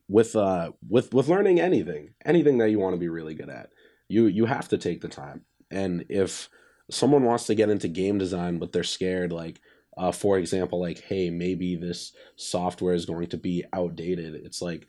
with 0.07 0.35
uh 0.35 0.71
with 0.87 1.13
with 1.13 1.27
learning 1.27 1.59
anything, 1.59 2.13
anything 2.25 2.57
that 2.59 2.69
you 2.69 2.79
want 2.79 2.93
to 2.93 2.99
be 2.99 3.09
really 3.09 3.33
good 3.33 3.49
at. 3.49 3.69
You 4.07 4.27
you 4.27 4.45
have 4.45 4.67
to 4.69 4.77
take 4.77 5.01
the 5.01 5.07
time. 5.07 5.41
And 5.71 6.05
if 6.09 6.49
someone 6.89 7.23
wants 7.23 7.47
to 7.47 7.55
get 7.55 7.69
into 7.69 7.87
game 7.87 8.19
design 8.19 8.59
but 8.59 8.71
they're 8.71 8.83
scared 8.83 9.31
like 9.31 9.59
uh, 9.97 10.11
for 10.11 10.37
example, 10.37 10.79
like, 10.79 11.01
hey, 11.01 11.29
maybe 11.29 11.75
this 11.75 12.13
software 12.35 12.93
is 12.93 13.05
going 13.05 13.27
to 13.27 13.37
be 13.37 13.63
outdated. 13.73 14.35
It's 14.35 14.61
like, 14.61 14.87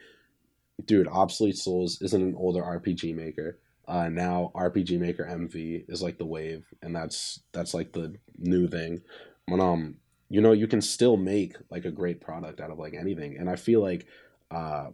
dude, 0.84 1.08
Obsolete 1.08 1.56
Souls 1.56 2.02
isn't 2.02 2.20
an 2.20 2.34
older 2.36 2.62
RPG 2.62 3.14
maker. 3.14 3.58
Uh, 3.88 4.08
now 4.08 4.50
RPG 4.56 4.98
Maker 4.98 5.24
MV 5.24 5.84
is 5.88 6.02
like 6.02 6.18
the 6.18 6.26
wave, 6.26 6.66
and 6.82 6.94
that's 6.94 7.40
that's 7.52 7.72
like 7.72 7.92
the 7.92 8.16
new 8.36 8.66
thing. 8.66 9.00
But 9.46 9.60
um, 9.60 9.98
you 10.28 10.40
know, 10.40 10.50
you 10.50 10.66
can 10.66 10.80
still 10.80 11.16
make 11.16 11.56
like 11.70 11.84
a 11.84 11.92
great 11.92 12.20
product 12.20 12.60
out 12.60 12.72
of 12.72 12.80
like 12.80 12.94
anything, 12.94 13.36
and 13.38 13.48
I 13.48 13.54
feel 13.54 13.80
like 13.80 14.06
uh, 14.50 14.88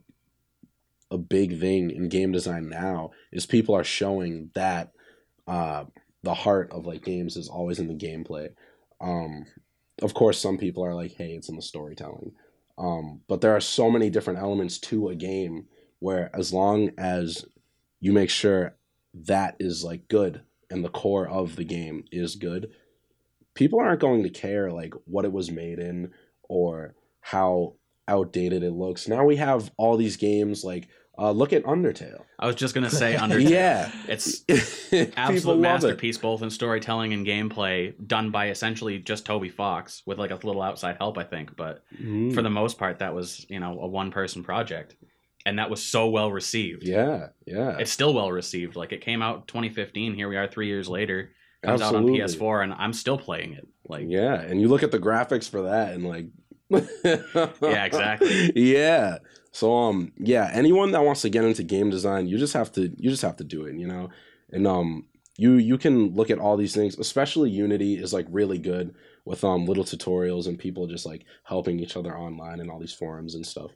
a 1.13 1.19
big 1.19 1.61
thing 1.61 1.91
in 1.91 2.09
game 2.09 2.33
design 2.33 2.69
now 2.71 3.11
is 3.31 3.45
people 3.45 3.75
are 3.75 3.85
showing 3.85 4.51
that 4.55 4.93
uh, 5.47 5.85
the 6.23 6.35
heart 6.35 6.73
of 6.73 6.87
like 6.87 7.05
games 7.05 7.37
is 7.37 7.49
always 7.49 7.79
in 7.79 7.87
the 7.87 7.95
gameplay. 7.95 8.49
Um, 9.01 9.45
of 10.01 10.15
course, 10.15 10.39
some 10.39 10.57
people 10.57 10.85
are 10.85 10.95
like, 10.95 11.13
"Hey, 11.13 11.33
it's 11.33 11.51
in 11.51 11.57
the 11.57 11.63
storytelling," 11.63 12.33
um, 12.79 13.21
but 13.29 13.43
there 13.43 13.55
are 13.55 13.61
so 13.61 13.91
many 13.91 14.09
different 14.09 14.39
elements 14.39 14.79
to 14.81 15.09
a 15.09 15.15
game 15.15 15.67
where, 15.99 16.35
as 16.35 16.53
long 16.53 16.91
as 16.97 17.45
you 18.01 18.13
make 18.13 18.31
sure 18.31 18.77
that 19.15 19.57
is 19.61 19.85
like 19.85 20.09
good 20.09 20.43
and 20.71 20.83
the 20.83 20.89
core 20.89 21.29
of 21.29 21.57
the 21.57 21.65
game 21.65 22.05
is 22.11 22.37
good, 22.37 22.71
people 23.55 23.79
aren't 23.79 24.01
going 24.01 24.23
to 24.23 24.31
care 24.31 24.73
like 24.73 24.95
what 25.05 25.27
it 25.27 25.33
was 25.33 25.51
made 25.51 25.79
in 25.79 26.11
or 26.49 26.95
how 27.21 27.75
outdated 28.09 28.63
it 28.63 28.73
looks. 28.73 29.07
Now 29.07 29.25
we 29.25 29.37
have 29.37 29.71
all 29.77 29.97
these 29.97 30.17
games 30.17 30.65
like 30.65 30.89
uh, 31.19 31.31
look 31.31 31.53
at 31.53 31.63
Undertale. 31.65 32.23
I 32.39 32.47
was 32.47 32.57
just 32.57 32.75
gonna 32.75 32.91
say 33.03 33.15
Undertale. 33.15 33.49
Yeah, 33.51 33.91
It's 34.09 34.45
absolute 35.17 35.47
love 35.47 35.59
it. 35.59 35.61
masterpiece 35.61 36.19
both 36.19 36.43
in 36.43 36.51
storytelling 36.51 37.13
and 37.13 37.27
gameplay 37.27 37.95
done 38.07 38.31
by 38.31 38.49
essentially 38.51 38.99
just 38.99 39.25
toby 39.27 39.49
fox 39.49 40.03
with 40.07 40.19
like 40.19 40.31
a 40.31 40.35
little 40.37 40.63
outside 40.63 40.97
help 40.99 41.19
i 41.19 41.25
think 41.25 41.57
but 41.57 41.83
Mhm. 42.01 42.35
for 42.35 42.43
the 42.43 42.51
most 42.51 42.79
part 42.79 42.99
that 43.01 43.15
was 43.15 43.45
you 43.49 43.61
know 43.61 43.79
a 43.81 43.87
one 43.87 44.11
person 44.11 44.43
project 44.43 44.97
and 45.47 45.59
that 45.59 45.71
was 45.71 45.83
so 45.83 46.09
well 46.09 46.31
received 46.31 46.83
yeah, 46.85 47.29
yeah, 47.47 47.77
it's 47.79 47.91
still 47.93 48.15
well 48.15 48.31
received 48.31 48.77
like 48.77 48.93
it 48.93 49.01
came 49.01 49.23
out 49.23 49.49
2015 49.49 50.15
here 50.15 50.29
we 50.29 50.37
are 50.37 50.47
three 50.49 50.67
years 50.69 50.89
later 50.89 51.31
comes 51.65 51.81
Absolutely. 51.83 52.21
out 52.23 52.25
on 52.25 52.29
ps4 52.29 52.63
and 52.65 52.75
i'm 52.75 52.93
still 52.93 53.19
playing 53.19 53.53
it 53.55 53.67
like 53.89 54.05
yeah. 54.09 54.35
And 54.41 54.61
you 54.61 54.69
look 54.69 54.83
at 54.83 54.91
the 54.93 54.99
graphics 54.99 55.49
for 55.51 55.63
that, 55.63 55.93
and 55.95 56.05
like, 56.07 56.27
Yeah, 57.63 57.85
exactly. 57.85 58.53
Yeah. 58.55 59.19
So 59.53 59.77
um, 59.77 60.13
yeah. 60.19 60.51
Anyone 60.53 60.91
that 60.93 61.05
wants 61.05 61.23
to 61.23 61.29
get 61.29 61.45
into 61.45 61.63
game 61.63 61.91
design, 61.91 62.27
you 62.27 62.39
just 62.39 62.55
have 62.55 62.73
to 62.73 62.93
you 62.97 63.11
just 63.11 63.23
have 63.23 63.37
to 63.37 63.45
do 63.45 63.67
it, 63.67 63.77
you 63.77 63.87
know. 63.87 64.11
And 64.51 64.67
um, 64.67 65.07
you 65.37 65.53
you 65.55 65.79
can 65.79 66.15
look 66.15 66.31
at 66.31 66.39
all 66.39 66.57
these 66.57 66.75
things. 66.75 66.99
Especially 66.99 67.51
Unity 67.51 67.95
is 67.95 68.13
like 68.13 68.27
really 68.31 68.59
good 68.59 68.95
with 69.25 69.45
um 69.45 69.67
little 69.67 69.85
tutorials 69.85 70.49
and 70.49 70.59
people 70.59 70.87
just 70.87 71.07
like 71.07 71.25
helping 71.45 71.79
each 71.79 71.97
other 71.97 72.17
online 72.17 72.61
and 72.61 72.71
all 72.71 72.81
these 72.81 72.95
forums 72.95 73.35
and 73.35 73.47
stuff. 73.47 73.71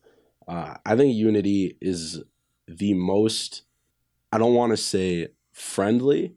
Uh, 0.49 0.75
I 0.85 0.97
think 0.97 1.15
Unity 1.15 1.77
is 1.81 2.23
the 2.67 2.95
most. 2.95 3.63
I 4.33 4.39
don't 4.39 4.55
want 4.55 4.73
to 4.73 4.77
say 4.77 5.29
friendly, 5.53 6.35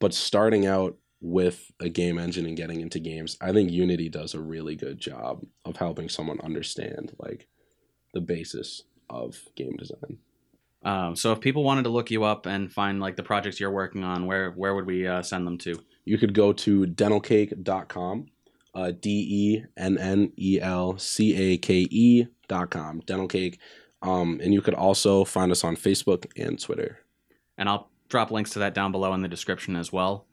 but 0.00 0.12
starting 0.14 0.66
out 0.66 0.96
with 1.20 1.72
a 1.80 1.88
game 1.88 2.18
engine 2.18 2.44
and 2.44 2.56
getting 2.56 2.80
into 2.80 2.98
games, 2.98 3.38
I 3.40 3.52
think 3.52 3.70
Unity 3.70 4.08
does 4.08 4.34
a 4.34 4.40
really 4.40 4.76
good 4.76 4.98
job 4.98 5.44
of 5.64 5.76
helping 5.76 6.08
someone 6.08 6.40
understand 6.40 7.14
like 7.18 7.48
the 8.14 8.20
basis 8.20 8.82
of 9.10 9.38
game 9.54 9.76
design. 9.76 10.18
Um, 10.82 11.16
so 11.16 11.32
if 11.32 11.40
people 11.40 11.62
wanted 11.64 11.82
to 11.84 11.90
look 11.90 12.10
you 12.10 12.24
up 12.24 12.46
and 12.46 12.72
find 12.72 13.00
like 13.00 13.16
the 13.16 13.22
projects 13.22 13.58
you're 13.60 13.70
working 13.70 14.04
on, 14.04 14.26
where 14.26 14.50
where 14.52 14.74
would 14.74 14.86
we 14.86 15.06
uh, 15.06 15.22
send 15.22 15.46
them 15.46 15.58
to? 15.58 15.78
You 16.04 16.18
could 16.18 16.34
go 16.34 16.52
to 16.52 16.84
dennelcake.com, 16.86 18.26
uh, 18.74 18.92
D 19.00 19.10
E 19.10 19.64
N 19.76 19.98
N 19.98 20.32
E 20.38 20.58
L 20.60 20.98
C 20.98 21.34
A 21.36 21.56
K 21.58 21.86
E 21.90 22.26
dot 22.48 22.70
com, 22.70 23.00
Dennel 23.02 23.28
Cake. 23.28 23.58
Um, 24.02 24.38
and 24.42 24.52
you 24.52 24.60
could 24.60 24.74
also 24.74 25.24
find 25.24 25.50
us 25.50 25.64
on 25.64 25.76
Facebook 25.76 26.26
and 26.36 26.60
Twitter. 26.60 26.98
And 27.56 27.68
I'll 27.68 27.90
drop 28.10 28.30
links 28.30 28.50
to 28.50 28.58
that 28.58 28.74
down 28.74 28.92
below 28.92 29.14
in 29.14 29.22
the 29.22 29.28
description 29.28 29.76
as 29.76 29.90
well. 29.92 30.26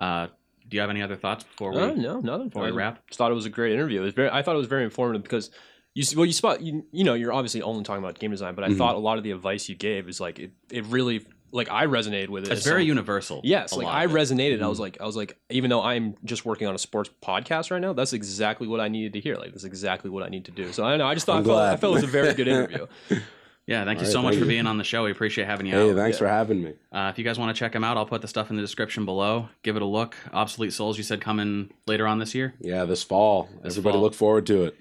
Uh, 0.00 0.28
do 0.66 0.76
you 0.76 0.80
have 0.80 0.88
any 0.90 1.02
other 1.02 1.16
thoughts 1.16 1.44
before 1.44 1.72
we, 1.72 1.78
Uh, 1.80 1.92
no, 1.92 2.20
nothing 2.20 2.48
before 2.48 2.62
for 2.62 2.66
we 2.66 2.72
it. 2.72 2.74
wrap? 2.74 3.06
Just 3.08 3.18
thought 3.18 3.30
it 3.30 3.34
was 3.34 3.44
a 3.46 3.50
great 3.50 3.72
interview. 3.72 4.00
It 4.00 4.04
was 4.04 4.14
very. 4.14 4.30
I 4.30 4.42
thought 4.42 4.54
it 4.54 4.58
was 4.58 4.66
very 4.68 4.84
informative 4.84 5.22
because 5.22 5.50
you 5.98 6.16
well 6.16 6.26
you 6.26 6.32
spot 6.32 6.60
you, 6.62 6.84
you 6.92 7.04
know 7.04 7.14
you're 7.14 7.32
obviously 7.32 7.62
only 7.62 7.82
talking 7.84 8.02
about 8.02 8.18
game 8.18 8.30
design, 8.30 8.54
but 8.54 8.64
I 8.64 8.68
Mhm. 8.68 8.78
thought 8.78 8.94
a 8.94 8.98
lot 8.98 9.18
of 9.18 9.24
the 9.24 9.30
advice 9.32 9.68
you 9.68 9.74
gave 9.74 10.08
is 10.08 10.20
like 10.20 10.38
it, 10.38 10.50
it 10.70 10.84
really 10.86 11.24
like 11.50 11.70
I 11.70 11.86
resonated 11.86 12.28
with 12.28 12.44
it. 12.44 12.52
It's 12.52 12.62
very 12.62 12.82
someone- 12.82 12.86
universal. 12.88 13.40
Yes, 13.42 13.72
like 13.72 13.86
I 13.86 14.04
of 14.04 14.14
it. 14.14 14.18
resonated. 14.18 14.62
I 14.62 14.68
was 14.68 14.76
Mhm. 14.78 14.82
like, 14.82 15.00
I 15.00 15.06
was 15.06 15.16
like, 15.16 15.38
even 15.48 15.70
though 15.70 15.80
I'm 15.82 16.14
just 16.24 16.44
working 16.44 16.66
on 16.68 16.74
a 16.74 16.78
sports 16.78 17.08
podcast 17.22 17.70
right 17.70 17.80
now, 17.80 17.94
that's 17.94 18.12
exactly 18.12 18.68
what 18.68 18.80
I 18.80 18.88
needed 18.88 19.14
to 19.14 19.20
hear. 19.20 19.34
Like, 19.36 19.52
that's 19.52 19.64
exactly 19.64 20.10
what 20.10 20.22
I 20.22 20.28
need 20.28 20.44
to 20.44 20.50
do. 20.50 20.72
So 20.72 20.84
I 20.84 20.90
don't 20.90 20.98
know. 20.98 21.06
I 21.06 21.14
just 21.14 21.24
thought 21.24 21.40
I 21.40 21.44
felt, 21.44 21.58
I 21.58 21.76
felt 21.78 21.92
it 21.92 21.94
was 21.94 22.04
a 22.04 22.06
very 22.06 22.34
good 22.34 22.48
interview. 22.48 22.86
Yeah, 23.66 23.84
thank 23.84 24.00
you 24.00 24.06
All 24.06 24.12
so 24.12 24.18
right, 24.20 24.22
much 24.24 24.32
thank 24.32 24.40
for 24.44 24.44
you. 24.46 24.56
being 24.56 24.66
on 24.66 24.78
the 24.78 24.84
show. 24.84 25.04
We 25.04 25.10
appreciate 25.10 25.44
having 25.46 25.66
you 25.66 25.74
Hey, 25.74 25.90
out. 25.90 25.96
thanks 25.96 26.14
yeah. 26.16 26.18
for 26.20 26.28
having 26.28 26.62
me. 26.62 26.72
Uh, 26.90 27.10
if 27.12 27.18
you 27.18 27.24
guys 27.24 27.38
want 27.38 27.54
to 27.54 27.58
check 27.58 27.72
them 27.72 27.84
out, 27.84 27.98
I'll 27.98 28.06
put 28.06 28.22
the 28.22 28.28
stuff 28.28 28.48
in 28.48 28.56
the 28.56 28.62
description 28.62 29.04
below. 29.04 29.50
Give 29.62 29.76
it 29.76 29.82
a 29.82 29.84
look. 29.84 30.16
Obsolete 30.32 30.72
Souls, 30.72 30.96
you 30.96 31.04
said 31.04 31.20
coming 31.20 31.70
later 31.86 32.06
on 32.06 32.18
this 32.18 32.34
year. 32.34 32.54
Yeah, 32.62 32.86
this 32.86 33.02
fall. 33.02 33.46
This 33.62 33.74
Everybody 33.74 33.92
fall. 33.96 34.02
look 34.02 34.14
forward 34.14 34.46
to 34.46 34.64
it. 34.64 34.76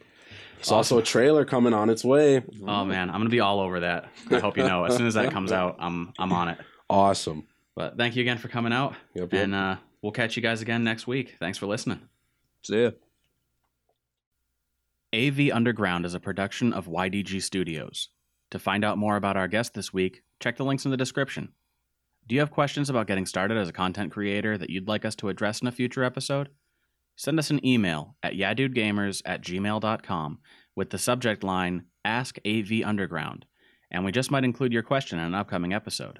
There's 0.57 0.71
also 0.71 0.97
a 0.97 1.03
trailer 1.03 1.45
coming 1.45 1.73
on 1.73 1.89
its 1.89 2.03
way. 2.03 2.43
Oh 2.67 2.83
man, 2.83 3.09
I'm 3.09 3.17
gonna 3.19 3.29
be 3.29 3.39
all 3.39 3.59
over 3.59 3.79
that. 3.81 4.09
I 4.31 4.39
hope 4.39 4.57
you 4.57 4.63
know. 4.63 4.83
As 4.85 4.95
soon 4.97 5.07
as 5.07 5.13
that 5.13 5.31
comes 5.31 5.51
out, 5.51 5.77
I'm 5.79 6.13
I'm 6.19 6.33
on 6.33 6.49
it. 6.49 6.57
Awesome. 6.89 7.47
But 7.75 7.95
thank 7.97 8.15
you 8.15 8.21
again 8.21 8.37
for 8.39 8.47
coming 8.47 8.73
out, 8.73 8.95
Yep, 9.13 9.33
yep. 9.33 9.43
and 9.43 9.53
uh, 9.53 9.75
we'll 10.01 10.11
catch 10.11 10.35
you 10.35 10.41
guys 10.41 10.61
again 10.63 10.83
next 10.83 11.05
week. 11.05 11.35
Thanks 11.39 11.57
for 11.59 11.67
listening. 11.67 11.99
See 12.63 12.83
ya. 12.83 12.91
AV 15.13 15.51
Underground 15.53 16.05
is 16.05 16.13
a 16.13 16.19
production 16.19 16.73
of 16.73 16.87
YDG 16.87 17.41
Studios. 17.41 18.09
To 18.51 18.59
find 18.59 18.83
out 18.83 18.97
more 18.97 19.15
about 19.15 19.37
our 19.37 19.47
guest 19.47 19.73
this 19.73 19.93
week, 19.93 20.23
check 20.39 20.57
the 20.57 20.65
links 20.65 20.85
in 20.85 20.91
the 20.91 20.97
description. 20.97 21.53
Do 22.27 22.35
you 22.35 22.41
have 22.41 22.51
questions 22.51 22.89
about 22.89 23.07
getting 23.07 23.25
started 23.25 23.57
as 23.57 23.69
a 23.69 23.73
content 23.73 24.11
creator 24.11 24.57
that 24.57 24.69
you'd 24.69 24.87
like 24.87 25.05
us 25.05 25.15
to 25.17 25.29
address 25.29 25.61
in 25.61 25.67
a 25.67 25.71
future 25.71 26.03
episode? 26.03 26.49
Send 27.17 27.39
us 27.39 27.49
an 27.49 27.65
email 27.65 28.15
at 28.21 28.33
yeahdudegamers 28.33 29.23
at 29.25 29.41
gmail.com 29.41 30.39
with 30.75 30.91
the 30.91 30.99
subject 30.99 31.43
line 31.43 31.85
Ask 32.05 32.37
AV 32.45 32.83
Underground, 32.85 33.45
and 33.89 34.05
we 34.05 34.11
just 34.11 34.29
might 34.29 34.43
include 34.43 34.71
your 34.71 34.83
question 34.83 35.17
in 35.17 35.25
an 35.25 35.35
upcoming 35.35 35.73
episode. 35.73 36.19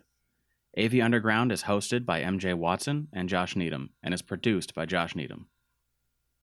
AV 0.76 0.96
Underground 0.96 1.52
is 1.52 1.64
hosted 1.64 2.04
by 2.04 2.22
MJ 2.22 2.56
Watson 2.56 3.10
and 3.14 3.30
Josh 3.30 3.56
Needham 3.56 3.92
and 4.02 4.12
is 4.12 4.24
produced 4.24 4.74
by 4.74 4.88
Josh 4.88 5.16
Needham. 5.16 5.48